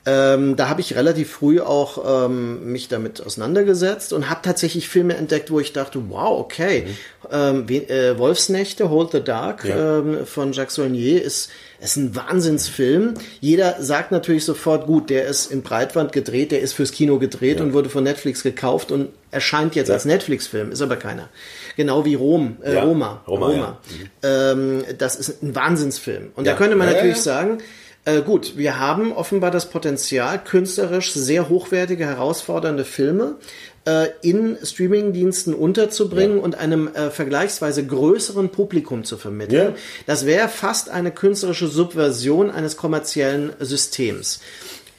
ähm, 0.05 0.57
da 0.57 0.69
habe 0.69 0.81
ich 0.81 0.97
relativ 0.97 1.31
früh 1.31 1.61
auch 1.61 2.27
ähm, 2.27 2.73
mich 2.73 2.89
damit 2.89 3.25
auseinandergesetzt 3.25 4.13
und 4.13 4.29
habe 4.29 4.41
tatsächlich 4.43 4.89
Filme 4.89 5.15
entdeckt, 5.17 5.51
wo 5.53 5.61
ich 5.61 5.73
dachte, 5.73 6.01
wow, 6.09 6.41
okay, 6.41 6.87
ähm, 7.31 7.69
we- 7.69 7.89
äh, 7.89 8.19
Wolfsnächte, 8.19 8.91
Hold 8.91 9.13
the 9.13 9.21
Dark 9.23 9.65
Ja. 9.65 9.99
ähm, 10.01 10.27
von 10.27 10.53
Jacques 10.53 10.75
Saulnier 10.75 11.23
ist, 11.23 11.51
ist 11.81 11.97
ein 11.97 12.17
Wahnsinnsfilm. 12.17 13.15
Jeder 13.41 13.77
sagt 13.81 14.11
natürlich 14.11 14.45
sofort, 14.45 14.87
gut, 14.87 15.09
der 15.09 15.27
ist 15.27 15.53
in 15.53 15.63
Breitwand 15.63 16.11
gedreht, 16.13 16.51
der 16.51 16.61
ist 16.61 16.73
fürs 16.73 16.91
Kino 16.91 17.19
gedreht 17.21 17.61
und 17.61 17.73
wurde 17.73 17.89
von 17.89 18.03
Netflix 18.03 18.43
gekauft 18.43 18.91
und 18.91 19.09
erscheint 19.31 19.75
jetzt 19.77 19.91
als 19.91 20.05
Netflix-Film, 20.05 20.73
ist 20.73 20.83
aber 20.83 20.97
keiner. 20.97 21.29
Genau 21.77 22.05
wie 22.05 22.17
Rom, 22.17 22.57
äh, 22.65 22.75
Ja, 22.75 22.83
Roma. 22.83 23.23
Roma, 23.27 23.79
Ähm, 24.23 24.85
das 24.99 25.17
ist 25.17 25.43
ein 25.43 25.55
Wahnsinnsfilm. 25.55 26.33
Und 26.35 26.45
Ja. 26.47 26.53
da 26.53 26.59
könnte 26.59 26.77
man 26.77 26.87
Ja, 26.89 26.93
ja, 26.93 26.97
natürlich 26.99 27.17
ja. 27.19 27.23
sagen, 27.23 27.59
äh, 28.05 28.21
gut, 28.23 28.57
wir 28.57 28.81
haben 28.81 29.13
offenbar 29.13 29.51
das 29.51 29.71
Potenzial, 29.71 30.43
künstlerisch 30.43 31.13
sehr 31.13 31.49
hochwertige, 31.49 32.05
herausfordernde 32.05 32.85
Filme 32.85 33.37
äh, 33.85 34.09
in 34.23 34.59
Streamingdiensten 34.63 35.55
unterzubringen 35.55 36.39
und 36.39 36.57
einem 36.57 36.89
äh, 36.89 37.11
vergleichsweise 37.11 37.87
größeren 37.87 38.49
Publikum 38.49 39.05
zu 39.05 39.17
vermitteln. 39.17 39.75
Ja. 39.75 39.81
Das 40.07 40.27
wäre 40.27 40.49
fast 40.49 40.91
eine 40.91 41.13
künstlerische 41.13 41.69
Subversion 41.69 42.51
eines 42.51 42.77
kommerziellen 42.77 43.53
Systems. 43.61 44.41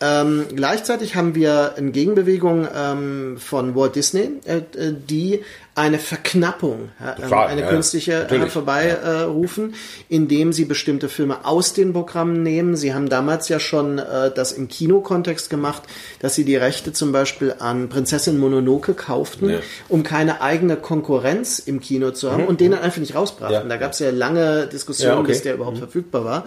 Ähm, 0.01 0.45
gleichzeitig 0.53 1.15
haben 1.15 1.33
wir 1.35 1.75
in 1.77 1.91
Gegenbewegung 1.91 2.67
ähm, 2.75 3.37
von 3.37 3.75
Walt 3.75 3.95
Disney, 3.95 4.31
äh, 4.45 4.57
äh, 4.57 4.93
die 4.93 5.41
eine 5.75 5.97
Verknappung, 5.97 6.89
äh, 6.99 7.19
Klar, 7.19 7.47
eine 7.47 7.61
ja, 7.61 7.69
künstliche 7.69 8.27
äh, 8.29 8.37
herbeirufen, 8.37 9.03
äh, 9.03 9.21
rufen, 9.21 9.75
indem 10.07 10.53
sie 10.53 10.65
bestimmte 10.65 11.09
Filme 11.09 11.45
aus 11.45 11.73
den 11.73 11.93
Programmen 11.93 12.43
nehmen. 12.43 12.75
Sie 12.75 12.93
haben 12.93 13.09
damals 13.09 13.49
ja 13.49 13.59
schon 13.59 13.97
äh, 13.97 14.29
das 14.33 14.51
im 14.51 14.67
Kinokontext 14.67 15.49
gemacht, 15.49 15.81
dass 16.19 16.35
sie 16.35 16.43
die 16.43 16.57
Rechte 16.57 16.93
zum 16.93 17.11
Beispiel 17.11 17.55
an 17.57 17.89
Prinzessin 17.89 18.37
Mononoke 18.37 18.93
kauften, 18.93 19.49
Ja. 19.49 19.59
um 19.89 20.03
keine 20.03 20.41
eigene 20.41 20.75
Konkurrenz 20.75 21.59
im 21.59 21.79
Kino 21.79 22.11
zu 22.11 22.31
haben 22.31 22.45
und 22.45 22.59
den 22.61 22.71
dann 22.71 22.81
einfach 22.81 22.99
nicht 22.99 23.15
rausbrachten. 23.15 23.53
Ja. 23.53 23.63
Da 23.63 23.77
gab 23.77 23.93
es 23.93 23.99
ja 23.99 24.11
lange 24.11 24.67
Diskussionen, 24.67 25.19
okay. 25.19 25.27
bis 25.27 25.41
der 25.41 25.55
überhaupt 25.55 25.79
verfügbar 25.79 26.25
war. 26.25 26.45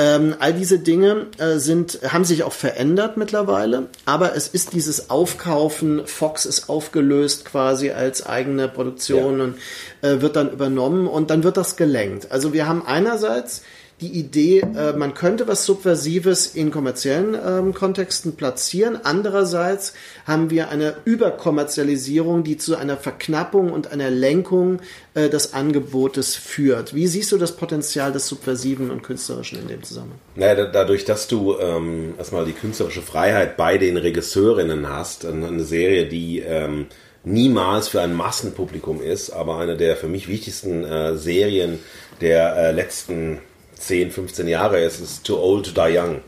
Ähm, 0.00 0.36
all 0.38 0.54
diese 0.54 0.78
Dinge 0.78 1.26
äh, 1.38 1.58
sind, 1.58 1.98
haben 2.06 2.24
sich 2.24 2.44
auch 2.44 2.52
verändert 2.52 3.16
mittlerweile, 3.16 3.88
aber 4.04 4.36
es 4.36 4.46
ist 4.46 4.72
dieses 4.72 5.10
Aufkaufen, 5.10 6.06
Fox 6.06 6.46
ist 6.46 6.68
aufgelöst 6.68 7.44
quasi 7.44 7.90
als 7.90 8.24
eigene 8.24 8.68
Produktion 8.68 9.38
Ja. 9.38 9.44
und 9.44 9.54
äh, 10.02 10.20
wird 10.22 10.36
dann 10.36 10.52
übernommen 10.52 11.08
und 11.08 11.30
dann 11.30 11.42
wird 11.42 11.56
das 11.56 11.76
gelenkt. 11.76 12.30
Also 12.30 12.52
wir 12.52 12.68
haben 12.68 12.86
einerseits 12.86 13.62
die 14.00 14.12
Idee, 14.18 14.60
äh, 14.60 14.92
man 14.92 15.14
könnte 15.14 15.48
was 15.48 15.64
Subversives 15.64 16.46
in 16.46 16.70
kommerziellen 16.70 17.36
ähm, 17.44 17.74
Kontexten 17.74 18.36
platzieren. 18.36 18.98
Andererseits 19.02 19.92
haben 20.24 20.50
wir 20.50 20.68
eine 20.68 20.94
Überkommerzialisierung, 21.04 22.44
die 22.44 22.56
zu 22.56 22.76
einer 22.76 22.96
Verknappung 22.96 23.72
und 23.72 23.90
einer 23.90 24.10
Lenkung 24.10 24.80
äh, 25.14 25.28
des 25.28 25.52
Angebotes 25.52 26.36
führt. 26.36 26.94
Wie 26.94 27.08
siehst 27.08 27.32
du 27.32 27.38
das 27.38 27.56
Potenzial 27.56 28.12
des 28.12 28.28
Subversiven 28.28 28.90
und 28.90 29.02
Künstlerischen 29.02 29.58
in 29.60 29.68
dem 29.68 29.82
Zusammenhang? 29.82 30.18
Naja, 30.36 30.54
da- 30.54 30.66
dadurch, 30.66 31.04
dass 31.04 31.26
du 31.26 31.56
ähm, 31.58 32.14
erstmal 32.18 32.44
die 32.44 32.52
künstlerische 32.52 33.02
Freiheit 33.02 33.56
bei 33.56 33.78
den 33.78 33.96
Regisseurinnen 33.96 34.88
hast, 34.88 35.26
eine 35.26 35.64
Serie, 35.64 36.06
die 36.06 36.38
ähm, 36.38 36.86
niemals 37.24 37.88
für 37.88 38.00
ein 38.00 38.14
Massenpublikum 38.14 39.02
ist, 39.02 39.30
aber 39.30 39.58
eine 39.58 39.76
der 39.76 39.96
für 39.96 40.06
mich 40.06 40.28
wichtigsten 40.28 40.84
äh, 40.84 41.16
Serien 41.16 41.80
der 42.20 42.56
äh, 42.56 42.72
letzten 42.72 43.38
10, 43.80 44.10
15 44.10 44.48
Jahre 44.48 44.80
ist, 44.80 45.00
ist 45.00 45.24
Too 45.24 45.38
Old 45.38 45.66
to 45.66 45.72
Die 45.72 45.96
Young 45.98 46.20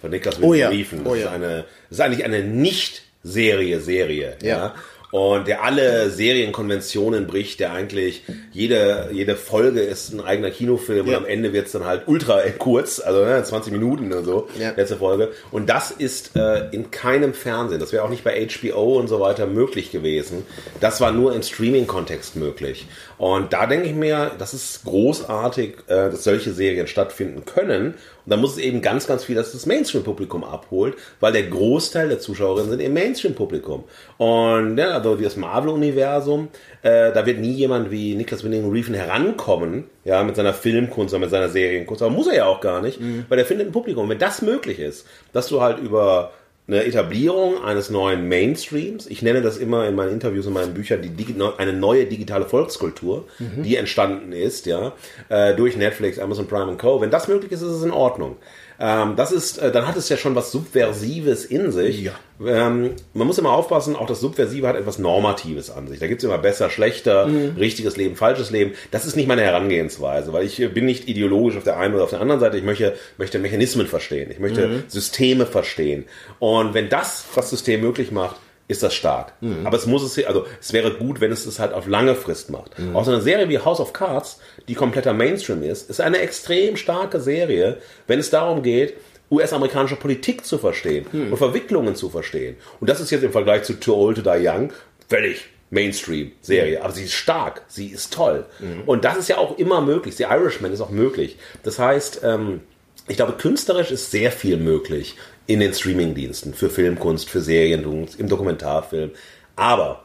von 0.00 0.10
Niklas 0.10 0.40
Oh 0.40 0.54
ja. 0.54 0.68
Riefen. 0.68 1.04
Das, 1.04 1.12
Oh 1.12 1.14
ist 1.14 1.24
ja. 1.24 1.30
eine, 1.30 1.64
das 1.88 1.98
ist 1.98 2.00
eigentlich 2.00 2.24
eine 2.24 2.42
Nicht-Serie, 2.42 3.80
Serie. 3.80 4.36
Ja. 4.42 4.48
ja? 4.48 4.74
Und 5.18 5.48
der 5.48 5.64
alle 5.64 6.10
Serienkonventionen 6.10 7.26
bricht, 7.26 7.58
der 7.60 7.72
eigentlich 7.72 8.22
jede, 8.52 9.08
jede 9.12 9.34
Folge 9.34 9.80
ist 9.80 10.12
ein 10.12 10.20
eigener 10.20 10.50
Kinofilm 10.50 11.06
Ja. 11.06 11.16
und 11.16 11.24
am 11.24 11.26
Ende 11.30 11.54
wird's 11.54 11.72
dann 11.72 11.86
halt 11.86 12.02
ultra 12.06 12.40
kurz, 12.58 13.00
also 13.00 13.24
ne, 13.24 13.42
20 13.42 13.72
Minuten 13.72 14.12
oder 14.12 14.22
so, 14.22 14.48
Ja. 14.60 14.72
letzte 14.76 14.96
Folge. 14.98 15.32
Und 15.50 15.70
das 15.70 15.90
ist 15.90 16.36
äh, 16.36 16.68
in 16.70 16.90
keinem 16.90 17.32
Fernsehen, 17.32 17.80
das 17.80 17.94
wäre 17.94 18.04
auch 18.04 18.10
nicht 18.10 18.24
bei 18.24 18.46
HBO 18.46 18.98
und 18.98 19.08
so 19.08 19.18
weiter 19.18 19.46
möglich 19.46 19.90
gewesen. 19.90 20.44
Das 20.80 21.00
war 21.00 21.12
nur 21.12 21.34
im 21.34 21.42
Streaming-Kontext 21.42 22.36
möglich. 22.36 22.86
Und 23.16 23.54
da 23.54 23.66
denke 23.66 23.88
ich 23.88 23.94
mir, 23.94 24.32
das 24.38 24.52
ist 24.52 24.84
großartig, 24.84 25.76
äh, 25.86 26.10
dass 26.10 26.24
solche 26.24 26.52
Serien 26.52 26.88
stattfinden 26.88 27.46
können. 27.46 27.94
Und 28.26 28.30
da 28.30 28.36
muss 28.36 28.52
es 28.52 28.58
eben 28.58 28.82
ganz, 28.82 29.06
ganz 29.06 29.24
viel, 29.24 29.36
dass 29.36 29.52
das 29.52 29.66
Mainstream-Publikum 29.66 30.42
abholt, 30.42 30.96
weil 31.20 31.32
der 31.32 31.44
Großteil 31.44 32.08
der 32.08 32.18
Zuschauerinnen 32.18 32.70
sind 32.70 32.80
im 32.80 32.92
Mainstream-Publikum. 32.92 33.84
Und 34.18 34.76
ja, 34.76 34.90
also 34.90 35.14
das 35.14 35.36
Marvel-Universum, 35.36 36.48
äh, 36.82 37.12
da 37.12 37.24
wird 37.24 37.38
nie 37.38 37.52
jemand 37.52 37.92
wie 37.92 38.16
Niklas 38.16 38.42
Winning 38.42 38.68
Reefen 38.70 38.94
herankommen, 38.94 39.84
ja, 40.04 40.24
mit 40.24 40.34
seiner 40.34 40.52
Filmkunst 40.52 41.14
oder 41.14 41.20
mit 41.20 41.30
seiner 41.30 41.48
Serienkunst. 41.48 42.02
Aber 42.02 42.10
muss 42.10 42.26
er 42.26 42.34
ja 42.34 42.46
auch 42.46 42.60
gar 42.60 42.82
nicht, 42.82 43.00
weil 43.28 43.38
er 43.38 43.46
findet 43.46 43.68
ein 43.68 43.72
Publikum. 43.72 44.08
Wenn 44.08 44.18
das 44.18 44.42
möglich 44.42 44.80
ist, 44.80 45.06
dass 45.32 45.46
du 45.48 45.60
halt 45.60 45.78
über 45.78 46.32
eine 46.68 46.84
Etablierung 46.84 47.62
eines 47.62 47.90
neuen 47.90 48.28
Mainstreams. 48.28 49.06
Ich 49.06 49.22
nenne 49.22 49.40
das 49.40 49.56
immer 49.56 49.86
in 49.86 49.94
meinen 49.94 50.12
Interviews, 50.12 50.46
in 50.46 50.52
meinen 50.52 50.74
Büchern 50.74 51.00
die 51.00 51.42
eine 51.58 51.72
neue 51.72 52.06
digitale 52.06 52.44
Volkskultur, 52.44 53.26
die 53.62 53.76
entstanden 53.76 54.32
ist, 54.32 54.66
ja, 54.66 54.92
äh, 55.28 55.54
durch 55.54 55.76
Netflix, 55.76 56.18
Amazon 56.18 56.48
Prime 56.48 56.66
und 56.66 56.78
Co. 56.78 57.00
Wenn 57.00 57.10
das 57.10 57.28
möglich 57.28 57.52
ist, 57.52 57.62
ist 57.62 57.70
es 57.70 57.84
in 57.84 57.92
Ordnung. 57.92 58.36
Ähm, 58.78 59.16
das 59.16 59.32
ist, 59.32 59.58
äh, 59.58 59.72
dann 59.72 59.86
hat 59.86 59.96
es 59.96 60.08
ja 60.08 60.16
schon 60.16 60.34
was 60.34 60.52
Subversives 60.52 61.44
in 61.44 61.72
sich. 61.72 62.02
Ja. 62.02 62.12
Ähm, 62.44 62.92
man 63.14 63.26
muss 63.26 63.38
immer 63.38 63.52
aufpassen, 63.52 63.96
auch 63.96 64.06
das 64.06 64.20
Subversive 64.20 64.68
hat 64.68 64.76
etwas 64.76 64.98
Normatives 64.98 65.70
an 65.70 65.88
sich. 65.88 65.98
Da 65.98 66.06
gibt 66.06 66.20
es 66.20 66.24
immer 66.24 66.38
besser, 66.38 66.68
schlechter, 66.68 67.28
richtiges 67.58 67.96
Leben, 67.96 68.16
falsches 68.16 68.50
Leben. 68.50 68.72
Das 68.90 69.06
ist 69.06 69.16
nicht 69.16 69.26
meine 69.26 69.42
Herangehensweise, 69.42 70.32
weil 70.32 70.44
ich 70.44 70.60
äh, 70.60 70.68
bin 70.68 70.84
nicht 70.84 71.08
ideologisch 71.08 71.56
auf 71.56 71.64
der 71.64 71.78
einen 71.78 71.94
oder 71.94 72.04
auf 72.04 72.10
der 72.10 72.20
anderen 72.20 72.40
Seite. 72.40 72.58
Ich 72.58 72.64
möchte, 72.64 72.94
möchte 73.16 73.38
Mechanismen 73.38 73.86
verstehen. 73.86 74.30
Ich 74.30 74.38
möchte 74.38 74.84
Systeme 74.88 75.46
verstehen. 75.46 76.04
Und 76.38 76.74
wenn 76.74 76.88
das 76.88 77.24
das 77.34 77.50
System 77.50 77.80
möglich 77.80 78.10
macht, 78.10 78.36
ist 78.68 78.82
das 78.82 78.94
stark. 78.94 79.32
Aber 79.64 79.76
es 79.76 79.86
muss 79.86 80.02
es, 80.02 80.24
also 80.26 80.44
es 80.60 80.72
wäre 80.72 80.92
gut, 80.94 81.20
wenn 81.20 81.30
es 81.32 81.46
es 81.46 81.58
halt 81.58 81.72
auf 81.72 81.86
lange 81.86 82.14
Frist 82.14 82.50
macht. 82.50 82.72
Auch 82.94 83.04
so 83.04 83.12
eine 83.12 83.20
Serie 83.20 83.48
wie 83.48 83.58
House 83.58 83.80
of 83.80 83.92
Cards, 83.92 84.40
die 84.68 84.74
kompletter 84.74 85.12
Mainstream 85.12 85.62
ist, 85.62 85.88
ist 85.88 86.00
eine 86.00 86.18
extrem 86.18 86.76
starke 86.76 87.20
Serie, 87.20 87.78
wenn 88.06 88.18
es 88.18 88.30
darum 88.30 88.62
geht, 88.62 88.94
US-amerikanische 89.30 89.96
Politik 89.96 90.44
zu 90.44 90.58
verstehen 90.58 91.06
und 91.12 91.36
Verwicklungen 91.36 91.94
zu 91.96 92.10
verstehen. 92.10 92.56
Und 92.80 92.88
das 92.88 93.00
ist 93.00 93.10
jetzt 93.10 93.22
im 93.24 93.32
Vergleich 93.32 93.64
zu 93.64 93.74
Too 93.74 93.94
Old 93.94 94.16
to 94.16 94.22
Die 94.22 94.46
Young 94.46 94.72
völlig 95.08 95.46
Mainstream-Serie. 95.70 96.82
Aber 96.82 96.92
sie 96.92 97.04
ist 97.04 97.14
stark, 97.14 97.62
sie 97.68 97.88
ist 97.88 98.12
toll. 98.12 98.46
Und 98.86 99.04
das 99.04 99.16
ist 99.16 99.28
ja 99.28 99.38
auch 99.38 99.58
immer 99.58 99.80
möglich. 99.80 100.16
The 100.16 100.24
Irishman 100.24 100.72
ist 100.72 100.80
auch 100.80 100.90
möglich. 100.90 101.38
Das 101.64 101.78
heißt, 101.78 102.20
ähm, 102.22 102.60
ich 103.08 103.16
glaube, 103.16 103.34
künstlerisch 103.34 103.90
ist 103.90 104.10
sehr 104.10 104.32
viel 104.32 104.56
möglich 104.56 105.16
in 105.46 105.60
den 105.60 105.72
Streamingdiensten 105.72 106.54
für 106.54 106.70
Filmkunst, 106.70 107.30
für 107.30 107.40
Serien, 107.40 108.08
im 108.18 108.28
Dokumentarfilm. 108.28 109.12
Aber 109.54 110.04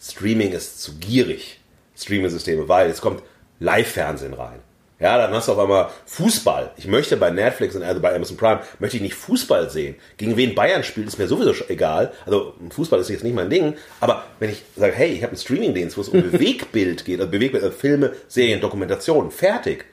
Streaming 0.00 0.52
ist 0.52 0.82
zu 0.82 0.94
gierig, 0.96 1.60
Streaming-Systeme, 1.96 2.68
weil 2.68 2.90
es 2.90 3.00
kommt 3.00 3.22
Live-Fernsehen 3.60 4.34
rein. 4.34 4.60
Ja, 4.98 5.18
dann 5.18 5.32
hast 5.32 5.48
du 5.48 5.52
auf 5.52 5.58
einmal 5.58 5.88
Fußball. 6.06 6.72
Ich 6.76 6.86
möchte 6.86 7.16
bei 7.16 7.30
Netflix 7.30 7.74
und 7.74 7.82
also 7.82 8.00
bei 8.00 8.14
Amazon 8.14 8.36
Prime 8.36 8.60
möchte 8.78 8.98
ich 8.98 9.02
nicht 9.02 9.14
Fußball 9.14 9.68
sehen. 9.68 9.96
Gegen 10.16 10.36
wen 10.36 10.54
Bayern 10.54 10.84
spielt, 10.84 11.08
ist 11.08 11.18
mir 11.18 11.26
sowieso 11.26 11.52
egal. 11.68 12.12
Also 12.24 12.54
Fußball 12.70 13.00
ist 13.00 13.10
jetzt 13.10 13.24
nicht 13.24 13.34
mein 13.34 13.50
Ding. 13.50 13.74
Aber 13.98 14.24
wenn 14.38 14.50
ich 14.50 14.62
sage, 14.76 14.92
hey, 14.92 15.10
ich 15.10 15.22
habe 15.22 15.32
einen 15.32 15.40
Streaming-Dienst, 15.40 15.96
wo 15.96 16.02
es 16.02 16.08
um 16.08 16.22
Bewegbild 16.30 17.04
geht, 17.04 17.18
also 17.18 17.32
Bewegbild, 17.32 17.64
also 17.64 17.76
Filme, 17.76 18.12
Serien, 18.28 18.60
Dokumentationen, 18.60 19.32
fertig 19.32 19.86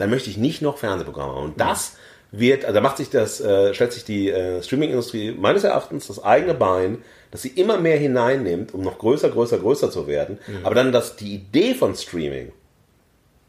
dann 0.00 0.10
möchte 0.10 0.30
ich 0.30 0.36
nicht 0.36 0.62
noch 0.62 0.78
Fernsehprogramme 0.78 1.34
haben. 1.34 1.44
Und 1.44 1.60
das 1.60 1.96
wird, 2.32 2.64
also 2.64 2.74
da 2.74 2.80
macht 2.80 2.96
sich 2.96 3.10
das, 3.10 3.40
äh, 3.40 3.74
stellt 3.74 3.92
sich 3.92 4.04
die 4.04 4.30
äh, 4.30 4.62
Streaming-Industrie 4.62 5.32
meines 5.32 5.64
Erachtens 5.64 6.06
das 6.06 6.22
eigene 6.22 6.54
Bein, 6.54 7.02
dass 7.30 7.42
sie 7.42 7.48
immer 7.48 7.78
mehr 7.78 7.98
hineinnimmt, 7.98 8.72
um 8.72 8.82
noch 8.82 8.98
größer, 8.98 9.30
größer, 9.30 9.58
größer 9.58 9.90
zu 9.90 10.06
werden. 10.06 10.38
Aber 10.62 10.74
dann, 10.74 10.92
dass 10.92 11.16
die 11.16 11.34
Idee 11.34 11.74
von 11.74 11.94
Streaming 11.94 12.52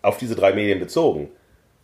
auf 0.02 0.18
diese 0.18 0.36
drei 0.36 0.54
Medien 0.54 0.80
bezogen 0.80 1.30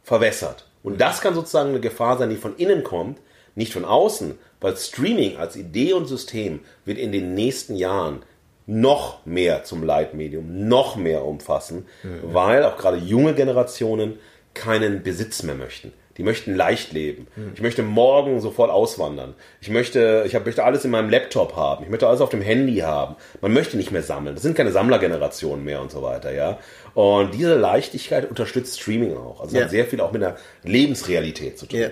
verwässert. 0.03 0.67
Und 0.83 1.01
das 1.01 1.21
kann 1.21 1.35
sozusagen 1.35 1.69
eine 1.69 1.79
Gefahr 1.79 2.17
sein, 2.17 2.29
die 2.29 2.35
von 2.35 2.55
innen 2.57 2.83
kommt, 2.83 3.19
nicht 3.55 3.73
von 3.73 3.85
außen, 3.85 4.37
weil 4.61 4.77
Streaming 4.77 5.37
als 5.37 5.55
Idee 5.55 5.93
und 5.93 6.07
System 6.07 6.61
wird 6.85 6.97
in 6.97 7.11
den 7.11 7.33
nächsten 7.33 7.75
Jahren 7.75 8.23
noch 8.67 9.25
mehr 9.25 9.63
zum 9.63 9.83
Leitmedium, 9.83 10.67
noch 10.67 10.97
mehr 10.97 11.23
umfassen, 11.25 11.85
weil 12.33 12.63
auch 12.63 12.77
gerade 12.77 12.97
junge 12.97 13.33
Generationen 13.33 14.19
keinen 14.57 15.03
Besitz 15.03 15.43
mehr 15.43 15.55
möchten. 15.55 15.93
Die 16.17 16.23
möchten 16.23 16.55
leicht 16.55 16.93
leben. 16.93 17.27
Ich 17.53 17.61
möchte 17.61 17.83
morgen 17.83 18.41
sofort 18.41 18.71
auswandern. 18.71 19.35
Ich 19.61 19.69
möchte, 19.69 20.23
ich 20.25 20.33
hab, 20.33 20.47
möchte 20.47 20.63
alles 20.63 20.83
in 20.83 20.89
meinem 20.89 21.11
Laptop 21.11 21.55
haben. 21.55 21.83
Ich 21.83 21.91
möchte 21.91 22.07
alles 22.07 22.21
auf 22.21 22.29
dem 22.31 22.41
Handy 22.41 22.77
haben. 22.77 23.15
Man 23.39 23.53
möchte 23.53 23.77
nicht 23.77 23.91
mehr 23.91 24.01
sammeln. 24.01 24.33
Das 24.33 24.41
sind 24.41 24.57
keine 24.57 24.71
Sammlergenerationen 24.71 25.63
mehr 25.63 25.79
und 25.79 25.91
so 25.91 26.01
weiter, 26.01 26.33
ja. 26.33 26.57
Und 26.95 27.35
diese 27.35 27.53
Leichtigkeit 27.55 28.27
unterstützt 28.27 28.81
Streaming 28.81 29.15
auch. 29.15 29.41
Also 29.41 29.55
Ja. 29.57 29.63
hat 29.65 29.69
sehr 29.69 29.85
viel 29.85 30.01
auch 30.01 30.11
mit 30.11 30.23
der 30.23 30.37
Lebensrealität 30.63 31.59
zu 31.59 31.67
tun. 31.67 31.79
Ja. 31.79 31.89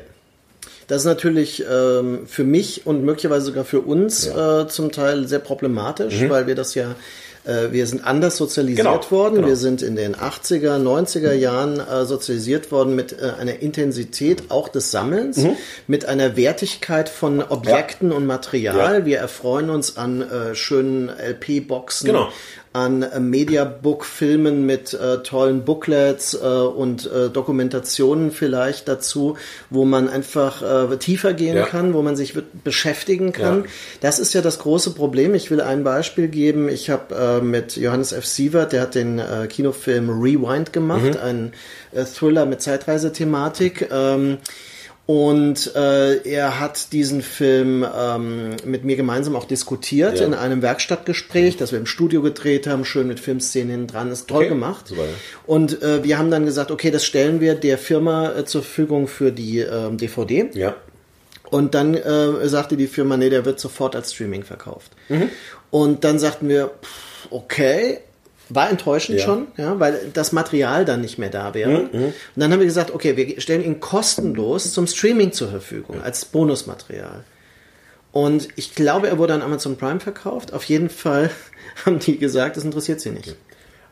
Das 0.88 1.02
ist 1.02 1.06
natürlich 1.06 1.64
ähm, 1.72 2.26
für 2.28 2.44
mich 2.44 2.86
und 2.88 3.04
möglicherweise 3.04 3.46
sogar 3.46 3.64
für 3.66 3.82
uns 3.82 4.26
Ja. 4.28 4.34
Mhm. 4.62 4.66
äh, 4.66 4.68
zum 4.70 4.92
Teil 4.92 5.28
sehr 5.28 5.40
problematisch, 5.40 6.24
weil 6.30 6.48
wir 6.48 6.56
das 6.56 6.74
ja, 6.76 6.96
äh, 7.46 7.72
wir 7.72 7.86
sind 7.88 8.04
anders 8.06 8.38
sozialisiert 8.38 8.86
Genau, 8.88 9.12
worden. 9.12 9.36
genau. 9.36 9.48
Wir 9.48 9.56
sind 9.56 9.82
in 9.82 9.96
den 9.96 10.16
80er, 10.16 10.78
90er 10.78 11.34
Jahren 11.34 11.80
äh, 11.80 12.06
sozialisiert 12.06 12.72
worden 12.72 12.96
mit 12.96 13.14
äh, 13.14 13.32
einer 13.40 13.60
Intensität 13.62 14.44
auch 14.50 14.68
des 14.70 14.92
Sammelns, 14.92 15.38
Mhm. 15.38 15.56
mit 15.88 16.06
einer 16.06 16.36
Wertigkeit 16.36 17.10
von 17.10 17.42
Objekten 17.42 18.12
und 18.12 18.26
Material. 18.26 19.00
Ja. 19.00 19.06
Wir 19.06 19.18
erfreuen 19.20 19.70
uns 19.70 19.98
an 19.98 20.22
äh, 20.22 20.56
schönen 20.56 21.10
LP-Boxen, 21.10 22.08
Genau. 22.08 22.30
An 22.76 23.04
äh, 23.04 23.20
Mediabook-Filmen 23.20 24.66
mit 24.66 24.94
äh, 24.94 25.24
tollen 25.24 25.64
Booklets 25.64 26.34
äh, 26.34 26.38
und 26.46 27.10
äh, 27.10 27.30
Dokumentationen 27.30 28.32
vielleicht 28.32 28.88
dazu, 28.88 29.38
wo 29.70 29.86
man 29.86 30.10
einfach 30.10 30.92
äh, 30.92 30.98
tiefer 30.98 31.34
gehen 31.34 31.56
Ja. 31.56 31.66
kann, 31.66 31.94
wo 31.94 32.02
man 32.02 32.16
sich 32.16 32.34
beschäftigen 32.64 33.32
kann. 33.32 33.64
Ja. 33.64 33.70
Das 34.02 34.20
ist 34.20 34.34
ja 34.34 34.42
das 34.42 34.60
große 34.60 34.92
Problem. 34.92 35.34
Ich 35.36 35.50
will 35.52 35.62
ein 35.62 35.84
Beispiel 35.84 36.28
geben. 36.28 36.68
Ich 36.70 36.90
habe 36.90 37.16
äh, 37.16 37.42
mit 37.42 37.78
Johannes 37.78 38.12
F. 38.12 38.26
Sievert, 38.26 38.74
der 38.74 38.82
hat 38.82 38.96
den 38.96 39.20
äh, 39.20 39.48
Kinofilm 39.48 40.10
Rewind 40.10 40.74
gemacht, 40.74 41.18
ein 41.18 41.54
äh, 41.94 42.04
Thriller 42.04 42.46
mit 42.46 42.62
Zeitreisethematik. 42.62 43.90
Ähm, 43.92 44.38
und 45.08 45.76
äh, 45.76 46.18
er 46.28 46.60
hat 46.60 46.92
diesen 46.92 47.22
Film 47.22 47.86
ähm, 47.96 48.56
mit 48.66 48.84
mir 48.86 48.96
gemeinsam 48.96 49.36
auch 49.36 49.46
diskutiert 49.46 50.20
Ja. 50.20 50.26
in 50.26 50.34
einem 50.34 50.62
Werkstattgespräch, 50.64 51.58
das 51.58 51.72
wir 51.72 51.78
im 51.78 51.86
Studio 51.86 52.24
gedreht 52.24 52.66
haben, 52.66 52.86
schön 52.86 53.08
mit 53.08 53.20
Filmszenen 53.20 53.70
hinten 53.70 53.88
dran. 53.88 54.12
Ist 54.12 54.28
toll 54.28 54.38
Okay, 54.46 54.50
gemacht. 54.50 54.88
super, 54.88 55.04
ja. 55.04 55.10
Und 55.46 55.82
äh, 55.84 56.04
wir 56.04 56.18
haben 56.18 56.32
dann 56.32 56.46
gesagt, 56.46 56.72
okay, 56.72 56.90
das 56.90 57.06
stellen 57.06 57.40
wir 57.40 57.54
der 57.54 57.78
Firma 57.78 58.32
äh, 58.32 58.46
zur 58.46 58.64
Verfügung 58.64 59.08
für 59.08 59.32
die 59.32 59.60
ähm, 59.60 59.98
DVD. 59.98 60.50
Ja. 60.54 60.76
Und 61.52 61.76
dann 61.76 61.94
äh, 61.94 62.48
sagte 62.50 62.76
die 62.76 62.88
Firma, 62.88 63.16
nee, 63.16 63.30
der 63.30 63.46
wird 63.46 63.60
sofort 63.60 63.96
als 63.96 64.12
Streaming 64.14 64.44
verkauft. 64.44 64.92
Und 65.70 66.04
dann 66.04 66.18
sagten 66.18 66.50
wir, 66.50 66.72
pff, 66.82 67.28
okay, 67.30 68.00
war 68.50 68.70
enttäuschend 68.70 69.20
Ja. 69.20 69.26
schon, 69.26 69.48
ja, 69.58 69.80
weil 69.80 70.10
das 70.14 70.32
Material 70.32 70.86
dann 70.86 71.02
nicht 71.02 71.18
mehr 71.18 71.30
da 71.30 71.54
wäre. 71.54 71.90
Und 71.92 72.14
dann 72.36 72.52
haben 72.52 72.60
wir 72.60 72.66
gesagt, 72.68 72.92
okay, 72.94 73.18
wir 73.18 73.42
stellen 73.42 73.64
ihn 73.64 73.80
kostenlos 73.80 74.72
zum 74.74 74.88
Streaming 74.88 75.32
zur 75.32 75.50
Verfügung, 75.50 76.02
als 76.02 76.26
Bonusmaterial. 76.26 77.24
Und 78.12 78.48
ich 78.56 78.76
glaube, 78.76 79.08
er 79.10 79.18
wurde 79.18 79.34
an 79.34 79.42
Amazon 79.42 79.76
Prime 79.78 80.00
verkauft. 80.00 80.54
Auf 80.54 80.64
jeden 80.66 80.90
Fall 80.90 81.30
haben 81.86 82.00
die 82.00 82.18
gesagt, 82.18 82.56
das 82.56 82.64
interessiert 82.64 83.02
sie 83.02 83.10
nicht. 83.12 83.36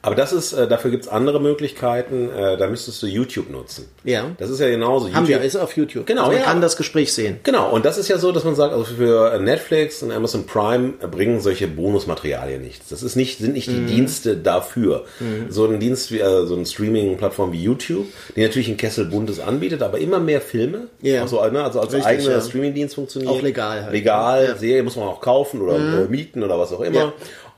Aber 0.05 0.15
das 0.15 0.33
ist, 0.33 0.51
äh, 0.51 0.67
dafür 0.67 0.91
gibt's 0.91 1.07
andere 1.07 1.39
Möglichkeiten. 1.39 2.29
Äh, 2.29 2.57
da 2.57 2.67
müsstest 2.67 3.01
du 3.01 3.07
YouTube 3.07 3.49
nutzen. 3.49 3.85
Ja. 4.03 4.31
Das 4.37 4.49
ist 4.49 4.59
ja 4.59 4.67
genauso. 4.69 5.11
Haben 5.13 5.27
wir, 5.29 5.37
YouTube- 5.37 5.47
ist 5.47 5.55
auf 5.55 5.77
YouTube. 5.77 6.05
Genau, 6.05 6.23
Also 6.23 6.33
man 6.33 6.41
ja. 6.41 6.45
kann 6.45 6.59
das 6.61 6.75
Gespräch 6.75 7.13
sehen. 7.13 7.39
Genau, 7.43 7.71
und 7.71 7.85
das 7.85 7.97
ist 7.97 8.09
ja 8.09 8.17
so, 8.17 8.33
dass 8.33 8.43
man 8.43 8.53
sagt, 8.53 8.73
also 8.73 8.83
für 8.83 9.39
Netflix 9.39 10.03
und 10.03 10.11
Amazon 10.11 10.45
Prime 10.45 10.89
bringen 11.09 11.39
solche 11.39 11.67
Bonusmaterialien 11.67 12.61
nichts. 12.61 12.89
Das 12.89 13.01
ist 13.01 13.15
nicht, 13.15 13.37
sind 13.39 13.53
nicht 13.53 13.69
Mhm. 13.69 13.87
die 13.87 13.95
Dienste 13.95 14.35
dafür. 14.35 15.05
So 15.49 15.65
ein 15.67 15.79
Dienst 15.79 16.11
wie, 16.11 16.19
äh, 16.19 16.45
so 16.45 16.55
eine 16.55 16.65
Streaming-Plattform 16.65 17.53
wie 17.53 17.63
YouTube, 17.63 18.07
die 18.35 18.41
natürlich 18.43 18.67
ein 18.67 18.75
Kessel 18.77 19.05
Buntes 19.05 19.39
anbietet, 19.39 19.81
aber 19.81 19.99
immer 19.99 20.19
mehr 20.19 20.41
Filme, 20.41 20.87
Ja. 21.01 21.21
also, 21.21 21.37
ne, 21.49 21.63
also 21.63 21.79
als 21.79 21.93
Richtig, 21.93 22.05
eigener 22.07 22.31
ja. 22.31 22.41
Streaming-Dienst 22.41 22.95
funktioniert. 22.95 23.31
Auch 23.31 23.41
legal 23.41 23.83
halt. 23.83 23.93
Legal, 23.93 24.45
Ja. 24.47 24.53
Mhm. 24.55 24.59
Serie 24.59 24.83
muss 24.83 24.97
man 24.97 25.07
auch 25.07 25.21
kaufen 25.21 25.61
oder 25.61 25.75
äh, 25.77 26.07
mieten 26.09 26.43
oder 26.43 26.59
was 26.59 26.73
auch 26.73 26.81
immer. 26.81 26.99
Ja. 26.99 27.13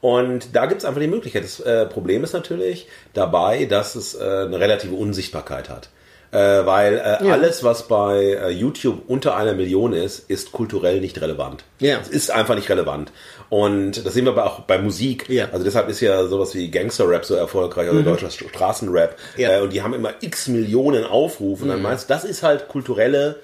Und 0.06 0.56
da 0.56 0.68
gibt's 0.68 0.86
einfach 0.86 1.02
die 1.02 1.08
Möglichkeit. 1.08 1.44
Das 1.44 1.60
äh, 1.62 1.88
Problem 1.88 2.24
ist 2.24 2.34
natürlich 2.34 2.88
dabei, 3.16 3.66
dass 3.66 3.96
es 3.96 4.14
äh, 4.14 4.20
eine 4.24 4.60
relative 4.60 4.94
Unsichtbarkeit 4.94 5.68
hat. 5.70 5.90
Äh, 6.32 6.66
weil 6.66 6.96
äh, 6.98 7.26
Ja. 7.26 7.32
alles, 7.34 7.64
was 7.64 7.88
bei 7.88 8.18
äh, 8.40 8.50
YouTube 8.50 9.04
unter 9.08 9.36
einer 9.36 9.54
Million 9.54 9.94
ist, 9.94 10.30
ist 10.30 10.52
kulturell 10.52 11.00
nicht 11.02 11.20
relevant. 11.22 11.64
Ja. 11.80 11.98
Es 12.02 12.10
ist 12.10 12.30
einfach 12.30 12.54
nicht 12.56 12.70
relevant. 12.70 13.12
Und 13.50 14.06
das 14.06 14.14
sehen 14.14 14.26
wir 14.26 14.34
aber 14.34 14.46
auch 14.46 14.60
bei 14.62 14.78
Musik. 14.78 15.28
Ja. 15.30 15.48
Mhm. 15.48 15.54
Also 15.54 15.66
deshalb 15.66 15.90
ist 15.90 16.02
ja 16.02 16.28
sowas 16.28 16.54
wie 16.54 16.70
Gangster-Rap 16.70 17.26
so 17.26 17.34
erfolgreich 17.34 17.90
oder 17.90 18.04
deutscher 18.04 18.28
St- 18.28 18.50
Straßenrap. 18.50 19.16
Ja. 19.38 19.58
Äh, 19.58 19.62
und 19.62 19.74
die 19.74 19.82
haben 19.82 19.94
immer 19.96 20.12
x 20.22 20.48
Millionen 20.50 21.04
Aufrufe. 21.06 21.64
Und 21.64 21.70
dann 21.70 21.82
meinst 21.82 22.10
du, 22.10 22.14
das 22.14 22.26
ist 22.26 22.44
halt 22.44 22.68
kulturelle 22.68 23.38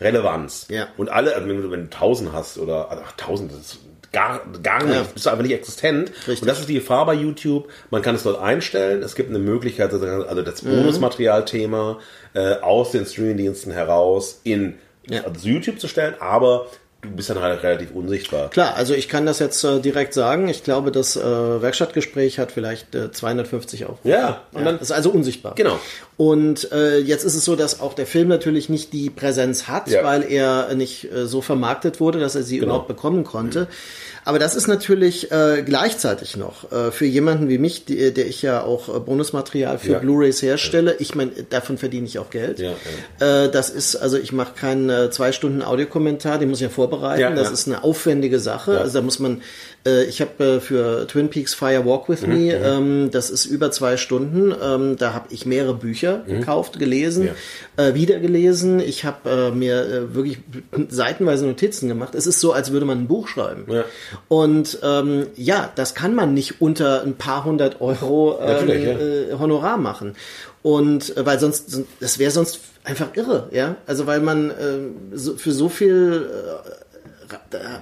Relevanz. 0.00 0.66
Ja. 0.68 0.88
Und 0.96 1.10
alle, 1.10 1.34
also 1.36 1.46
wenn 1.48 1.62
du, 1.62 1.72
1000 1.72 2.32
hast 2.32 2.58
oder 2.58 2.90
also 2.90 3.02
ach, 3.06 3.12
1000, 3.12 3.52
das 3.52 3.58
ist 3.60 3.78
gar, 4.12 4.42
gar 4.62 4.84
nicht, 4.84 4.94
Ja. 4.94 5.02
bist 5.12 5.24
du 5.26 5.30
einfach 5.30 5.42
nicht 5.42 5.54
existent. 5.54 6.10
Richtig. 6.28 6.42
Und 6.42 6.48
das 6.48 6.60
ist 6.60 6.68
die 6.68 6.74
Gefahr 6.74 7.06
bei 7.06 7.14
YouTube. 7.14 7.68
Man 7.90 8.02
kann 8.02 8.14
es 8.14 8.22
dort 8.22 8.40
einstellen. 8.40 9.02
Es 9.02 9.14
gibt 9.14 9.30
eine 9.30 9.38
Möglichkeit, 9.38 9.92
also 9.92 10.42
das 10.42 10.62
Mhm. 10.62 10.76
Bonusmaterialthema 10.76 11.98
äh, 12.34 12.54
aus 12.60 12.92
den 12.92 13.04
Streamingdiensten 13.06 13.72
heraus 13.72 14.40
in 14.44 14.74
Ja. 15.08 15.22
also 15.24 15.48
YouTube 15.48 15.80
zu 15.80 15.88
stellen, 15.88 16.14
aber 16.20 16.66
du 17.02 17.10
bist 17.10 17.28
dann 17.30 17.40
halt 17.40 17.62
relativ 17.64 17.90
unsichtbar. 17.92 18.48
Klar, 18.50 18.74
also 18.76 18.94
ich 18.94 19.08
kann 19.08 19.26
das 19.26 19.40
jetzt 19.40 19.62
äh, 19.64 19.80
direkt 19.80 20.14
sagen. 20.14 20.48
Ich 20.48 20.62
glaube, 20.62 20.92
das 20.92 21.16
äh, 21.16 21.20
Werkstattgespräch 21.62 22.38
hat 22.38 22.52
vielleicht 22.52 22.94
äh, 22.94 23.10
250 23.10 23.84
Aufrufe. 23.86 24.08
Ja, 24.08 24.42
und 24.52 24.60
ja, 24.60 24.64
dann- 24.66 24.74
das 24.78 24.88
ist 24.90 24.92
also 24.92 25.10
unsichtbar. 25.10 25.54
Genau. 25.56 25.78
Und 26.16 26.70
äh, 26.70 26.98
jetzt 26.98 27.24
ist 27.24 27.34
es 27.34 27.44
so, 27.44 27.56
dass 27.56 27.80
auch 27.80 27.94
der 27.94 28.06
Film 28.06 28.28
natürlich 28.28 28.68
nicht 28.68 28.92
die 28.92 29.10
Präsenz 29.10 29.66
hat, 29.66 29.88
Ja. 29.88 30.04
weil 30.04 30.22
er 30.30 30.72
nicht 30.74 31.12
äh, 31.12 31.26
so 31.26 31.42
vermarktet 31.42 31.98
wurde, 31.98 32.20
dass 32.20 32.36
er 32.36 32.44
sie 32.44 32.56
Genau. 32.58 32.66
überhaupt 32.74 32.88
bekommen 32.88 33.24
konnte. 33.24 33.66
Aber 34.24 34.38
das 34.38 34.54
ist 34.54 34.68
natürlich 34.68 35.32
äh, 35.32 35.62
gleichzeitig 35.66 36.36
noch 36.36 36.70
äh, 36.70 36.92
für 36.92 37.06
jemanden 37.06 37.48
wie 37.48 37.58
mich, 37.58 37.84
die, 37.86 38.12
der 38.14 38.26
ich 38.26 38.40
ja 38.42 38.62
auch 38.62 38.88
äh, 38.94 39.00
Bonusmaterial 39.00 39.78
für 39.78 39.92
Ja. 39.92 39.98
Blu-rays 39.98 40.40
herstelle. 40.42 40.94
Ich 41.00 41.14
meine, 41.16 41.32
davon 41.50 41.76
verdiene 41.76 42.06
ich 42.06 42.18
auch 42.20 42.30
Geld. 42.30 42.60
Ja, 42.60 42.72
Äh, 43.18 43.50
das 43.50 43.68
ist, 43.70 43.96
also 43.96 44.16
ich 44.18 44.32
mache 44.32 44.54
keinen 44.54 44.88
äh, 44.90 45.10
zwei 45.10 45.32
Stunden 45.32 45.62
Audiokommentar, 45.62 46.38
den 46.38 46.50
muss 46.50 46.58
ich 46.58 46.62
ja 46.64 46.68
vorbereiten. 46.68 47.34
Das 47.34 47.50
ist 47.50 47.66
eine 47.66 47.82
aufwendige 47.82 48.38
Sache. 48.38 48.78
Also 48.78 48.94
da 48.98 49.02
muss 49.02 49.18
man, 49.18 49.42
äh, 49.86 50.04
ich 50.04 50.20
habe 50.20 50.44
äh, 50.44 50.60
für 50.60 51.06
Twin 51.06 51.28
Peaks 51.28 51.54
Fire 51.54 51.84
Walk 51.84 52.08
with 52.08 52.22
Mhm, 52.22 52.32
Me, 52.32 52.52
ähm, 52.54 53.10
das 53.10 53.30
ist 53.30 53.46
über 53.46 53.70
zwei 53.70 53.96
Stunden. 53.96 54.54
Ähm, 54.62 54.96
da 54.96 55.12
habe 55.12 55.26
ich 55.30 55.46
mehrere 55.46 55.74
Bücher 55.74 56.22
gekauft, 56.26 56.78
gelesen, 56.78 57.30
äh, 57.76 57.94
wieder 57.94 58.20
gelesen. 58.20 58.80
Ich 58.80 59.04
habe 59.04 59.28
äh, 59.28 59.50
mir 59.50 59.82
äh, 59.86 60.14
wirklich 60.14 60.38
seitenweise 60.88 61.46
Notizen 61.46 61.88
gemacht. 61.88 62.14
Es 62.14 62.26
ist 62.26 62.40
so, 62.40 62.52
als 62.52 62.72
würde 62.72 62.86
man 62.86 63.00
ein 63.00 63.08
Buch 63.08 63.28
schreiben. 63.28 63.66
Ja. 63.68 63.84
Und 64.28 64.78
ähm, 64.82 65.26
ja, 65.36 65.70
das 65.74 65.94
kann 65.94 66.14
man 66.14 66.34
nicht 66.34 66.60
unter 66.60 67.02
ein 67.02 67.14
paar 67.14 67.44
hundert 67.44 67.80
Euro 67.80 68.38
ähm, 68.40 68.68
ja. 68.68 68.74
äh, 68.74 69.38
Honorar 69.38 69.78
machen. 69.78 70.14
Und 70.62 71.16
äh, 71.16 71.26
weil 71.26 71.40
sonst, 71.40 71.80
das 72.00 72.18
wäre 72.18 72.30
sonst 72.30 72.60
einfach 72.84 73.16
irre, 73.16 73.48
ja. 73.52 73.76
Also 73.86 74.06
weil 74.06 74.20
man 74.20 74.50
äh, 74.50 74.54
so, 75.12 75.36
für 75.36 75.52
so 75.52 75.68
viel 75.68 76.28
äh, 76.30 76.91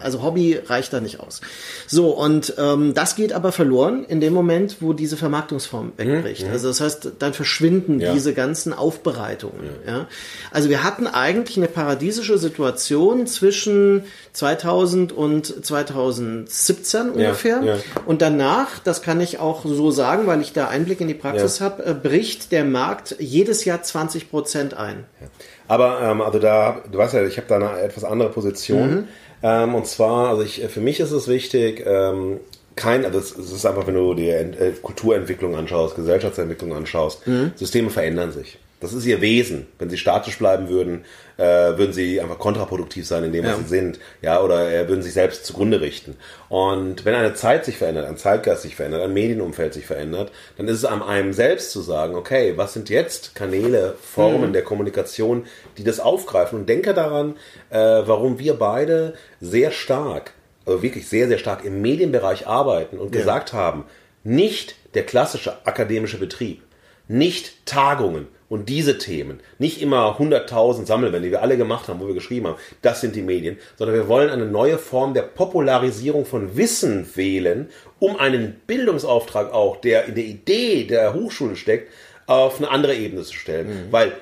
also 0.03 0.22
Hobby 0.22 0.59
reicht 0.66 0.92
da 0.92 1.01
nicht 1.01 1.20
aus. 1.20 1.40
So, 1.86 2.11
und 2.11 2.55
ähm, 2.59 2.94
das 2.94 3.16
geht 3.16 3.32
aber 3.32 3.53
verloren 3.53 4.05
in 4.09 4.20
dem 4.20 4.32
Moment, 4.32 4.76
wo 4.80 4.92
diese 4.92 5.16
Vermarktungsform 5.16 5.92
wegbricht. 5.96 6.46
Also 6.51 6.68
das 6.68 6.80
heißt, 6.80 7.12
dann 7.18 7.34
verschwinden 7.34 8.01
Ja. 8.01 8.12
diese 8.12 8.34
ganzen 8.34 8.72
Aufbereitungen. 8.72 9.70
Ja. 9.86 10.07
Also 10.51 10.68
wir 10.68 10.82
hatten 10.84 11.07
eigentlich 11.07 11.57
eine 11.57 11.68
paradiesische 11.68 12.38
Situation 12.38 13.26
zwischen 13.26 14.05
2000 14.32 15.12
und 15.12 15.64
2017 15.64 17.11
ungefähr. 17.11 17.62
ja. 17.62 17.76
Und 18.07 18.22
danach, 18.22 18.78
das 18.82 19.03
kann 19.03 19.20
ich 19.20 19.38
auch 19.38 19.64
so 19.64 19.90
sagen, 19.90 20.26
weil 20.26 20.40
ich 20.40 20.53
da 20.53 20.68
Einblick 20.68 21.01
in 21.01 21.09
die 21.09 21.14
Praxis 21.14 21.59
Ja. 21.59 21.66
habe, 21.66 21.84
äh, 21.86 21.94
bricht 21.94 22.53
der 22.53 22.64
Markt 22.64 23.16
jedes 23.18 23.64
Jahr 23.64 23.82
20 23.82 24.30
Prozent 24.30 24.74
ein. 24.74 25.05
Aber 25.68 26.01
ähm, 26.03 26.20
also 26.20 26.38
da, 26.38 26.82
du 26.90 26.98
weißt 26.98 27.14
ja, 27.14 27.24
ich 27.24 27.36
habe 27.36 27.46
da 27.48 27.57
eine 27.57 27.80
etwas 27.80 28.05
andere 28.05 28.30
Position. 28.30 29.09
Ähm, 29.43 29.74
und 29.74 29.86
zwar, 29.86 30.28
also 30.30 30.43
ich, 30.43 30.61
für 30.68 30.80
mich 30.80 31.01
ist 31.01 31.12
es 31.12 31.28
wichtig, 31.28 31.82
ähm, 31.86 32.41
kein, 32.76 33.05
also 33.05 33.18
es, 33.18 33.32
ist 33.32 33.66
einfach, 33.66 33.86
wenn 33.86 33.95
du 33.95 34.14
die 34.14 34.30
Ent- 34.30 34.59
äh, 34.61 34.72
Kulturentwicklung 34.82 35.55
anschaust, 35.57 35.97
Gesellschaftsentwicklung 35.97 36.72
anschaust, 36.74 37.22
Systeme 37.57 37.91
verändern 37.91 38.32
sich. 38.32 38.59
Das 38.81 38.95
ist 38.95 39.05
ihr 39.05 39.20
Wesen. 39.20 39.66
Wenn 39.78 39.91
sie 39.91 39.99
statisch 39.99 40.39
bleiben 40.39 40.68
würden, 40.70 41.05
äh, 41.37 41.43
würden 41.45 41.93
sie 41.93 42.18
einfach 42.20 42.39
kontraproduktiv 42.39 43.07
sein 43.07 43.24
in 43.24 43.33
dem, 43.33 43.45
was 43.45 43.53
Ja. 43.53 43.59
sie 43.59 43.68
sind. 43.68 44.01
Ja, 44.22 44.43
oder 44.43 44.72
äh, 44.72 44.89
würden 44.89 45.03
sich 45.03 45.12
selbst 45.12 45.45
zugrunde 45.45 45.83
richten. 45.83 46.16
Und 46.49 47.05
wenn 47.05 47.14
eine 47.14 47.35
Zeit 47.35 47.66
sich 47.66 47.76
verändert, 47.76 48.07
ein 48.07 48.16
Zeitgeist 48.16 48.62
sich 48.62 48.74
verändert, 48.76 49.03
ein 49.03 49.12
Medienumfeld 49.12 49.74
sich 49.74 49.85
verändert, 49.87 50.33
dann 50.57 50.66
ist 50.66 50.78
es 50.78 50.85
an 50.87 51.03
einem 51.03 51.35
selbst 51.35 51.72
zu 51.72 51.83
sagen, 51.83 52.14
okay, 52.14 52.55
was 52.57 52.72
sind 52.72 52.89
jetzt 52.89 53.35
Kanäle, 53.35 53.95
Formen 54.01 54.53
der 54.55 54.62
Kommunikation, 54.62 55.45
die 55.76 55.85
das 55.85 56.01
aufgreifen? 56.01 56.61
Und 56.61 56.68
denke 56.68 56.95
daran, 56.95 57.37
äh, 57.68 57.76
warum 57.78 58.39
wir 58.39 58.55
beide 58.55 59.12
sehr 59.43 59.72
stark, 59.72 60.33
also 60.64 60.83
wirklich 60.83 61.07
sehr, 61.07 61.28
sehr 61.28 61.39
stark 61.39 61.64
im 61.66 61.83
Medienbereich 61.83 62.47
arbeiten 62.47 62.97
und 62.99 63.12
gesagt 63.12 63.53
haben, 63.53 63.85
nicht 64.24 64.74
der 64.95 65.05
klassische 65.05 65.66
akademische 65.66 66.18
Betrieb, 66.18 66.62
nicht 67.09 67.66
Tagungen, 67.66 68.26
Und 68.51 68.68
diese 68.68 68.98
Themen, 68.98 69.38
nicht 69.59 69.80
immer 69.80 70.18
100.000 70.18 70.84
Sammelbände, 70.84 71.28
die 71.28 71.32
wir 71.32 71.40
alle 71.40 71.57
gemacht 71.57 71.86
haben, 71.86 72.01
wo 72.01 72.09
wir 72.09 72.14
geschrieben 72.14 72.48
haben, 72.48 72.59
das 72.82 73.01
sind 73.01 73.14
die 73.14 73.22
Medien, 73.22 73.57
sondern 73.76 73.94
wir 73.94 74.09
wollen 74.09 74.28
eine 74.28 74.44
neue 74.44 74.76
Form 74.76 75.14
der 75.14 75.22
Popularisierung 75.22 76.26
von 76.26 76.57
Wissen 76.57 77.09
wählen, 77.14 77.68
um 78.01 78.16
einen 78.16 78.61
Bildungsauftrag 78.66 79.53
auch, 79.53 79.76
der 79.76 80.07
in 80.07 80.16
der 80.16 80.24
Idee 80.24 80.82
der 80.82 81.14
Hochschule 81.14 81.55
steckt, 81.55 81.92
auf 82.26 82.59
eine 82.59 82.70
andere 82.70 82.96
Ebene 82.96 83.22
zu 83.22 83.34
stellen. 83.34 83.68
Mhm. 83.68 83.92
Weil 83.92 84.12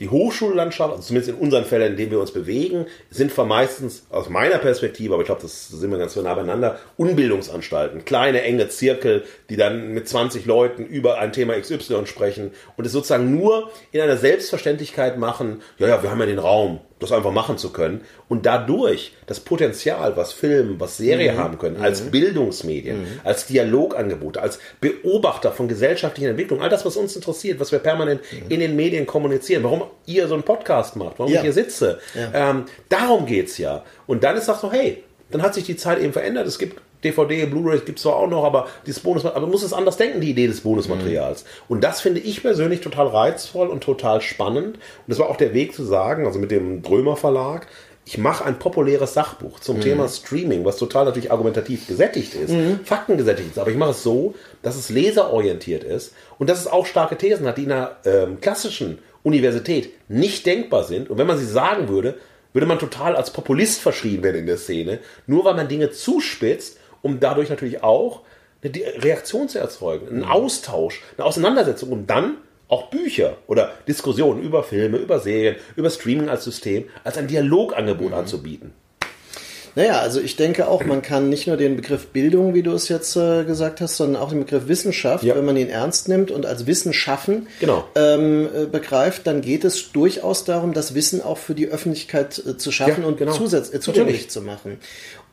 die 0.00 0.08
Hochschullandschaft, 0.08 0.90
also 0.90 1.02
zumindest 1.02 1.30
in 1.30 1.36
unseren 1.36 1.64
Fällen, 1.64 1.92
in 1.92 1.96
denen 1.96 2.10
wir 2.10 2.20
uns 2.20 2.32
bewegen, 2.32 2.86
sind 3.10 3.36
meistens 3.36 4.04
aus 4.10 4.28
meiner 4.28 4.58
Perspektive, 4.58 5.14
aber 5.14 5.22
ich 5.22 5.26
glaube, 5.26 5.42
das 5.42 5.68
sind 5.68 5.90
wir 5.90 5.98
ganz 5.98 6.16
nah 6.16 6.34
beieinander, 6.34 6.78
Unbildungsanstalten, 6.96 8.04
kleine, 8.04 8.42
enge 8.42 8.68
Zirkel, 8.68 9.24
die 9.50 9.56
dann 9.56 9.92
mit 9.92 10.08
20 10.08 10.46
Leuten 10.46 10.86
über 10.86 11.18
ein 11.18 11.32
Thema 11.32 11.58
XY 11.58 12.06
sprechen 12.06 12.52
und 12.76 12.86
es 12.86 12.92
sozusagen 12.92 13.36
nur 13.36 13.70
in 13.92 14.00
einer 14.00 14.16
Selbstverständlichkeit 14.16 15.18
machen, 15.18 15.62
ja, 15.78 15.88
ja, 15.88 16.02
wir 16.02 16.10
haben 16.10 16.20
ja 16.20 16.26
den 16.26 16.38
Raum, 16.38 16.80
das 17.00 17.12
einfach 17.12 17.32
machen 17.32 17.58
zu 17.58 17.72
können 17.72 18.02
und 18.28 18.46
dadurch 18.46 19.12
das 19.26 19.40
Potenzial, 19.40 20.16
was 20.16 20.32
Film, 20.32 20.76
was 20.78 20.98
Serie 20.98 21.32
mhm. 21.32 21.38
haben 21.38 21.58
können, 21.58 21.78
als 21.78 22.04
mhm. 22.04 22.10
Bildungsmedien, 22.10 23.00
mhm. 23.00 23.20
als 23.24 23.46
Dialogangebote, 23.46 24.40
als 24.40 24.60
Beobachter 24.80 25.50
von 25.50 25.66
gesellschaftlichen 25.66 26.30
Entwicklungen, 26.30 26.62
all 26.62 26.68
das, 26.68 26.84
was 26.84 26.96
uns 26.96 27.16
interessiert, 27.16 27.58
was 27.58 27.72
wir 27.72 27.78
permanent 27.78 28.20
mhm. 28.30 28.50
in 28.50 28.60
den 28.60 28.76
Medien 28.76 29.06
kommunizieren, 29.06 29.64
warum 29.64 29.84
ihr 30.06 30.28
so 30.28 30.34
einen 30.34 30.42
Podcast 30.42 30.96
macht, 30.96 31.18
warum 31.18 31.32
ja. 31.32 31.38
ich 31.38 31.42
hier 31.42 31.52
sitze, 31.52 31.98
ja. 32.14 32.50
ähm, 32.50 32.64
darum 32.88 33.26
geht's 33.26 33.58
ja. 33.58 33.82
Und 34.06 34.22
dann 34.22 34.36
ist 34.36 34.48
das 34.48 34.60
so, 34.60 34.70
hey, 34.70 35.02
dann 35.30 35.42
hat 35.42 35.54
sich 35.54 35.64
die 35.64 35.76
Zeit 35.76 36.00
eben 36.00 36.12
verändert. 36.12 36.46
Es 36.46 36.58
gibt 36.58 36.80
DVD, 37.04 37.46
Blu-ray 37.46 37.80
gibt 37.80 37.98
es 37.98 38.02
zwar 38.02 38.16
auch 38.16 38.28
noch, 38.28 38.44
aber 38.44 38.68
dieses 38.86 39.00
Bonus, 39.00 39.24
aber 39.24 39.40
man 39.40 39.50
muss 39.50 39.62
es 39.62 39.72
anders 39.72 39.96
denken, 39.96 40.20
die 40.20 40.30
Idee 40.30 40.46
des 40.46 40.60
Bonusmaterials. 40.60 41.44
Mhm. 41.44 41.48
Und 41.68 41.84
das 41.84 42.00
finde 42.00 42.20
ich 42.20 42.42
persönlich 42.42 42.80
total 42.80 43.08
reizvoll 43.08 43.68
und 43.68 43.82
total 43.82 44.20
spannend. 44.20 44.76
Und 44.76 45.08
das 45.08 45.18
war 45.18 45.28
auch 45.28 45.36
der 45.36 45.54
Weg 45.54 45.74
zu 45.74 45.84
sagen, 45.84 46.26
also 46.26 46.38
mit 46.38 46.50
dem 46.50 46.82
Drömer 46.82 47.16
Verlag, 47.16 47.66
ich 48.04 48.18
mache 48.18 48.44
ein 48.44 48.58
populäres 48.58 49.14
Sachbuch 49.14 49.60
zum 49.60 49.76
mhm. 49.76 49.82
Thema 49.82 50.08
Streaming, 50.08 50.64
was 50.64 50.76
total 50.76 51.04
natürlich 51.04 51.30
argumentativ 51.30 51.86
gesättigt 51.86 52.34
ist, 52.34 52.50
mhm. 52.50 52.80
faktengesättigt 52.82 53.50
ist, 53.50 53.58
aber 53.58 53.70
ich 53.70 53.76
mache 53.76 53.90
es 53.90 54.02
so, 54.02 54.34
dass 54.62 54.76
es 54.76 54.88
leserorientiert 54.88 55.84
ist 55.84 56.12
und 56.38 56.50
dass 56.50 56.58
es 56.58 56.66
auch 56.66 56.86
starke 56.86 57.16
Thesen 57.16 57.46
hat, 57.46 57.56
die 57.56 57.64
in 57.64 57.72
einer 57.72 57.96
ähm, 58.04 58.40
klassischen 58.40 58.98
Universität 59.22 59.90
nicht 60.08 60.44
denkbar 60.44 60.84
sind. 60.84 61.08
Und 61.08 61.18
wenn 61.18 61.26
man 61.26 61.38
sie 61.38 61.46
sagen 61.46 61.88
würde, 61.88 62.16
würde 62.52 62.66
man 62.66 62.80
total 62.80 63.14
als 63.14 63.32
Populist 63.32 63.80
verschrieben 63.80 64.24
werden 64.24 64.40
in 64.40 64.46
der 64.46 64.56
Szene, 64.56 64.98
nur 65.28 65.44
weil 65.44 65.54
man 65.54 65.68
Dinge 65.68 65.90
zuspitzt 65.90 66.78
um 67.02 67.20
dadurch 67.20 67.50
natürlich 67.50 67.82
auch 67.82 68.22
eine 68.62 68.72
Reaktion 69.02 69.48
zu 69.48 69.58
erzeugen, 69.58 70.08
einen 70.08 70.18
mhm. 70.18 70.30
Austausch, 70.30 71.02
eine 71.16 71.26
Auseinandersetzung 71.26 71.90
und 71.90 72.08
dann 72.08 72.36
auch 72.68 72.88
Bücher 72.90 73.36
oder 73.46 73.72
Diskussionen 73.88 74.42
über 74.42 74.62
Filme, 74.62 74.98
über 74.98 75.18
Serien, 75.18 75.56
über 75.76 75.90
Streaming 75.90 76.28
als 76.28 76.44
System, 76.44 76.84
als 77.04 77.18
ein 77.18 77.26
Dialogangebot 77.26 78.08
mhm. 78.08 78.14
anzubieten. 78.14 78.72
Naja, 79.76 80.00
also 80.00 80.20
ich 80.20 80.36
denke 80.36 80.68
auch, 80.68 80.84
man 80.84 81.00
kann 81.02 81.28
nicht 81.28 81.46
nur 81.46 81.56
den 81.56 81.76
Begriff 81.76 82.08
Bildung, 82.08 82.54
wie 82.54 82.62
du 82.62 82.72
es 82.72 82.88
jetzt 82.88 83.16
äh, 83.16 83.44
gesagt 83.44 83.80
hast, 83.80 83.96
sondern 83.96 84.20
auch 84.20 84.30
den 84.30 84.40
Begriff 84.40 84.66
Wissenschaft, 84.66 85.22
ja. 85.22 85.36
wenn 85.36 85.44
man 85.44 85.56
ihn 85.56 85.68
ernst 85.68 86.08
nimmt 86.08 86.30
und 86.30 86.44
als 86.44 86.66
Wissen 86.66 86.92
schaffen 86.92 87.46
genau. 87.60 87.84
ähm, 87.94 88.48
äh, 88.54 88.66
begreift, 88.66 89.26
dann 89.26 89.42
geht 89.42 89.64
es 89.64 89.92
durchaus 89.92 90.44
darum, 90.44 90.72
das 90.72 90.94
Wissen 90.94 91.22
auch 91.22 91.38
für 91.38 91.54
die 91.54 91.68
Öffentlichkeit 91.68 92.42
äh, 92.44 92.56
zu 92.56 92.72
schaffen 92.72 93.02
ja, 93.02 93.08
und 93.08 93.18
genau. 93.18 93.32
äh, 93.32 93.80
zugänglich 93.80 94.28
zu 94.28 94.42
machen. 94.42 94.78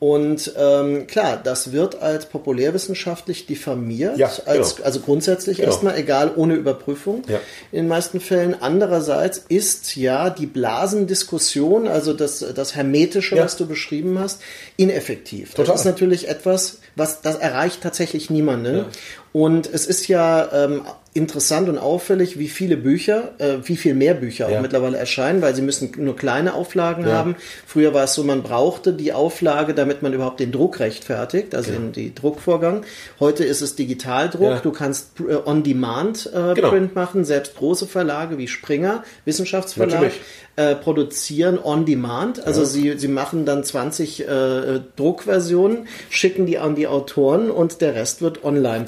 Und 0.00 0.52
ähm, 0.56 1.08
klar, 1.08 1.40
das 1.42 1.72
wird 1.72 2.00
als 2.00 2.26
populärwissenschaftlich 2.26 3.46
diffamiert, 3.46 4.16
ja, 4.16 4.30
als, 4.46 4.76
genau. 4.76 4.86
also 4.86 5.00
grundsätzlich 5.00 5.56
genau. 5.56 5.70
erstmal, 5.70 5.98
egal 5.98 6.30
ohne 6.36 6.54
Überprüfung 6.54 7.22
ja. 7.28 7.40
in 7.72 7.78
den 7.78 7.88
meisten 7.88 8.20
Fällen. 8.20 8.54
Andererseits 8.60 9.42
ist 9.48 9.96
ja 9.96 10.30
die 10.30 10.46
Blasendiskussion, 10.46 11.88
also 11.88 12.12
das, 12.12 12.44
das 12.54 12.76
Hermetische, 12.76 13.36
ja. 13.36 13.44
was 13.44 13.56
du 13.56 13.66
beschrieben 13.66 14.20
hast, 14.20 14.40
ineffektiv. 14.76 15.54
Total. 15.54 15.72
Das 15.72 15.80
ist 15.80 15.86
natürlich 15.86 16.28
etwas, 16.28 16.78
was 16.94 17.20
das 17.20 17.36
erreicht 17.36 17.80
tatsächlich 17.82 18.30
niemanden. 18.30 18.84
Und 19.32 19.66
es 19.72 19.86
ist 19.86 20.06
ja 20.06 20.48
ähm, 20.52 20.82
interessant 21.18 21.68
und 21.68 21.76
auffällig, 21.78 22.38
wie 22.38 22.48
viele 22.48 22.76
Bücher, 22.76 23.32
äh, 23.38 23.56
wie 23.64 23.76
viel 23.76 23.94
mehr 23.94 24.14
Bücher 24.14 24.48
ja. 24.48 24.56
auch 24.56 24.62
mittlerweile 24.62 24.96
erscheinen, 24.96 25.42
weil 25.42 25.54
sie 25.54 25.62
müssen 25.62 25.92
nur 25.98 26.16
kleine 26.16 26.54
Auflagen 26.54 27.06
ja. 27.06 27.12
haben. 27.12 27.36
Früher 27.66 27.92
war 27.92 28.04
es 28.04 28.14
so, 28.14 28.24
man 28.24 28.42
brauchte 28.42 28.92
die 28.92 29.12
Auflage, 29.12 29.74
damit 29.74 30.00
man 30.00 30.12
überhaupt 30.14 30.40
den 30.40 30.52
Druck 30.52 30.80
rechtfertigt, 30.80 31.54
also 31.54 31.72
ja. 31.72 31.78
den 31.78 32.14
Druckvorgang. 32.14 32.84
Heute 33.20 33.44
ist 33.44 33.60
es 33.60 33.76
Digitaldruck. 33.76 34.62
Du 34.62 34.70
kannst 34.70 35.20
äh, 35.20 35.34
On-Demand 35.44 36.30
äh, 36.32 36.54
genau. 36.54 36.70
Print 36.70 36.94
machen. 36.94 37.24
Selbst 37.24 37.56
große 37.56 37.86
Verlage 37.86 38.38
wie 38.38 38.48
Springer, 38.48 39.02
Wissenschaftsverlag, 39.24 40.12
äh, 40.56 40.74
produzieren 40.76 41.58
On-Demand. 41.62 42.46
Also 42.46 42.64
sie, 42.64 42.96
sie 42.96 43.08
machen 43.08 43.44
dann 43.44 43.64
20 43.64 44.20
äh, 44.20 44.80
Druckversionen, 44.96 45.88
schicken 46.10 46.46
die 46.46 46.58
an 46.58 46.76
die 46.76 46.86
Autoren 46.86 47.50
und 47.50 47.80
der 47.80 47.94
Rest 47.94 48.22
wird 48.22 48.44
online 48.44 48.86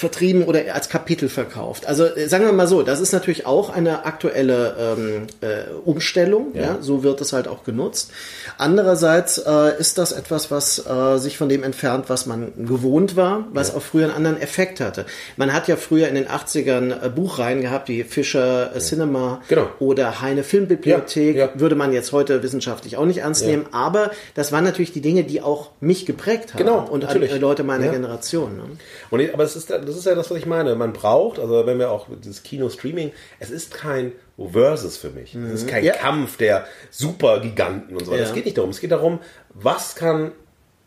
vertrieben 0.00 0.44
oder 0.44 0.74
als 0.74 0.88
Kapitel 0.88 1.28
verkauft. 1.28 1.86
Also 1.86 2.04
äh, 2.04 2.26
sagen 2.26 2.46
wir 2.46 2.52
mal 2.52 2.66
so, 2.66 2.82
das 2.82 3.00
ist 3.00 3.12
natürlich 3.12 3.44
auch 3.44 3.68
eine 3.68 4.06
aktuelle 4.06 4.96
ähm, 4.98 5.26
äh, 5.42 5.70
Umstellung. 5.84 6.54
Ja. 6.54 6.62
ja. 6.62 6.78
so 6.80 7.02
wird 7.02 7.20
es 7.20 7.34
halt 7.34 7.46
auch 7.46 7.64
genutzt. 7.64 8.10
Andererseits 8.56 9.36
äh, 9.38 9.78
ist 9.78 9.98
das 9.98 10.12
etwas, 10.12 10.50
was 10.50 10.84
äh, 10.86 11.18
sich 11.18 11.36
von 11.36 11.50
dem 11.50 11.62
entfernt, 11.62 12.06
was 12.08 12.24
man 12.24 12.52
gewohnt 12.66 13.14
war, 13.14 13.46
was 13.52 13.68
ja. 13.68 13.74
auch 13.76 13.82
früher 13.82 14.06
einen 14.06 14.14
anderen 14.14 14.40
Effekt 14.40 14.80
hatte. 14.80 15.04
Man 15.36 15.52
hat 15.52 15.68
ja 15.68 15.76
früher 15.76 16.08
in 16.08 16.14
den 16.14 16.26
80ern 16.26 17.04
äh, 17.04 17.08
Buchreihen 17.10 17.60
gehabt, 17.60 17.88
wie 17.88 18.02
Fischer 18.02 18.74
äh, 18.74 18.78
Cinema 18.78 19.42
genau. 19.48 19.68
oder 19.80 20.22
Heine 20.22 20.44
Filmbibliothek. 20.44 21.50
Würde 21.60 21.74
man 21.74 21.92
jetzt 21.92 22.12
heute 22.12 22.42
wissenschaftlich 22.42 22.96
auch 22.96 23.04
nicht 23.04 23.18
ernst 23.18 23.44
nehmen. 23.44 23.66
Aber 23.70 24.12
das 24.34 24.50
waren 24.50 24.64
natürlich 24.64 24.92
die 24.92 25.02
Dinge, 25.02 25.24
die 25.24 25.42
auch 25.42 25.72
mich 25.80 26.06
geprägt 26.06 26.54
haben 26.54 26.64
genau, 26.64 26.88
und 26.88 27.02
natürlich. 27.02 27.38
Leute 27.38 27.64
meiner 27.64 27.88
Generation. 27.88 28.56
Ne? 28.56 28.62
Und, 29.10 29.34
aber 29.34 29.44
es 29.44 29.56
ist 29.56 29.70
das 29.90 29.98
ist 29.98 30.06
ja 30.06 30.14
das, 30.14 30.30
was 30.30 30.38
ich 30.38 30.46
meine. 30.46 30.74
Man 30.74 30.92
braucht, 30.92 31.38
also 31.38 31.66
wenn 31.66 31.78
wir 31.78 31.90
auch 31.90 32.06
dieses 32.22 32.42
Kino-Streaming, 32.42 33.12
es 33.38 33.50
ist 33.50 33.72
kein 33.72 34.12
Versus 34.38 34.96
für 34.96 35.10
mich. 35.10 35.34
Mhm. 35.34 35.46
Es 35.46 35.62
ist 35.62 35.68
kein 35.68 35.84
ja. 35.84 35.94
Kampf 35.94 36.36
der 36.36 36.66
Supergiganten 36.90 37.96
und 37.96 38.04
so 38.04 38.12
weiter. 38.12 38.22
Es 38.22 38.32
geht 38.32 38.46
nicht 38.46 38.56
darum. 38.56 38.70
Es 38.70 38.80
geht 38.80 38.92
darum, 38.92 39.20
was 39.50 39.94
kann 39.94 40.32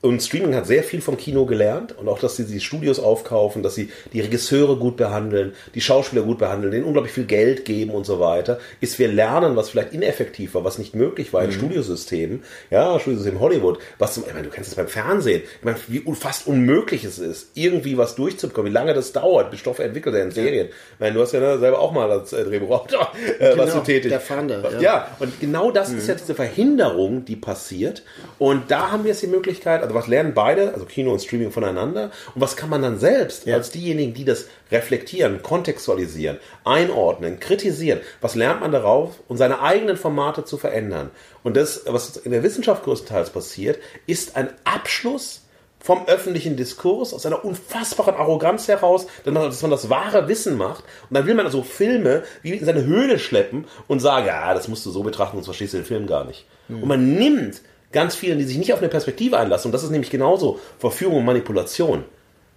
und 0.04 0.22
Streaming 0.22 0.54
hat 0.54 0.68
sehr 0.68 0.84
viel 0.84 1.02
vom 1.02 1.16
Kino 1.16 1.46
gelernt 1.46 1.98
und 1.98 2.10
auch, 2.10 2.20
dass 2.20 2.36
sie 2.36 2.44
die 2.44 2.60
Studios 2.60 3.00
aufkaufen, 3.00 3.64
dass 3.64 3.74
sie 3.74 3.90
die 4.12 4.20
Regisseure 4.20 4.76
gut 4.76 4.98
behandeln, 4.98 5.54
die 5.76 5.80
Schauspieler 5.80 6.24
gut 6.24 6.40
behandeln, 6.40 6.74
denen 6.74 6.84
unglaublich 6.84 7.14
viel 7.14 7.24
Geld 7.24 7.64
geben 7.64 7.92
und 7.92 8.06
so 8.06 8.20
weiter, 8.20 8.60
ist 8.82 9.00
wir 9.00 9.08
lernen, 9.08 9.56
was 9.56 9.70
vielleicht 9.70 9.94
ineffektiv 9.94 10.56
war, 10.56 10.66
was 10.66 10.78
nicht 10.78 10.94
möglich 10.94 11.32
war 11.32 11.42
in 11.42 11.52
mhm. 11.52 11.54
Studiosystemen, 11.54 12.44
ja, 12.70 13.00
Studiosystem 13.00 13.40
Hollywood, 13.40 13.80
was 13.98 14.16
zum, 14.16 14.26
ich 14.28 14.34
meine, 14.34 14.46
du 14.46 14.50
kennst 14.50 14.72
es 14.72 14.76
beim 14.76 14.90
Fernsehen, 14.90 15.44
ich 15.60 15.64
meine, 15.64 15.78
wie 15.88 16.04
fast 16.16 16.48
unmöglich 16.48 17.06
es 17.06 17.18
ist, 17.18 17.52
irgendwie 17.54 17.98
was 17.98 18.16
durchzubekommen, 18.16 18.72
wie 18.72 18.74
lange 18.74 18.94
das 18.94 19.14
dauert, 19.14 19.52
bis 19.52 19.62
Stoffe 19.62 19.86
entwickelt 19.86 20.16
werden 20.16 20.28
in 20.28 20.36
Serien. 20.36 20.68
Ich 20.68 21.00
meine, 21.00 21.14
du 21.14 21.22
hast 21.22 21.32
ja 21.32 21.58
selber 21.58 21.80
auch 21.80 21.94
mal 21.94 22.12
als 22.12 22.34
äh, 22.34 22.44
Drehbuchautor 22.44 23.14
äh, 23.40 23.52
genau, 23.52 23.64
was 23.64 23.74
du 23.74 23.80
tätig. 23.80 24.10
Der 24.12 24.20
Fahnder, 24.20 24.70
ja. 24.74 24.82
ja, 24.82 25.18
und 25.20 25.40
genau 25.40 25.72
das 25.72 25.92
mhm. 25.92 26.00
ist 26.00 26.10
ja 26.10 26.16
diese 26.16 26.36
Verhinderung, 26.36 27.24
die 27.24 27.38
passiert 27.38 28.04
und 28.38 28.70
da 28.70 28.92
haben 28.92 29.06
wir 29.06 29.12
jetzt 29.12 29.22
die 29.22 29.28
Möglichkeit, 29.28 29.82
also 29.82 29.93
was 29.94 30.08
lernen 30.08 30.34
beide, 30.34 30.74
also 30.74 30.86
Kino 30.86 31.12
und 31.12 31.22
Streaming 31.22 31.52
voneinander? 31.52 32.12
Und 32.36 32.42
was 32.42 32.56
kann 32.56 32.70
man 32.70 32.82
dann 32.82 33.00
selbst 33.00 33.46
ja. 33.46 33.56
als 33.56 33.72
diejenigen, 33.72 34.14
die 34.14 34.26
das 34.26 34.48
reflektieren, 34.72 35.42
kontextualisieren, 35.44 36.40
einordnen, 36.64 37.40
kritisieren, 37.40 38.00
was 38.22 38.36
lernt 38.36 38.62
man 38.62 38.72
darauf, 38.72 39.16
um 39.28 39.38
seine 39.38 39.62
eigenen 39.62 39.98
Formate 39.98 40.46
zu 40.46 40.58
verändern? 40.58 41.12
Und 41.44 41.58
das, 41.58 41.84
was 41.88 42.18
in 42.18 42.32
der 42.32 42.44
Wissenschaft 42.44 42.84
größtenteils 42.84 43.30
passiert, 43.32 43.80
ist 44.08 44.36
ein 44.36 44.50
Abschluss 44.64 45.44
vom 45.84 46.08
öffentlichen 46.08 46.56
Diskurs, 46.56 47.14
aus 47.14 47.26
einer 47.26 47.44
unfassbaren 47.44 48.16
Arroganz 48.16 48.70
heraus, 48.70 49.06
dass 49.26 49.34
man, 49.34 49.44
dass 49.44 49.62
man, 49.62 49.70
das 49.72 49.90
wahre 49.90 50.30
Wissen 50.30 50.58
macht. 50.58 50.86
Und 51.10 51.16
dann 51.16 51.26
will 51.26 51.34
man 51.34 51.46
also 51.46 51.62
Filme 51.62 52.24
wie 52.42 52.54
in 52.54 52.66
seine 52.66 52.86
Höhle 52.86 53.20
schleppen 53.20 53.66
und 53.90 54.00
sagen, 54.00 54.28
ja, 54.28 54.54
das 54.54 54.70
musst 54.70 54.86
du 54.86 54.92
so 54.92 55.04
betrachten, 55.04 55.36
sonst 55.36 55.48
verstehst 55.48 55.74
du 55.74 55.78
den 55.78 55.86
Film 55.86 56.08
gar 56.08 56.24
nicht. 56.24 56.46
Mhm. 56.70 56.84
Und 56.84 56.88
man 56.88 57.14
nimmt 57.16 57.62
ganz 57.94 58.16
vielen, 58.16 58.40
die 58.40 58.44
sich 58.44 58.58
nicht 58.58 58.74
auf 58.74 58.80
eine 58.80 58.90
Perspektive 58.90 59.38
einlassen. 59.38 59.70
Und 59.70 59.72
das 59.72 59.84
ist 59.84 59.92
nämlich 59.92 60.10
genauso 60.12 60.60
Verführung 60.80 61.18
und 61.18 61.26
Manipulation. 61.26 62.04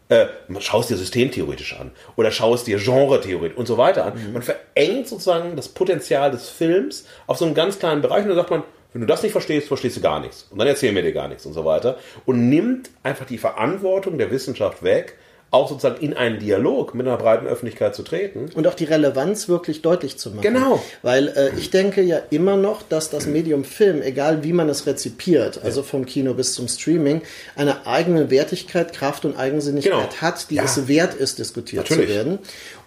Äh, 0.08 0.26
schau 0.60 0.80
es 0.80 0.86
dir 0.86 0.96
systemtheoretisch 0.96 1.78
an 1.80 1.90
oder 2.14 2.30
schau 2.30 2.54
es 2.54 2.62
dir 2.62 2.78
genre-theoretisch 2.78 3.58
und 3.58 3.66
so 3.66 3.76
weiter 3.76 4.06
an. 4.06 4.12
Mhm. 4.14 4.32
Man 4.34 4.42
verengt 4.42 5.08
sozusagen 5.08 5.56
das 5.56 5.68
Potenzial 5.68 6.30
des 6.30 6.48
Films 6.48 7.06
auf 7.26 7.38
so 7.38 7.44
einen 7.44 7.54
ganz 7.54 7.78
kleinen 7.78 8.02
Bereich 8.02 8.22
und 8.22 8.28
dann 8.28 8.36
sagt 8.36 8.50
man, 8.50 8.62
wenn 8.92 9.00
du 9.00 9.06
das 9.06 9.22
nicht 9.22 9.32
verstehst, 9.32 9.68
verstehst 9.68 9.96
du 9.96 10.00
gar 10.00 10.20
nichts. 10.20 10.46
Und 10.50 10.58
dann 10.58 10.68
erzählen 10.68 10.94
wir 10.94 11.02
dir 11.02 11.12
gar 11.12 11.28
nichts 11.28 11.44
und 11.44 11.52
so 11.52 11.64
weiter. 11.64 11.98
Und 12.24 12.48
nimmt 12.48 12.88
einfach 13.02 13.26
die 13.26 13.36
Verantwortung 13.36 14.16
der 14.16 14.30
Wissenschaft 14.30 14.82
weg, 14.82 15.18
auch 15.52 15.68
sozusagen 15.68 16.04
in 16.04 16.12
einen 16.14 16.38
Dialog 16.40 16.94
mit 16.94 17.06
einer 17.06 17.16
breiten 17.16 17.46
Öffentlichkeit 17.46 17.94
zu 17.94 18.02
treten. 18.02 18.50
Und 18.54 18.66
auch 18.66 18.74
die 18.74 18.84
Relevanz 18.84 19.48
wirklich 19.48 19.80
deutlich 19.80 20.18
zu 20.18 20.30
machen. 20.30 20.42
Genau. 20.42 20.82
Weil 21.02 21.28
äh, 21.28 21.50
ich 21.56 21.70
denke 21.70 22.02
ja 22.02 22.18
immer 22.30 22.56
noch, 22.56 22.82
dass 22.82 23.10
das 23.10 23.26
Medium 23.26 23.64
Film, 23.64 24.02
egal 24.02 24.42
wie 24.42 24.52
man 24.52 24.68
es 24.68 24.86
rezipiert, 24.86 25.60
also 25.62 25.82
vom 25.82 26.04
Kino 26.04 26.34
bis 26.34 26.52
zum 26.52 26.66
Streaming, 26.68 27.22
eine 27.54 27.86
eigene 27.86 28.30
Wertigkeit, 28.30 28.92
Kraft 28.92 29.24
und 29.24 29.36
Eigensinnigkeit 29.38 29.92
Genau. 29.92 30.20
hat, 30.20 30.50
die 30.50 30.56
Ja. 30.56 30.64
es 30.64 30.88
wert 30.88 31.14
ist, 31.14 31.38
diskutiert 31.38 31.88
Natürlich. 31.88 32.10
zu 32.10 32.14
werden. 32.16 32.38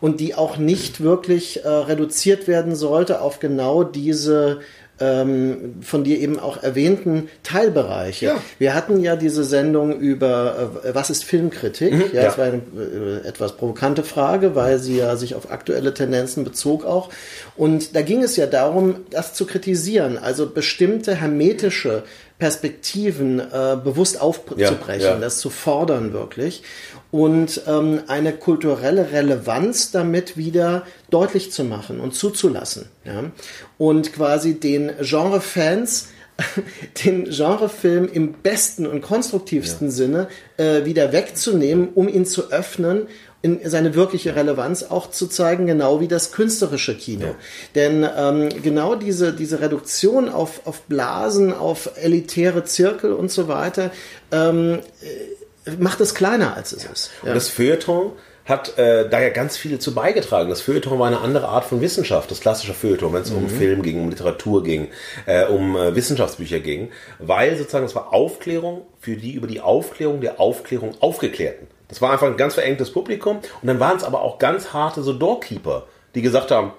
Und 0.02 0.20
die 0.20 0.36
auch 0.36 0.58
nicht 0.58 1.02
wirklich 1.02 1.64
äh, 1.64 1.68
reduziert 1.68 2.48
werden 2.48 2.76
sollte 2.76 3.22
auf 3.22 3.40
genau 3.40 3.84
diese 3.84 4.60
ähm, 5.00 5.76
von 5.82 6.04
dir 6.04 6.20
eben 6.20 6.40
auch 6.40 6.62
erwähnten 6.64 7.30
Teilbereiche. 7.44 8.26
Ja. 8.26 8.42
Wir 8.58 8.74
hatten 8.74 9.00
ja 9.00 9.16
diese 9.16 9.44
Sendung 9.44 10.00
über 10.00 10.72
äh, 10.84 10.94
was 10.96 11.10
ist 11.10 11.24
Filmkritik? 11.24 11.92
ja, 11.92 11.98
Mhm. 11.98 12.04
ja. 12.14 12.24
das 12.24 12.38
war 12.38 12.46
eine 12.46 12.62
äh, 13.24 13.28
etwas 13.28 13.56
provokante 13.58 14.04
Frage, 14.04 14.56
weil 14.56 14.80
sie 14.80 14.98
ja 14.98 15.16
sich 15.16 15.36
auf 15.36 15.52
aktuelle 15.52 15.94
Tendenzen 15.94 16.44
bezog 16.44 16.86
auch. 16.86 17.10
Und 17.56 17.96
da 17.96 18.02
ging 18.02 18.24
es 18.24 18.36
ja 18.36 18.46
darum, 18.46 18.96
das 19.12 19.34
zu 19.34 19.46
kritisieren, 19.46 20.18
also 20.18 20.50
bestimmte 20.50 21.16
hermetische 21.16 22.04
Perspektiven 22.40 23.40
äh, 23.40 23.78
bewusst 23.84 24.20
aufzubrechen, 24.22 25.02
Ja, 25.02 25.14
ja. 25.14 25.20
das 25.20 25.40
zu 25.40 25.50
fordern 25.50 26.14
wirklich 26.14 26.64
und 27.12 27.62
ähm, 27.68 28.02
eine 28.08 28.34
kulturelle 28.34 29.12
Relevanz 29.12 29.92
damit 29.92 30.38
wieder 30.38 30.84
deutlich 31.10 31.52
zu 31.52 31.64
machen 31.64 32.00
und 32.00 32.14
zuzulassen. 32.16 32.86
Ja? 33.10 33.32
Und 33.78 34.14
quasi 34.14 34.60
den 34.60 34.92
Genre-Fans 35.02 36.10
den 37.06 37.26
Genrefilm 37.26 38.08
im 38.12 38.34
besten 38.34 38.88
und 38.88 39.02
konstruktivsten 39.02 39.92
Sinne 39.92 40.28
äh, 40.58 40.86
wieder 40.86 41.12
wegzunehmen, 41.12 41.90
um 41.96 42.08
ihn 42.08 42.26
zu 42.26 42.52
öffnen, 42.52 43.08
in 43.42 43.60
seine 43.70 43.96
wirkliche 43.96 44.36
Relevanz 44.36 44.84
auch 44.84 45.12
zu 45.12 45.28
zeigen, 45.28 45.66
genau 45.66 46.02
wie 46.02 46.10
das 46.10 46.34
künstlerische 46.34 46.96
Kino. 46.96 47.36
Denn 47.74 48.06
ähm, 48.18 48.50
genau 48.62 48.96
diese, 48.96 49.32
diese 49.32 49.62
Reduktion 49.62 50.28
auf, 50.28 50.68
auf 50.68 50.82
Blasen, 50.84 51.54
auf 51.54 51.90
elitäre 51.96 52.66
Zirkel 52.66 53.14
und 53.14 53.32
so 53.32 53.48
weiter, 53.48 53.92
ähm, 54.32 54.80
äh, 55.66 55.72
macht 55.78 56.02
es 56.02 56.16
kleiner, 56.16 56.56
als 56.56 56.74
es 56.74 56.84
ist. 56.84 57.12
Und 57.22 57.30
das 57.34 57.48
Feuilleton 57.48 58.12
hat 58.50 58.78
äh, 58.78 59.08
da 59.08 59.22
ja 59.22 59.30
ganz 59.30 59.58
viel 59.58 59.80
zu 59.80 59.94
beigetragen. 59.94 60.50
Das 60.50 60.62
Feuilleton 60.62 61.00
war 61.00 61.08
eine 61.08 61.22
andere 61.22 61.48
Art 61.48 61.66
von 61.66 61.82
Wissenschaft, 61.82 62.32
das 62.32 62.42
klassische 62.42 62.74
Feuilleton, 62.74 63.14
wenn 63.14 63.22
es 63.22 63.32
um 63.32 63.48
Film 63.48 63.82
ging, 63.82 64.02
um 64.02 64.10
Literatur 64.10 64.64
ging, 64.64 64.88
äh, 65.26 65.46
um 65.46 65.76
äh, 65.76 65.96
Wissenschaftsbücher 65.96 66.60
ging, 66.60 66.90
weil 67.20 67.56
sozusagen 67.58 67.86
es 67.86 67.96
war 67.96 68.14
Aufklärung 68.14 68.82
für 69.00 69.16
die 69.16 69.34
über 69.34 69.48
die 69.48 69.62
Aufklärung 69.62 70.22
der 70.22 70.40
Aufklärung 70.40 70.96
Aufgeklärten. 71.00 71.68
Das 71.88 72.02
war 72.02 72.12
einfach 72.12 72.28
ein 72.28 72.38
ganz 72.38 72.56
verengtes 72.56 72.92
Publikum 72.92 73.38
und 73.38 73.68
dann 73.68 73.80
waren 73.80 73.98
es 73.98 74.04
aber 74.04 74.22
auch 74.22 74.40
ganz 74.40 74.74
harte 74.74 75.02
so 75.02 75.14
Doorkeeper, 75.14 75.88
die 76.16 76.22
gesagt 76.22 76.52
haben, 76.52 76.74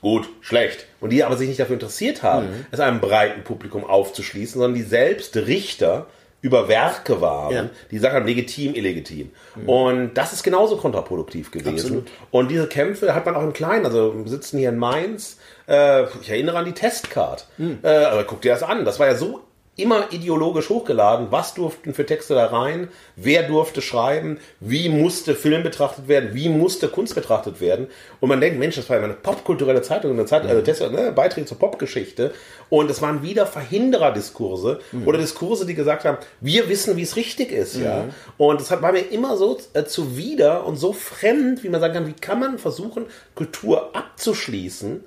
gut, 0.00 0.28
schlecht. 0.40 0.86
Und 1.00 1.10
die 1.10 1.24
aber 1.24 1.36
sich 1.36 1.48
nicht 1.48 1.58
dafür 1.58 1.74
interessiert 1.74 2.22
haben, 2.22 2.48
es 2.70 2.80
einem 2.80 3.00
breiten 3.00 3.42
Publikum 3.42 3.84
aufzuschließen, 3.84 4.60
sondern 4.60 4.74
die 4.74 4.86
selbst 4.86 5.36
Richter 5.36 6.06
über 6.44 6.68
Werke 6.68 7.22
waren, 7.22 7.54
Ja. 7.54 7.70
die 7.90 7.98
Sachen 7.98 8.26
legitim, 8.26 8.74
illegitim. 8.74 9.30
Und 9.64 10.12
das 10.12 10.34
ist 10.34 10.42
genauso 10.42 10.76
kontraproduktiv 10.76 11.50
gewesen. 11.50 11.74
Absolut. 11.74 12.10
Und 12.30 12.50
diese 12.50 12.66
Kämpfe 12.66 13.14
hat 13.14 13.24
man 13.24 13.34
auch 13.34 13.42
im 13.42 13.54
Kleinen, 13.54 13.86
also 13.86 14.12
wir 14.14 14.28
sitzen 14.30 14.58
hier 14.58 14.68
in 14.68 14.76
Mainz, 14.76 15.38
äh, 15.66 16.04
ich 16.20 16.28
erinnere 16.28 16.58
an 16.58 16.66
die 16.66 16.72
Testcard. 16.72 17.46
Äh, 17.82 17.88
aber 17.88 18.24
guck 18.24 18.42
dir 18.42 18.52
das 18.52 18.62
an, 18.62 18.84
das 18.84 19.00
war 19.00 19.06
ja 19.06 19.14
so 19.14 19.40
immer 19.76 20.12
ideologisch 20.12 20.68
hochgeladen. 20.68 21.28
Was 21.30 21.54
durften 21.54 21.94
für 21.94 22.06
Texte 22.06 22.34
da 22.34 22.46
rein? 22.46 22.88
Wer 23.16 23.42
durfte 23.44 23.82
schreiben? 23.82 24.38
Wie 24.60 24.88
musste 24.88 25.34
Film 25.34 25.62
betrachtet 25.62 26.06
werden? 26.06 26.30
Wie 26.32 26.48
musste 26.48 26.88
Kunst 26.88 27.14
betrachtet 27.14 27.60
werden? 27.60 27.88
Und 28.20 28.28
man 28.28 28.40
denkt, 28.40 28.58
Mensch, 28.58 28.76
das 28.76 28.88
war 28.88 28.98
ja 28.98 29.02
eine 29.04 29.14
popkulturelle 29.14 29.82
Zeitung, 29.82 30.12
eine 30.12 30.26
Zeitung, 30.26 30.48
also 30.50 30.62
Test, 30.62 30.80
ne, 30.92 31.10
Beiträge 31.12 31.46
zur 31.46 31.58
Popgeschichte. 31.58 32.32
Und 32.70 32.90
es 32.90 33.02
waren 33.02 33.22
wieder 33.22 33.46
Verhinderer-Diskurse 33.46 34.80
oder 35.04 35.18
Diskurse, 35.18 35.66
die 35.66 35.74
gesagt 35.74 36.04
haben, 36.04 36.18
wir 36.40 36.68
wissen, 36.68 36.96
wie 36.96 37.02
es 37.02 37.16
richtig 37.16 37.50
ist, 37.52 37.76
ja. 37.76 38.04
Und 38.38 38.60
das 38.60 38.70
hat- 38.70 38.82
war 38.82 38.92
mir 38.92 39.00
immer 39.10 39.36
so 39.36 39.58
äh, 39.74 39.84
zuwider 39.84 40.64
und 40.66 40.76
so 40.76 40.92
fremd, 40.92 41.62
wie 41.64 41.68
man 41.68 41.80
sagen 41.80 41.94
kann, 41.94 42.06
wie 42.06 42.12
kann 42.12 42.38
man 42.40 42.58
versuchen, 42.58 43.06
Kultur 43.34 43.90
abzuschließen, 43.94 45.04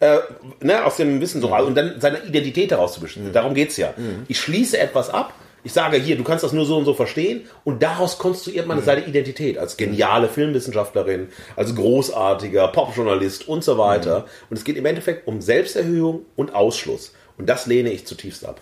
äh, 0.00 0.18
ne, 0.60 0.84
aus 0.84 0.96
dem 0.96 1.20
Wissen 1.20 1.40
so 1.40 1.54
und 1.54 1.74
dann 1.74 2.00
seine 2.00 2.22
Identität 2.24 2.72
daraus 2.72 2.94
zu 2.94 3.00
bestimmen. 3.00 3.32
Darum 3.32 3.54
geht's 3.54 3.76
ja. 3.76 3.94
Ich 4.28 4.40
schließe 4.40 4.78
etwas 4.78 5.10
ab. 5.10 5.34
Ich 5.62 5.74
sage 5.74 5.98
hier, 5.98 6.16
du 6.16 6.24
kannst 6.24 6.42
das 6.42 6.54
nur 6.54 6.64
so 6.64 6.78
und 6.78 6.86
so 6.86 6.94
verstehen 6.94 7.42
und 7.64 7.82
daraus 7.82 8.16
konstruiert 8.16 8.66
man 8.66 8.82
seine 8.82 9.04
Identität 9.04 9.58
als 9.58 9.76
geniale 9.76 10.28
Filmwissenschaftlerin, 10.28 11.28
als 11.54 11.74
großartiger 11.74 12.68
Popjournalist 12.68 13.46
und 13.46 13.62
so 13.62 13.76
weiter. 13.76 14.24
Und 14.48 14.56
es 14.56 14.64
geht 14.64 14.78
im 14.78 14.86
Endeffekt 14.86 15.28
um 15.28 15.42
Selbsterhöhung 15.42 16.24
und 16.34 16.54
Ausschluss. 16.54 17.12
Und 17.36 17.46
das 17.46 17.66
lehne 17.66 17.90
ich 17.90 18.06
zutiefst 18.06 18.46
ab. 18.46 18.60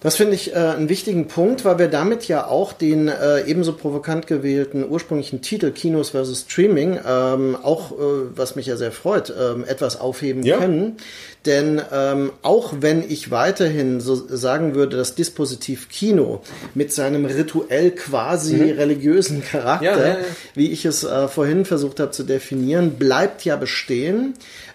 Das 0.00 0.14
finde 0.14 0.34
ich 0.36 0.52
äh, 0.52 0.56
einen 0.56 0.88
wichtigen 0.88 1.26
Punkt, 1.26 1.64
weil 1.64 1.78
wir 1.80 1.88
damit 1.88 2.28
ja 2.28 2.46
auch 2.46 2.72
den 2.72 3.08
äh, 3.08 3.40
ebenso 3.46 3.72
provokant 3.72 4.28
gewählten 4.28 4.88
ursprünglichen 4.88 5.42
Titel 5.42 5.72
Kinos 5.72 6.10
versus 6.10 6.42
Streaming, 6.48 7.00
ähm, 7.04 7.56
auch, 7.60 7.90
äh, 7.92 7.94
was 8.36 8.54
mich 8.54 8.66
ja 8.66 8.76
sehr 8.76 8.92
freut, 8.92 9.32
ähm, 9.36 9.64
etwas 9.66 10.00
aufheben 10.00 10.44
Ja. 10.44 10.58
können. 10.58 10.98
Denn 11.46 11.80
ähm, 11.92 12.30
auch 12.42 12.74
wenn 12.80 13.02
ich 13.08 13.30
weiterhin 13.32 14.00
so 14.00 14.14
sagen 14.14 14.74
würde, 14.76 14.96
das 14.96 15.14
Dispositiv 15.16 15.88
Kino 15.88 16.42
mit 16.74 16.92
seinem 16.92 17.24
rituell 17.24 17.90
quasi 17.92 18.70
religiösen 18.70 19.42
Charakter, 19.42 19.96
Mhm. 19.96 20.00
Ja, 20.00 20.08
ja. 20.10 20.16
wie 20.54 20.70
ich 20.70 20.84
es 20.84 21.02
äh, 21.04 21.26
vorhin 21.26 21.64
versucht 21.64 21.98
habe 21.98 22.12
zu 22.12 22.22
definieren, 22.22 22.92
bleibt 22.98 23.44
ja 23.44 23.56
bestehen. 23.56 24.34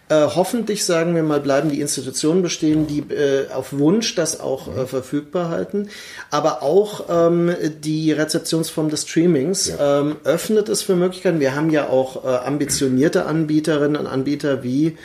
Äh, 0.09 0.27
hoffentlich, 0.35 0.83
sagen 0.83 1.15
wir 1.15 1.23
mal, 1.23 1.39
bleiben 1.39 1.69
die 1.69 1.79
Institutionen 1.79 2.41
bestehen, 2.41 2.87
die 2.87 2.99
äh, 3.13 3.49
auf 3.53 3.71
Wunsch 3.71 4.15
das 4.15 4.39
auch 4.41 4.67
äh, 4.67 4.85
verfügbar 4.85 5.49
halten. 5.49 5.87
Aber 6.29 6.61
auch 6.61 7.05
ähm, 7.09 7.55
die 7.83 8.11
Rezeptionsform 8.11 8.89
des 8.89 9.03
Streamings 9.03 9.71
ähm, 9.79 10.17
öffnet 10.25 10.67
es 10.67 10.81
für 10.83 10.95
Möglichkeiten. 10.95 11.39
Wir 11.39 11.55
haben 11.55 11.69
ja 11.69 11.87
auch 11.89 12.25
äh, 12.25 12.27
ambitionierte 12.27 13.25
Anbieterinnen 13.25 13.95
und 13.95 14.07
Anbieter 14.07 14.61
wie 14.61 14.97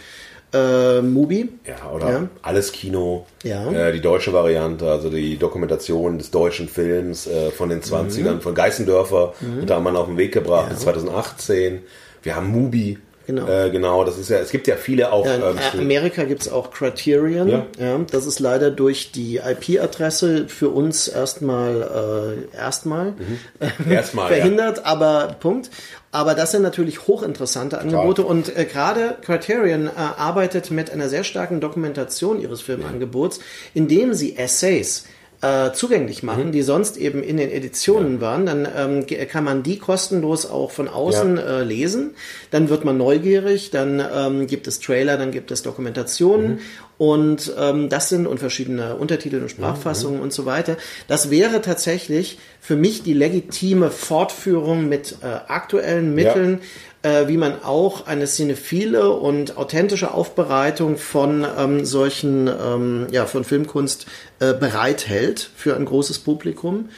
äh, 0.53 1.01
Mubi. 1.01 1.49
Ja, 1.67 1.91
oder 1.93 2.11
Ja. 2.11 2.29
alles 2.43 2.73
Kino, 2.73 3.27
Ja. 3.45 3.71
äh, 3.71 3.93
die 3.93 4.01
deutsche 4.01 4.33
Variante, 4.33 4.91
also 4.91 5.11
die 5.11 5.37
Dokumentation 5.37 6.19
des 6.19 6.31
deutschen 6.33 6.69
Films 6.69 7.27
äh, 7.27 7.51
von 7.51 7.69
den 7.69 7.83
20ern, 7.83 8.37
Mhm. 8.37 8.41
von 8.41 8.55
Geißendörfer, 8.55 9.35
und 9.61 9.69
da 9.71 9.77
haben 9.77 9.85
wir 9.85 9.95
auf 9.97 10.07
den 10.07 10.17
Weg 10.17 10.33
gebracht, 10.33 10.71
bis 10.71 10.81
2018. 10.81 11.83
Wir 12.23 12.35
haben 12.35 12.49
Mubi. 12.49 12.99
Genau. 13.29 13.47
Äh, 13.47 13.69
genau, 13.69 14.05
das 14.05 14.17
ist 14.17 14.31
ja, 14.31 14.39
es 14.39 14.51
gibt 14.51 14.67
ja 14.69 14.77
viele 14.77 15.13
auch. 15.13 15.27
Ja, 15.27 15.35
in 15.35 15.43
ähm, 15.43 15.59
äh, 15.59 15.79
Amerika 15.83 16.25
gibt's 16.25 16.49
auch 16.49 16.71
Criterion. 16.71 17.47
Ja. 17.47 17.67
Ja. 17.79 18.01
das 18.11 18.25
ist 18.25 18.41
leider 18.41 18.71
durch 18.71 19.13
die 19.13 19.37
IP-Adresse 19.37 20.49
für 20.49 20.71
uns 20.71 21.09
erstmal 21.09 22.47
äh, 22.55 22.57
erstmal 22.57 23.13
Erstmal, 23.91 24.31
ja. 24.31 24.37
verhindert, 24.39 24.87
aber 24.87 25.37
Punkt. 25.41 25.69
Aber 26.11 26.35
das 26.35 26.53
sind 26.53 26.63
natürlich 26.63 27.07
hochinteressante 27.07 27.79
Angebote 27.79 28.23
und 28.23 28.57
äh, 28.57 28.65
gerade 28.65 29.19
Criterion 29.21 29.89
äh, 29.89 29.91
arbeitet 29.95 30.71
mit 30.71 30.91
einer 30.91 31.11
sehr 31.11 31.23
starken 31.23 31.61
Dokumentation 31.61 32.41
ihres 32.41 32.63
Filmangebots, 32.63 33.41
indem 33.75 34.15
sie 34.15 34.39
Essays 34.39 35.05
äh, 35.41 35.73
zugänglich 35.73 36.23
machen, 36.25 36.51
die 36.51 36.63
sonst 36.63 36.97
eben 36.97 37.23
in 37.23 37.37
den 37.37 37.51
Editionen 37.51 38.21
waren, 38.21 38.45
dann 38.45 38.67
ähm, 38.77 39.07
kann 39.29 39.45
man 39.45 39.63
die 39.63 39.79
kostenlos 39.79 40.47
auch 40.51 40.73
von 40.73 40.89
außen 40.89 41.37
Ja. 41.37 41.61
äh, 41.61 41.63
lesen. 41.65 42.15
Dann 42.51 42.69
wird 42.69 42.85
man 42.85 42.97
neugierig, 42.97 43.71
dann 43.71 44.03
ähm, 44.13 44.47
gibt 44.49 44.67
es 44.67 44.81
Trailer, 44.81 45.17
dann 45.17 45.31
gibt 45.31 45.51
es 45.53 45.63
Dokumentationen 45.63 46.59
und 46.99 47.53
ähm, 47.57 47.89
das 47.89 48.09
sind 48.09 48.27
und 48.27 48.39
verschiedene 48.41 48.97
Untertitel 48.97 49.41
und 49.41 49.49
Sprachfassungen 49.51 50.21
und 50.21 50.33
so 50.33 50.45
weiter. 50.47 50.77
Das 51.07 51.31
wäre 51.31 51.63
tatsächlich 51.63 52.39
für 52.61 52.75
mich 52.75 53.05
die 53.05 53.13
legitime 53.15 53.91
Fortführung 53.93 54.89
mit 54.89 55.19
äh, 55.23 55.27
aktuellen 55.27 56.15
Mitteln, 56.17 56.61
äh, 57.03 57.29
wie 57.29 57.37
man 57.37 57.63
auch 57.63 58.07
eine 58.07 58.27
cinephile 58.27 59.11
und 59.11 59.57
authentische 59.57 60.13
Aufbereitung 60.13 60.97
von 60.97 61.47
ähm, 61.57 61.85
solchen, 61.85 62.49
ähm, 62.49 63.07
ja, 63.11 63.27
von 63.27 63.45
Filmkunst 63.45 64.07
äh, 64.41 64.55
bereithält 64.55 65.51
für 65.57 65.77
ein 65.77 65.85
großes 65.85 66.19
Publikum. 66.21 66.89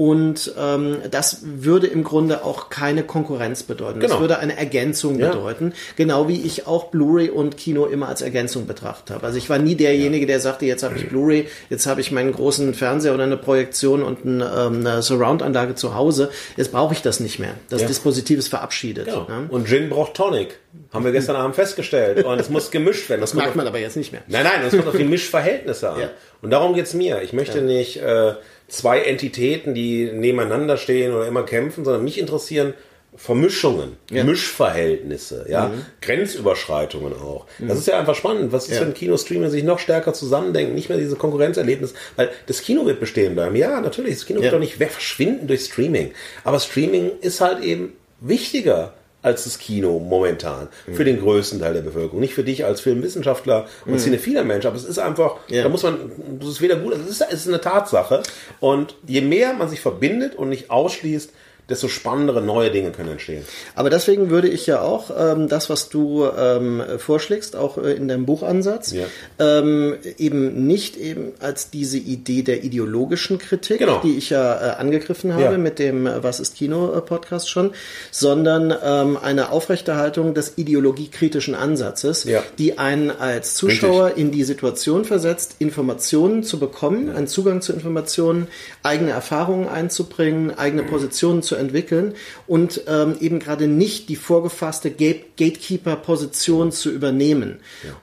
Und 0.00 0.54
ähm, 0.58 0.96
das 1.10 1.40
würde 1.44 1.86
im 1.86 2.04
Grunde 2.04 2.42
auch 2.42 2.70
keine 2.70 3.02
Konkurrenz 3.02 3.64
bedeuten. 3.64 4.00
Das 4.00 4.08
Genau. 4.12 4.22
würde 4.22 4.38
eine 4.38 4.56
Ergänzung 4.56 5.18
Ja. 5.18 5.28
bedeuten. 5.28 5.74
Genau 5.96 6.26
wie 6.26 6.40
ich 6.40 6.66
auch 6.66 6.84
Blu-ray 6.86 7.28
und 7.28 7.58
Kino 7.58 7.84
immer 7.84 8.08
als 8.08 8.22
Ergänzung 8.22 8.66
betrachtet 8.66 9.14
habe. 9.14 9.26
Also 9.26 9.36
ich 9.36 9.50
war 9.50 9.58
nie 9.58 9.74
derjenige, 9.74 10.26
der 10.26 10.40
sagte, 10.40 10.64
jetzt 10.64 10.84
habe 10.84 10.96
ich 10.96 11.10
Blu-ray, 11.10 11.48
jetzt 11.68 11.84
habe 11.86 12.00
ich 12.00 12.12
meinen 12.12 12.32
großen 12.32 12.72
Fernseher 12.72 13.12
oder 13.12 13.24
eine 13.24 13.36
Projektion 13.36 14.02
und 14.02 14.24
ein, 14.24 14.40
ähm, 14.40 14.86
eine 14.86 15.02
Surround-Anlage 15.02 15.74
zu 15.74 15.94
Hause. 15.94 16.30
Jetzt 16.56 16.72
brauche 16.72 16.94
ich 16.94 17.02
das 17.02 17.20
nicht 17.20 17.38
mehr. 17.38 17.52
Das 17.68 17.82
Ja. 17.82 17.86
Dispositiv 17.86 18.38
ist 18.38 18.48
verabschiedet. 18.48 19.04
Genau. 19.04 19.26
Ne? 19.28 19.48
Und 19.50 19.68
Gin 19.68 19.90
braucht 19.90 20.14
Tonic. 20.14 20.58
Haben 20.94 21.04
wir 21.04 21.12
gestern 21.12 21.36
Abend 21.36 21.56
festgestellt. 21.56 22.24
Und 22.24 22.40
es 22.40 22.48
muss 22.48 22.70
gemischt 22.70 23.10
werden. 23.10 23.20
Das 23.20 23.32
kommt 23.32 23.40
Merkt 23.42 23.50
auf- 23.50 23.56
man 23.56 23.66
aber 23.66 23.80
jetzt 23.80 23.96
nicht 23.98 24.12
mehr. 24.12 24.22
Nein, 24.28 24.44
nein, 24.44 24.62
das 24.62 24.70
kommt 24.70 24.86
auf 24.88 24.96
die 24.96 25.04
Mischverhältnisse 25.16 25.90
an. 25.90 26.00
Ja. 26.00 26.10
Und 26.40 26.50
darum 26.52 26.72
geht's 26.74 26.94
mir. 26.94 27.20
Ich 27.20 27.34
möchte 27.34 27.60
nicht 27.60 27.98
äh, 27.98 28.32
zwei 28.70 29.00
Entitäten, 29.00 29.74
die 29.74 30.10
nebeneinander 30.12 30.76
stehen 30.78 31.12
oder 31.12 31.26
immer 31.26 31.42
kämpfen, 31.42 31.84
sondern 31.84 32.02
mich 32.04 32.18
interessieren 32.18 32.72
Vermischungen, 33.16 33.96
Ja. 34.10 34.22
Mischverhältnisse, 34.22 35.44
ja, 35.48 35.72
Grenzüberschreitungen 36.00 37.12
auch. 37.12 37.46
Das 37.58 37.78
ist 37.78 37.88
ja 37.88 37.98
einfach 37.98 38.14
spannend. 38.14 38.52
Was 38.52 38.68
ist, 38.68 38.76
Ja. 38.76 38.82
wenn 38.82 38.94
Kinostreamer 38.94 39.50
sich 39.50 39.64
noch 39.64 39.80
stärker 39.80 40.12
zusammendenken, 40.14 40.74
nicht 40.76 40.88
mehr 40.88 40.96
diese 40.98 41.16
Konkurrenzerlebnis, 41.16 41.92
weil 42.14 42.30
das 42.46 42.62
Kino 42.62 42.86
wird 42.86 43.00
bestehen 43.00 43.34
bleiben. 43.34 43.56
Ja, 43.56 43.80
natürlich, 43.80 44.14
das 44.14 44.26
Kino 44.26 44.38
Ja. 44.38 44.44
wird 44.44 44.54
doch 44.54 44.60
nicht 44.60 44.76
verschwinden 44.76 45.48
durch 45.48 45.62
Streaming. 45.64 46.12
Aber 46.44 46.60
Streaming 46.60 47.10
ist 47.20 47.40
halt 47.40 47.62
eben 47.64 47.94
wichtiger 48.20 48.94
als 49.22 49.44
das 49.44 49.58
Kino 49.58 49.98
momentan 49.98 50.68
für 50.92 51.04
den 51.04 51.20
größten 51.20 51.60
Teil 51.60 51.74
der 51.74 51.82
Bevölkerung. 51.82 52.20
Nicht 52.20 52.34
für 52.34 52.44
dich 52.44 52.64
als 52.64 52.80
Filmwissenschaftler 52.80 53.66
und 53.86 53.98
cinephiler 54.00 54.44
Mensch, 54.44 54.64
aber 54.66 54.76
es 54.76 54.84
ist 54.84 54.98
einfach, 54.98 55.36
Ja. 55.48 55.62
da 55.62 55.68
muss 55.68 55.82
man, 55.82 55.98
das 56.40 56.48
ist 56.48 56.60
weder 56.62 56.76
gut, 56.76 56.94
es 56.94 57.06
ist, 57.08 57.20
es 57.30 57.40
ist 57.42 57.48
eine 57.48 57.60
Tatsache. 57.60 58.22
Und 58.60 58.94
je 59.06 59.20
mehr 59.20 59.52
man 59.52 59.68
sich 59.68 59.80
verbindet 59.80 60.34
und 60.34 60.48
nicht 60.48 60.70
ausschließt, 60.70 61.32
desto 61.70 61.88
spannendere 61.88 62.42
neue 62.42 62.70
Dinge 62.70 62.90
können 62.90 63.10
entstehen. 63.10 63.44
Aber 63.74 63.90
deswegen 63.90 64.30
würde 64.30 64.48
ich 64.48 64.66
ja 64.66 64.82
auch 64.82 65.10
ähm, 65.16 65.48
das, 65.48 65.70
was 65.70 65.88
du 65.88 66.26
ähm, 66.26 66.82
vorschlägst, 66.98 67.56
auch 67.56 67.78
äh, 67.78 67.92
in 67.92 68.08
deinem 68.08 68.26
Buchansatz, 68.26 68.92
Ja. 68.92 69.06
ähm, 69.38 69.94
eben 70.18 70.66
nicht 70.66 70.96
eben 70.96 71.32
als 71.40 71.70
diese 71.70 71.98
Idee 71.98 72.42
der 72.42 72.64
ideologischen 72.64 73.38
Kritik, 73.38 73.78
Genau. 73.78 74.00
die 74.02 74.16
ich 74.18 74.30
ja 74.30 74.54
äh, 74.54 74.76
angegriffen 74.76 75.32
habe 75.34 75.42
Ja. 75.44 75.58
mit 75.58 75.78
dem 75.78 76.06
äh, 76.06 76.22
Was 76.22 76.40
ist 76.40 76.56
Kino 76.56 76.92
äh, 76.92 77.40
schon, 77.46 77.72
sondern 78.10 78.74
ähm, 78.84 79.16
eine 79.16 79.50
Aufrechterhaltung 79.52 80.34
des 80.34 80.54
ideologiekritischen 80.56 81.54
Ansatzes, 81.54 82.24
Ja. 82.24 82.42
die 82.58 82.78
einen 82.78 83.10
als 83.10 83.54
Zuschauer 83.54 84.16
in 84.16 84.30
die 84.30 84.44
Situation 84.44 85.04
versetzt, 85.04 85.56
Informationen 85.58 86.42
zu 86.42 86.58
bekommen, 86.58 87.10
einen 87.14 87.26
Zugang 87.28 87.62
zu 87.62 87.72
Informationen, 87.72 88.48
eigene 88.82 89.10
Erfahrungen 89.10 89.68
einzubringen, 89.68 90.56
eigene 90.56 90.82
Positionen 90.82 91.42
zu 91.42 91.54
entwickeln 91.60 92.14
und 92.48 92.80
ähm, 92.88 93.16
eben 93.20 93.38
gerade 93.38 93.68
nicht 93.68 94.08
die 94.08 94.16
vorgefasste 94.16 94.90
Gate 94.90 95.36
Gatekeeper-Position 95.36 96.72
zu 96.72 96.90
übernehmen 96.90 97.60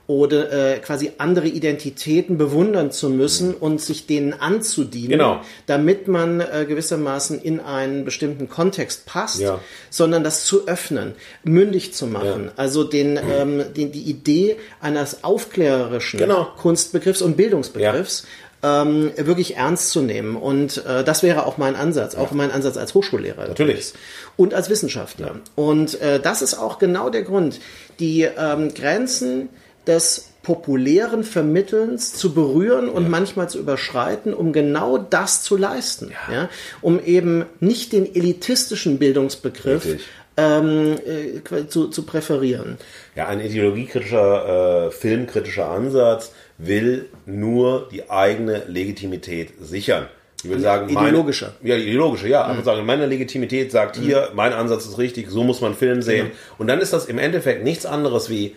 oder 0.08 0.51
äh, 0.76 0.80
quasi 0.80 1.12
andere 1.18 1.47
Identitäten 1.47 2.38
bewundern 2.38 2.91
zu 2.91 3.10
müssen 3.10 3.53
und 3.53 3.82
sich 3.82 4.08
denen 4.08 4.34
anzudienen, 4.34 5.10
Genau. 5.12 5.41
damit 5.66 6.08
man 6.08 6.39
äh, 6.39 6.66
gewissermaßen 6.68 7.41
in 7.41 7.60
einen 7.60 8.05
bestimmten 8.05 8.49
Kontext 8.49 9.05
passt, 9.05 9.39
Ja. 9.39 9.60
sondern 9.89 10.24
das 10.24 10.45
zu 10.45 10.68
öffnen, 10.68 11.14
mündig 11.43 11.93
zu 11.93 12.08
machen. 12.08 12.45
Ja. 12.45 12.51
Also 12.55 12.84
den, 12.84 13.18
ähm, 13.18 13.64
den, 13.76 13.91
die 13.91 14.03
Idee 14.03 14.58
eines 14.80 15.24
aufklärerischen 15.24 16.20
Genau. 16.20 16.45
Kunstbegriffs 16.58 17.22
und 17.22 17.38
Bildungsbegriffs 17.38 18.26
ähm, 18.64 19.12
wirklich 19.18 19.58
ernst 19.58 19.91
zu 19.91 20.01
nehmen. 20.01 20.36
Und 20.36 20.86
äh, 20.86 21.03
das 21.03 21.24
wäre 21.24 21.45
auch 21.45 21.58
mein 21.58 21.76
Ansatz, 21.76 22.16
auch 22.16 22.32
mein 22.32 22.51
Ansatz 22.51 22.78
als 22.78 22.93
Hochschullehrer. 22.93 23.47
Natürlich. 23.47 23.93
Und 24.36 24.53
als 24.53 24.70
Wissenschaftler. 24.70 25.36
Und 25.55 25.99
äh, 26.01 26.20
das 26.20 26.41
ist 26.41 26.55
auch 26.55 26.80
genau 26.80 27.10
der 27.10 27.24
Grund, 27.24 27.60
die 27.99 28.24
ähm, 28.24 28.74
Grenzen 28.74 29.49
des 29.86 30.30
populären 30.43 31.24
Vermittelns 31.24 32.14
zu 32.14 32.34
berühren 32.34 32.88
und 32.88 33.10
manchmal 33.10 33.49
zu 33.49 33.60
überschreiten, 33.60 34.34
um 34.34 34.53
genau 34.53 34.97
das 34.97 35.43
zu 35.43 35.58
leisten. 35.58 36.14
Ja. 36.32 36.49
Um 36.82 37.03
eben 37.03 37.45
nicht 37.60 37.91
den 37.91 38.16
elitistischen 38.16 38.97
Bildungsbegriff 38.97 39.97
ähm, 40.38 40.97
äh, 41.05 41.68
zu, 41.68 41.88
zu 41.89 42.03
präferieren. 42.03 42.78
Ja, 43.16 43.28
ein 43.28 43.41
ideologiekritischer, 43.41 44.88
äh, 44.88 44.91
filmkritischer 44.91 45.70
Ansatz 45.70 46.32
will 46.58 47.05
nur 47.26 47.88
die 47.91 48.10
eigene 48.10 48.64
Legitimität 48.68 49.53
sichern. 49.62 50.08
Ich 50.43 50.49
will 50.49 50.60
sagen, 50.60 50.93
meine- 50.93 51.08
Ideologischer. 51.10 51.53
ja, 51.64 51.76
ideologische, 51.76 52.28
ja. 52.30 52.43
Aber 52.43 52.62
sagen, 52.64 52.86
meine 52.86 53.05
Legitimität 53.08 53.72
sagt 53.72 53.97
hier, 53.97 54.30
mein 54.36 54.53
Ansatz 54.53 54.86
ist 54.86 54.97
richtig, 54.97 55.30
so 55.30 55.43
muss 55.43 55.62
man 55.62 55.74
Film 55.74 56.01
sehen. 56.01 56.32
Und 56.58 56.68
dann 56.68 56.80
ist 56.80 56.93
das 56.93 57.05
im 57.05 57.18
Endeffekt 57.18 57.64
nichts 57.64 57.86
anderes 57.86 58.30
wie 58.30 58.55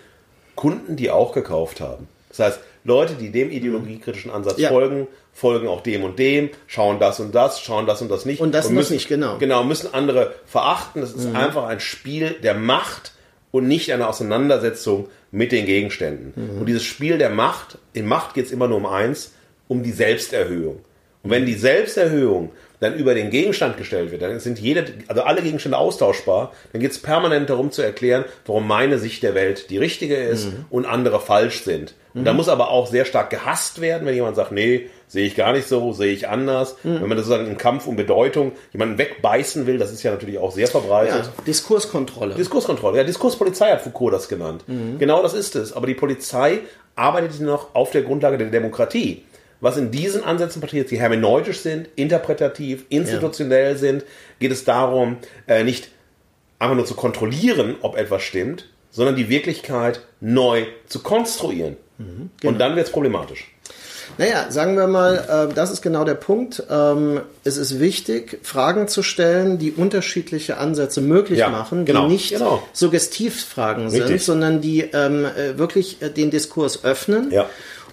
Kunden, 0.56 0.96
die 0.96 1.10
auch 1.10 1.32
gekauft 1.32 1.80
haben. 1.80 2.06
Das 2.28 2.38
heißt, 2.38 2.60
Leute, 2.84 3.14
die 3.14 3.30
dem 3.30 3.50
ideologiekritischen 3.50 4.30
Ansatz 4.30 4.58
Ja. 4.58 4.68
folgen, 4.68 5.06
folgen 5.32 5.68
auch 5.68 5.80
dem 5.82 6.04
und 6.04 6.18
dem, 6.18 6.50
schauen 6.66 6.98
das 6.98 7.18
und 7.20 7.34
das, 7.34 7.60
schauen 7.60 7.86
das 7.86 8.02
und 8.02 8.10
das 8.10 8.24
nicht. 8.26 8.40
Und 8.40 8.52
das 8.54 8.66
und 8.66 8.74
müssen, 8.74 8.94
nicht, 8.94 9.08
genau. 9.08 9.38
Genau, 9.38 9.64
müssen 9.64 9.92
andere 9.92 10.34
verachten. 10.46 11.00
Das 11.00 11.12
ist 11.12 11.34
einfach 11.34 11.64
ein 11.64 11.80
Spiel 11.80 12.30
der 12.42 12.54
Macht 12.54 13.12
und 13.52 13.66
nicht 13.68 13.92
eine 13.92 14.06
Auseinandersetzung 14.06 15.08
mit 15.32 15.52
den 15.52 15.66
Gegenständen. 15.66 16.32
Und 16.60 16.66
dieses 16.66 16.84
Spiel 16.84 17.18
der 17.18 17.30
Macht, 17.30 17.78
in 17.92 18.06
Macht 18.06 18.34
geht 18.34 18.46
es 18.46 18.52
immer 18.52 18.68
nur 18.68 18.78
um 18.78 18.86
eins, 18.86 19.32
um 19.68 19.82
die 19.82 19.92
Selbsterhöhung. 19.92 20.80
Und 21.22 21.30
wenn 21.30 21.46
die 21.46 21.54
Selbsterhöhung 21.54 22.50
dann 22.80 22.94
über 22.94 23.14
den 23.14 23.30
Gegenstand 23.30 23.76
gestellt 23.76 24.10
wird, 24.10 24.22
dann 24.22 24.40
sind 24.40 24.58
jede, 24.58 24.86
also 25.06 25.22
alle 25.22 25.42
Gegenstände 25.42 25.76
austauschbar, 25.76 26.52
dann 26.72 26.80
geht 26.80 26.92
es 26.92 26.98
permanent 26.98 27.50
darum 27.50 27.70
zu 27.70 27.82
erklären, 27.82 28.24
warum 28.46 28.66
meine 28.66 28.98
Sicht 28.98 29.22
der 29.22 29.34
Welt 29.34 29.68
die 29.70 29.78
richtige 29.78 30.16
ist 30.16 30.48
und 30.70 30.86
andere 30.86 31.20
falsch 31.20 31.62
sind. 31.62 31.94
Und 32.14 32.24
da 32.24 32.32
muss 32.32 32.48
aber 32.48 32.70
auch 32.70 32.88
sehr 32.88 33.04
stark 33.04 33.30
gehasst 33.30 33.80
werden, 33.80 34.06
wenn 34.06 34.14
jemand 34.14 34.36
sagt, 34.36 34.52
nee, 34.52 34.90
sehe 35.06 35.26
ich 35.26 35.36
gar 35.36 35.52
nicht 35.52 35.68
so, 35.68 35.92
sehe 35.92 36.12
ich 36.12 36.28
anders. 36.28 36.76
Wenn 36.82 37.00
man 37.08 37.16
das 37.16 37.26
sozusagen 37.26 37.48
im 37.48 37.58
Kampf 37.58 37.86
um 37.86 37.96
Bedeutung 37.96 38.52
jemanden 38.72 38.98
wegbeißen 38.98 39.66
will, 39.66 39.78
das 39.78 39.92
ist 39.92 40.02
ja 40.02 40.10
natürlich 40.10 40.38
auch 40.38 40.52
sehr 40.52 40.66
verbreitet. 40.66 41.26
Ja, 41.26 41.44
Diskurskontrolle. 41.46 42.34
Diskurskontrolle. 42.34 42.98
Ja, 42.98 43.04
Diskurspolizei 43.04 43.70
hat 43.70 43.82
Foucault 43.82 44.12
das 44.12 44.28
genannt. 44.28 44.64
Genau 44.98 45.22
das 45.22 45.34
ist 45.34 45.56
es. 45.56 45.72
Aber 45.72 45.86
die 45.86 45.94
Polizei 45.94 46.60
arbeitet 46.96 47.40
noch 47.40 47.74
auf 47.74 47.90
der 47.90 48.02
Grundlage 48.02 48.38
der 48.38 48.48
Demokratie. 48.48 49.24
Was 49.60 49.76
in 49.76 49.90
diesen 49.90 50.24
Ansätzen 50.24 50.62
passiert, 50.62 50.90
die 50.90 50.98
hermeneutisch 50.98 51.60
sind, 51.60 51.88
interpretativ, 51.94 52.86
institutionell 52.88 53.76
sind, 53.76 54.04
geht 54.38 54.52
es 54.52 54.64
darum, 54.64 55.18
äh, 55.46 55.64
nicht 55.64 55.90
einfach 56.58 56.76
nur 56.76 56.86
zu 56.86 56.94
kontrollieren, 56.94 57.76
ob 57.82 57.96
etwas 57.96 58.22
stimmt, 58.22 58.66
sondern 58.90 59.16
die 59.16 59.28
Wirklichkeit 59.28 60.00
neu 60.20 60.64
zu 60.86 61.00
konstruieren. 61.00 61.76
Und 62.44 62.58
dann 62.58 62.76
wird 62.76 62.86
es 62.86 62.92
problematisch. 62.92 63.46
Naja, 64.18 64.50
sagen 64.50 64.76
wir 64.76 64.86
mal, 64.86 65.48
äh, 65.50 65.54
das 65.54 65.70
ist 65.70 65.82
genau 65.82 66.04
der 66.04 66.14
Punkt. 66.14 66.62
Ähm, 66.68 67.20
es 67.44 67.56
ist 67.56 67.78
wichtig, 67.80 68.38
Fragen 68.42 68.88
zu 68.88 69.02
stellen, 69.02 69.58
die 69.58 69.72
unterschiedliche 69.72 70.58
Ansätze 70.58 71.00
möglich 71.00 71.38
Ja, 71.38 71.48
machen, 71.48 71.84
genau, 71.84 72.06
die 72.06 72.14
nicht 72.14 72.30
genau. 72.30 72.62
Suggestivfragen 72.72 73.88
sind, 73.90 74.02
Richtig. 74.02 74.24
sondern 74.24 74.60
die 74.60 74.80
ähm, 74.80 75.24
äh, 75.24 75.58
wirklich 75.58 76.02
äh, 76.02 76.10
den 76.10 76.30
Diskurs 76.30 76.84
öffnen. 76.84 77.30
Ja. 77.30 77.48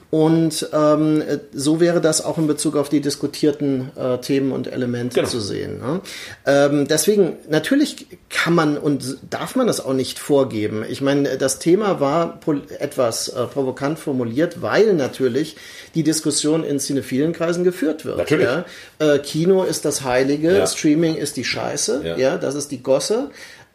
Und 0.10 0.70
ähm, 0.72 1.22
äh, 1.22 1.40
so 1.54 1.82
wäre 1.82 2.00
das 2.00 2.24
auch 2.24 2.38
in 2.38 2.48
Bezug 2.48 2.78
auf 2.78 2.88
die 2.88 3.02
diskutierten 3.02 3.92
äh, 3.98 4.20
Themen 4.20 4.54
und 4.54 4.68
Elemente 4.72 5.16
Genau. 5.16 5.28
zu 5.28 5.42
sehen. 5.42 5.80
Ne? 5.80 6.00
Ähm, 6.46 6.88
deswegen, 6.88 7.34
natürlich 7.50 8.08
kann 8.30 8.54
man 8.56 8.78
und 8.78 9.18
darf 9.30 9.58
man 9.58 9.68
das 9.68 9.84
auch 9.84 9.92
nicht 9.94 10.18
vorgeben. 10.18 10.86
Ich 10.88 11.02
meine, 11.02 11.38
das 11.38 11.60
Thema 11.60 12.00
war 12.00 12.40
etwas 12.80 13.28
äh, 13.28 13.44
provokant 13.48 14.00
formuliert, 14.00 14.62
weil 14.62 14.94
natürlich 14.94 15.58
die 15.94 16.04
Diskussion 16.04 16.64
in 16.64 16.80
cinephilen 16.80 17.34
Kreisen 17.34 17.66
geführt 17.66 18.06
wird. 18.06 18.18
Natürlich. 18.18 18.46
Ja? 18.48 18.66
Äh, 19.00 19.20
Kino 19.20 19.64
ist 19.64 19.84
das 19.84 20.04
Heilige, 20.06 20.56
Ja. 20.58 20.68
Streaming 20.68 21.16
ist 21.16 21.36
die 21.36 21.44
Scheiße, 21.44 22.02
ja. 22.06 22.18
Ja. 22.18 22.38
das 22.38 22.56
ist 22.56 22.72
die 22.72 22.82
Gosse. 22.82 23.30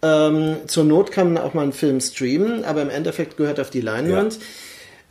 Ähm, 0.04 0.56
zur 0.66 0.84
Not 0.84 1.12
kann 1.12 1.32
man 1.34 1.42
auch 1.42 1.52
mal 1.54 1.62
einen 1.62 1.72
Film 1.74 2.00
streamen, 2.00 2.64
aber 2.64 2.80
im 2.82 2.90
Endeffekt 2.90 3.36
gehört 3.36 3.60
auf 3.60 3.68
die 3.70 3.82
Leinwand. 3.82 4.38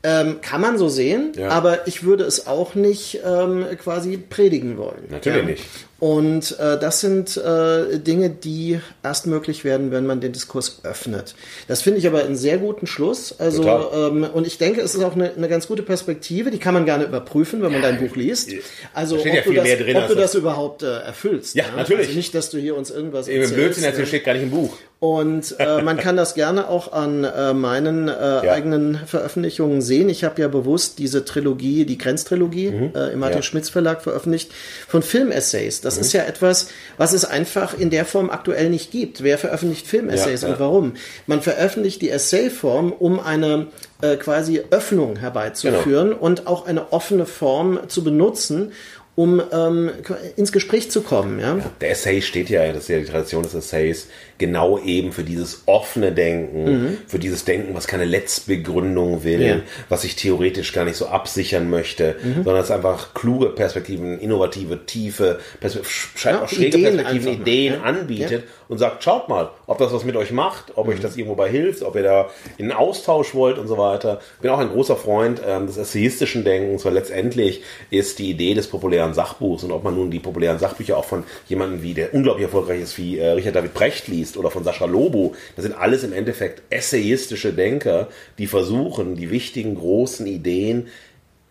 Ähm, 0.03 0.41
kann 0.41 0.61
man 0.61 0.77
so 0.79 0.89
sehen, 0.89 1.31
Ja. 1.35 1.49
aber 1.49 1.87
ich 1.87 2.03
würde 2.03 2.23
es 2.23 2.47
auch 2.47 2.73
nicht 2.73 3.19
ähm, 3.23 3.65
quasi 3.77 4.17
predigen 4.17 4.77
wollen. 4.77 5.05
Natürlich 5.09 5.45
nicht. 5.45 5.63
Und 6.01 6.57
äh, 6.59 6.79
das 6.79 6.99
sind 6.99 7.37
äh, 7.37 7.99
Dinge, 7.99 8.31
die 8.31 8.79
erst 9.03 9.27
möglich 9.27 9.63
werden, 9.63 9.91
wenn 9.91 10.07
man 10.07 10.19
den 10.19 10.31
Diskurs 10.31 10.79
öffnet. 10.81 11.35
Das 11.67 11.83
finde 11.83 11.99
ich 11.99 12.07
aber 12.07 12.23
einen 12.25 12.35
sehr 12.35 12.57
guten 12.57 12.87
Schluss. 12.87 13.35
Also 13.39 13.63
ähm, 13.93 14.23
und 14.33 14.47
ich 14.47 14.57
denke, 14.57 14.81
es 14.81 14.95
ist 14.95 15.03
auch 15.03 15.13
eine, 15.13 15.31
eine 15.35 15.47
ganz 15.47 15.67
gute 15.67 15.83
Perspektive. 15.83 16.49
Die 16.49 16.57
kann 16.57 16.73
man 16.73 16.85
gerne 16.85 17.03
überprüfen, 17.03 17.61
wenn 17.61 17.71
man 17.71 17.83
dein 17.83 17.99
Buch 17.99 18.15
liest. 18.15 18.49
Also 18.95 19.15
Da 19.15 19.21
ob, 19.21 19.27
ja 19.27 19.41
du 19.43 19.53
das, 19.53 19.63
mehr 19.63 19.77
drin, 19.77 19.95
ob 19.97 20.07
du 20.07 20.15
das- 20.15 20.31
das 20.31 20.35
überhaupt 20.41 20.81
äh, 20.81 20.87
erfüllst. 21.01 21.53
Ja, 21.53 21.65
natürlich. 21.77 22.07
Also 22.07 22.17
nicht, 22.17 22.33
dass 22.33 22.49
du 22.49 22.57
hier 22.57 22.75
uns 22.75 22.89
irgendwas 22.89 23.27
Eben 23.27 23.41
erzählst. 23.43 23.55
Blödsinn 23.55 23.81
ne? 23.83 23.87
erzählt, 23.89 24.07
steht 24.07 24.23
gar 24.25 24.33
nicht 24.33 24.41
im 24.43 24.49
Buch. 24.49 24.75
Und 24.99 25.55
äh, 25.59 25.81
man 25.83 25.97
kann 25.97 26.17
das 26.17 26.33
gerne 26.33 26.67
auch 26.67 26.93
an 26.93 27.23
äh, 27.25 27.53
meinen 27.53 28.07
äh, 28.07 28.11
eigenen 28.11 28.99
Veröffentlichungen 29.05 29.81
sehen. 29.83 30.09
Ich 30.09 30.23
habe 30.23 30.41
ja 30.41 30.47
bewusst 30.47 30.97
diese 30.99 31.25
Trilogie, 31.25 31.85
die 31.85 31.97
Grenztrilogie, 31.99 32.67
äh, 32.67 33.13
im 33.13 33.19
Martin 33.19 33.19
Mhm. 33.19 33.21
Ja. 33.21 33.37
Mhm. 33.37 33.41
Schmitz 33.43 33.69
Verlag 33.69 34.01
veröffentlicht, 34.01 34.51
von 34.87 35.03
Filmessays. 35.03 35.81
Das 35.97 36.07
ist 36.07 36.13
ja 36.13 36.23
etwas, 36.23 36.69
was 36.97 37.13
es 37.13 37.25
einfach 37.25 37.77
in 37.77 37.89
der 37.89 38.05
Form 38.05 38.29
aktuell 38.29 38.69
nicht 38.69 38.91
gibt. 38.91 39.23
Wer 39.23 39.37
veröffentlicht 39.37 39.87
Filmessays 39.87 40.41
Ja, 40.41 40.47
ja. 40.47 40.53
und 40.53 40.59
warum? 40.59 40.93
Man 41.27 41.41
veröffentlicht 41.41 42.01
die 42.01 42.09
Essayform, 42.09 42.91
um 42.91 43.19
eine 43.19 43.67
äh, 44.01 44.15
quasi 44.17 44.61
Öffnung 44.71 45.17
herbeizuführen 45.17 46.09
Genau. 46.11 46.21
und 46.21 46.47
auch 46.47 46.65
eine 46.67 46.91
offene 46.93 47.25
Form 47.25 47.79
zu 47.87 48.03
benutzen, 48.03 48.71
um 49.15 49.41
ähm, 49.51 49.91
ins 50.37 50.51
Gespräch 50.53 50.89
zu 50.89 51.01
kommen. 51.01 51.39
Ja? 51.39 51.57
ja? 51.57 51.65
der 51.81 51.91
Essay 51.91 52.21
steht 52.21 52.49
ja, 52.49 52.65
das 52.71 52.83
ist 52.83 52.89
ja 52.89 52.99
die 52.99 53.05
Tradition 53.05 53.43
des 53.43 53.53
Essays, 53.53 54.07
genau 54.41 54.79
eben 54.79 55.13
für 55.13 55.23
dieses 55.23 55.61
offene 55.67 56.11
Denken, 56.11 56.63
mhm. 56.63 56.97
für 57.07 57.19
dieses 57.19 57.45
Denken, 57.45 57.75
was 57.75 57.87
keine 57.87 58.05
Letztbegründung 58.05 59.23
will, 59.23 59.41
ja. 59.41 59.55
was 59.87 60.03
ich 60.03 60.15
theoretisch 60.15 60.73
gar 60.73 60.83
nicht 60.83 60.97
so 60.97 61.05
absichern 61.05 61.69
möchte, 61.69 62.15
mhm. 62.21 62.43
sondern 62.43 62.63
es 62.63 62.71
einfach 62.71 63.13
kluge 63.13 63.49
Perspektiven, 63.49 64.19
innovative, 64.19 64.85
tiefe, 64.85 65.39
Perspektiven, 65.59 66.23
ja, 66.23 66.47
schräge 66.47 66.77
Ideen 66.79 66.95
Perspektiven, 66.95 67.41
Ideen 67.41 67.73
ja. 67.75 67.81
anbietet 67.81 68.43
und 68.67 68.79
sagt, 68.79 69.03
schaut 69.03 69.29
mal, 69.29 69.51
ob 69.67 69.77
das 69.77 69.93
was 69.93 70.05
mit 70.05 70.15
euch 70.15 70.31
macht, 70.31 70.75
ob 70.75 70.87
mhm. 70.87 70.93
euch 70.93 70.99
das 70.99 71.15
irgendwo 71.17 71.35
bei 71.35 71.49
hilft, 71.49 71.83
ob 71.83 71.95
ihr 71.95 72.03
da 72.03 72.29
in 72.57 72.71
einen 72.71 72.79
Austausch 72.79 73.35
wollt 73.35 73.59
und 73.59 73.67
so 73.67 73.77
weiter. 73.77 74.19
Ich 74.37 74.41
bin 74.41 74.49
auch 74.49 74.59
ein 74.59 74.69
großer 74.69 74.95
Freund 74.95 75.39
ähm, 75.45 75.67
des 75.67 75.77
essayistischen 75.77 76.43
Denkens, 76.43 76.83
weil 76.83 76.93
letztendlich 76.93 77.61
ist 77.91 78.17
die 78.17 78.31
Idee 78.31 78.55
des 78.55 78.67
populären 78.67 79.13
Sachbuchs 79.13 79.63
und 79.63 79.71
ob 79.71 79.83
man 79.83 79.93
nun 79.95 80.09
die 80.09 80.19
populären 80.19 80.57
Sachbücher 80.57 80.97
auch 80.97 81.05
von 81.05 81.25
jemandem 81.47 81.83
wie, 81.83 81.93
der 81.93 82.13
unglaublich 82.13 82.45
erfolgreich 82.45 82.81
ist, 82.81 82.97
wie 82.97 83.19
äh, 83.19 83.29
Richard 83.31 83.55
David 83.55 83.73
Brecht 83.73 84.07
liest, 84.07 84.30
liest 84.31 84.37
oder 84.37 84.51
von 84.51 84.63
Sascha 84.63 84.85
Lobo, 84.85 85.35
das 85.55 85.63
sind 85.65 85.75
alles 85.77 86.03
im 86.03 86.13
Endeffekt 86.13 86.63
essayistische 86.69 87.53
Denker, 87.53 88.07
die 88.37 88.47
versuchen, 88.47 89.15
die 89.15 89.31
wichtigen 89.31 89.75
großen 89.75 90.25
Ideen 90.25 90.87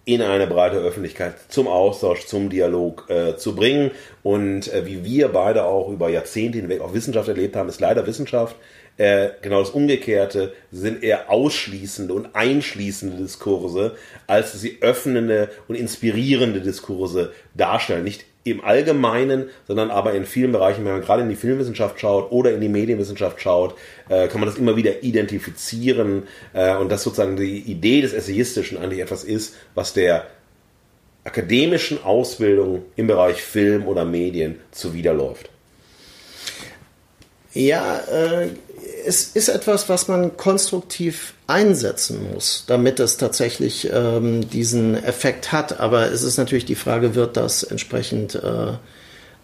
in 0.06 0.22
eine 0.22 0.46
breite 0.46 0.78
Öffentlichkeit 0.78 1.34
zum 1.48 1.68
Austausch, 1.68 2.26
zum 2.26 2.48
Dialog 2.48 3.04
äh, 3.08 3.36
zu 3.36 3.54
bringen. 3.54 3.90
Und 4.22 4.72
äh, 4.72 4.86
wie 4.86 5.04
wir 5.04 5.28
beide 5.28 5.64
auch 5.64 5.88
über 5.90 6.08
Jahrzehnte 6.08 6.58
hinweg 6.58 6.80
auch 6.80 6.94
Wissenschaft 6.94 7.28
erlebt 7.28 7.54
haben, 7.54 7.68
ist 7.68 7.80
leider 7.80 8.06
Wissenschaft 8.06 8.56
äh, 8.96 9.30
genau 9.42 9.60
das 9.60 9.70
Umgekehrte, 9.70 10.52
sind 10.72 11.02
eher 11.04 11.30
ausschließende 11.30 12.12
und 12.12 12.34
einschließende 12.34 13.18
Diskurse, 13.18 13.96
als 14.26 14.58
sie 14.58 14.78
öffnende 14.80 15.50
und 15.68 15.74
inspirierende 15.74 16.60
Diskurse 16.60 17.32
darstellen. 17.54 18.04
Nicht 18.04 18.24
im 18.50 18.64
Allgemeinen, 18.64 19.50
sondern 19.66 19.90
aber 19.90 20.14
in 20.14 20.24
vielen 20.24 20.52
Bereichen, 20.52 20.84
wenn 20.84 20.92
man 20.92 21.00
gerade 21.00 21.22
in 21.22 21.28
die 21.28 21.36
Filmwissenschaft 21.36 22.00
schaut 22.00 22.30
oder 22.32 22.52
in 22.52 22.60
die 22.60 22.68
Medienwissenschaft 22.68 23.40
schaut, 23.40 23.74
äh, 24.08 24.28
kann 24.28 24.40
man 24.40 24.48
das 24.48 24.58
immer 24.58 24.76
wieder 24.76 25.02
identifizieren 25.02 26.24
äh, 26.52 26.74
und 26.76 26.90
dass 26.90 27.02
sozusagen 27.02 27.36
die 27.36 27.58
Idee 27.58 28.00
des 28.00 28.12
Essayistischen 28.12 28.78
eigentlich 28.78 29.00
etwas 29.00 29.24
ist, 29.24 29.56
was 29.74 29.92
der 29.92 30.26
akademischen 31.24 32.02
Ausbildung 32.02 32.82
im 32.96 33.06
Bereich 33.06 33.42
Film 33.42 33.86
oder 33.86 34.04
Medien 34.04 34.58
zuwiderläuft. 34.70 35.50
Ja, 37.52 37.98
äh, 37.98 38.48
es 39.06 39.28
ist 39.28 39.48
etwas, 39.48 39.88
was 39.88 40.08
man 40.08 40.36
konstruktiv 40.36 41.34
einsetzen 41.46 42.32
muss, 42.32 42.64
damit 42.66 43.00
es 43.00 43.16
tatsächlich 43.16 43.90
ähm, 43.92 44.48
diesen 44.48 45.02
Effekt 45.02 45.52
hat. 45.52 45.80
Aber 45.80 46.10
es 46.10 46.22
ist 46.22 46.36
natürlich 46.36 46.64
die 46.64 46.74
Frage, 46.74 47.14
wird 47.14 47.36
das 47.36 47.62
entsprechend 47.62 48.34
äh, 48.34 48.72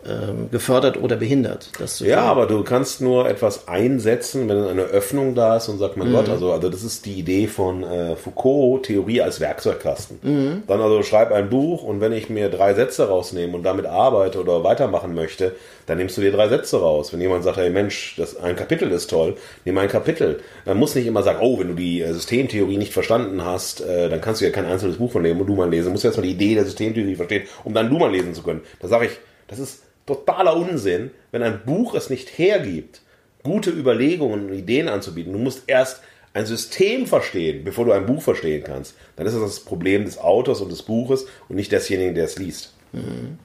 ähm, 0.09 0.49
gefördert 0.51 0.97
oder 1.03 1.17
behindert. 1.17 1.71
ja, 2.01 2.23
aber 2.23 2.47
du 2.47 2.63
kannst 2.63 3.01
nur 3.01 3.29
etwas 3.29 3.69
einsetzen, 3.69 4.49
wenn 4.49 4.65
eine 4.65 4.83
Öffnung 4.83 5.35
da 5.35 5.57
ist 5.57 5.69
und 5.69 5.79
sagt, 5.79 5.97
mein 5.97 6.09
mhm. 6.09 6.15
Gott, 6.15 6.29
also, 6.29 6.53
also 6.53 6.69
das 6.69 6.83
ist 6.83 7.07
die 7.07 7.15
Idee 7.15 7.47
von 7.47 7.83
äh, 7.83 8.17
Foucault, 8.17 8.85
Theorie 8.85 9.21
als 9.21 9.41
Werkzeugkasten. 9.41 10.19
Mhm. 10.23 10.63
Dann 10.67 10.81
also 10.81 11.03
schreib 11.03 11.33
ein 11.33 11.51
Buch 11.51 11.83
und 11.83 12.01
wenn 12.01 12.13
ich 12.13 12.31
mir 12.31 12.49
drei 12.49 12.75
Sätze 12.75 13.09
rausnehme 13.09 13.55
und 13.55 13.63
damit 13.63 13.87
arbeite 13.87 14.41
oder 14.41 14.63
weitermachen 14.65 15.15
möchte, 15.15 15.55
dann 15.87 15.99
nimmst 15.99 16.17
du 16.17 16.21
dir 16.21 16.33
drei 16.33 16.49
Sätze 16.49 16.81
raus. 16.81 17.13
Wenn 17.13 17.21
jemand 17.21 17.45
sagt, 17.45 17.57
hey 17.57 17.71
Mensch, 17.71 18.15
das, 18.17 18.37
ein 18.37 18.57
Kapitel 18.57 18.91
ist 18.91 19.09
toll, 19.09 19.37
nimm 19.65 19.79
ein 19.79 19.89
Kapitel. 19.89 20.41
Dann 20.65 20.79
muss 20.79 20.95
nicht 20.95 21.07
immer 21.07 21.23
sagen, 21.23 21.39
oh, 21.41 21.59
wenn 21.59 21.69
du 21.69 21.75
die 21.75 22.03
äh, 22.03 22.13
Systemtheorie 22.13 22.77
nicht 22.77 22.93
verstanden 22.93 23.45
hast, 23.45 23.81
äh, 23.81 24.09
dann 24.09 24.21
kannst 24.21 24.41
du 24.41 24.45
ja 24.45 24.51
kein 24.51 24.67
einzelnes 24.67 24.99
Buch 24.99 25.13
von 25.13 25.23
dem 25.23 25.41
und 25.41 25.47
du 25.47 25.55
mal 25.55 25.71
lesen. 25.71 25.87
Du 25.87 25.93
musst 25.93 26.05
erstmal 26.05 26.27
die 26.27 26.33
Idee 26.33 26.55
der 26.55 26.65
Systemtheorie 26.65 27.15
verstehen, 27.15 27.47
um 27.65 27.73
dann 27.75 27.89
du 27.89 27.99
mal 27.99 28.11
lesen 28.11 28.35
zu 28.35 28.43
können. 28.43 28.63
Da 28.81 28.89
sage 28.89 29.07
ich, 29.07 29.13
das 29.49 29.59
ist 29.59 29.86
totaler 30.07 30.57
Unsinn, 30.57 31.11
wenn 31.33 31.43
ein 31.43 31.63
Buch 31.65 31.95
es 31.95 32.11
nicht 32.11 32.39
hergibt, 32.39 33.01
gute 33.43 33.71
Überlegungen 33.71 34.49
und 34.49 34.55
Ideen 34.55 34.89
anzubieten. 34.89 35.33
Du 35.33 35.39
musst 35.39 35.65
erst 35.67 36.01
ein 36.33 36.47
System 36.47 37.07
verstehen, 37.07 37.65
bevor 37.65 37.85
du 37.85 37.93
ein 37.93 38.07
Buch 38.07 38.23
verstehen 38.23 38.63
kannst. 38.63 38.95
Dann 39.17 39.27
ist 39.27 39.35
das 39.35 39.43
das 39.43 39.61
Problem 39.61 40.05
des 40.05 40.19
Autors 40.19 40.61
und 40.61 40.71
des 40.71 40.83
Buches 40.83 41.27
und 41.49 41.57
nicht 41.57 41.73
desjenigen, 41.73 42.15
der 42.15 42.25
es 42.25 42.39
liest. 42.39 42.75
Mhm. 42.93 43.39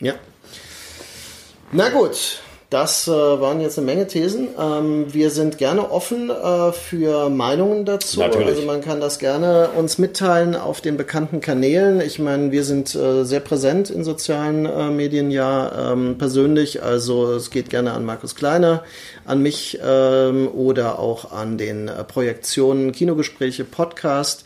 Ja. 0.00 0.14
Na 1.70 1.88
gut, 1.90 2.42
das 2.72 3.06
äh, 3.06 3.10
waren 3.10 3.60
jetzt 3.60 3.76
eine 3.78 3.86
Menge 3.86 4.06
Thesen. 4.06 4.48
Ähm, 4.58 5.12
wir 5.12 5.30
sind 5.30 5.58
gerne 5.58 5.90
offen 5.90 6.30
äh, 6.30 6.72
für 6.72 7.28
Meinungen 7.28 7.84
dazu. 7.84 8.20
Natürlich. 8.20 8.48
Also 8.48 8.62
man 8.62 8.80
kann 8.80 9.00
das 9.00 9.18
gerne 9.18 9.68
uns 9.76 9.98
mitteilen 9.98 10.56
auf 10.56 10.80
den 10.80 10.96
bekannten 10.96 11.40
Kanälen. 11.40 12.00
Ich 12.00 12.18
meine, 12.18 12.50
wir 12.50 12.64
sind 12.64 12.94
äh, 12.94 13.24
sehr 13.24 13.40
präsent 13.40 13.90
in 13.90 14.04
sozialen 14.04 14.64
äh, 14.64 14.90
Medien 14.90 15.30
ja 15.30 15.92
ähm, 15.92 16.16
persönlich. 16.16 16.82
Also 16.82 17.34
es 17.34 17.50
geht 17.50 17.68
gerne 17.68 17.92
an 17.92 18.04
Markus 18.04 18.34
Kleiner, 18.34 18.84
an 19.26 19.42
mich 19.42 19.78
ähm, 19.84 20.48
oder 20.48 20.98
auch 20.98 21.30
an 21.32 21.58
den 21.58 21.88
äh, 21.88 22.04
Projektionen 22.04 22.92
Kinogespräche 22.92 23.64
Podcast. 23.64 24.44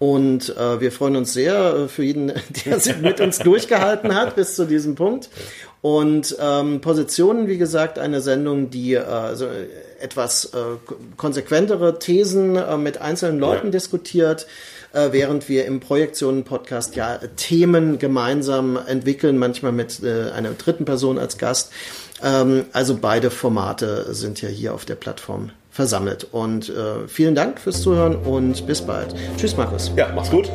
Und 0.00 0.56
äh, 0.56 0.80
wir 0.80 0.92
freuen 0.92 1.14
uns 1.14 1.34
sehr 1.34 1.74
äh, 1.74 1.88
für 1.88 2.02
jeden, 2.02 2.28
der 2.64 2.96
mit 3.02 3.20
uns 3.20 3.38
durchgehalten 3.38 4.14
hat 4.14 4.34
bis 4.34 4.56
zu 4.56 4.64
diesem 4.64 4.94
Punkt. 4.94 5.28
Und 5.82 6.36
ähm, 6.40 6.80
Positionen, 6.80 7.48
wie 7.48 7.58
gesagt, 7.58 7.98
eine 7.98 8.22
Sendung, 8.22 8.70
die 8.70 8.94
äh, 8.94 9.00
also 9.00 9.46
etwas 10.00 10.46
äh, 10.46 10.58
konsequentere 11.18 11.98
Thesen 11.98 12.56
äh, 12.56 12.78
mit 12.78 12.98
einzelnen 13.02 13.38
Leuten 13.38 13.66
ja. 13.66 13.72
diskutiert, 13.72 14.46
äh, 14.94 15.08
während 15.12 15.50
wir 15.50 15.66
im 15.66 15.80
Projektionen-Podcast 15.80 16.96
ja 16.96 17.18
Themen 17.36 17.98
gemeinsam 17.98 18.78
entwickeln, 18.86 19.36
manchmal 19.36 19.72
mit 19.72 20.02
äh, 20.02 20.30
einer 20.30 20.52
dritten 20.52 20.86
Person 20.86 21.18
als 21.18 21.36
Gast. 21.36 21.72
Ähm, 22.22 22.64
also 22.72 22.96
beide 22.96 23.30
Formate 23.30 24.14
sind 24.14 24.40
ja 24.40 24.48
hier 24.48 24.72
auf 24.72 24.86
der 24.86 24.94
Plattform 24.94 25.50
versammelt. 25.80 26.26
Und 26.30 26.68
äh, 26.68 27.08
vielen 27.08 27.34
Dank 27.34 27.58
fürs 27.58 27.80
Zuhören 27.80 28.14
und 28.14 28.66
bis 28.66 28.82
bald. 28.82 29.14
Tschüss, 29.38 29.56
Markus. 29.56 29.90
Ja, 29.96 30.12
mach's 30.14 30.30
gut. 30.30 30.50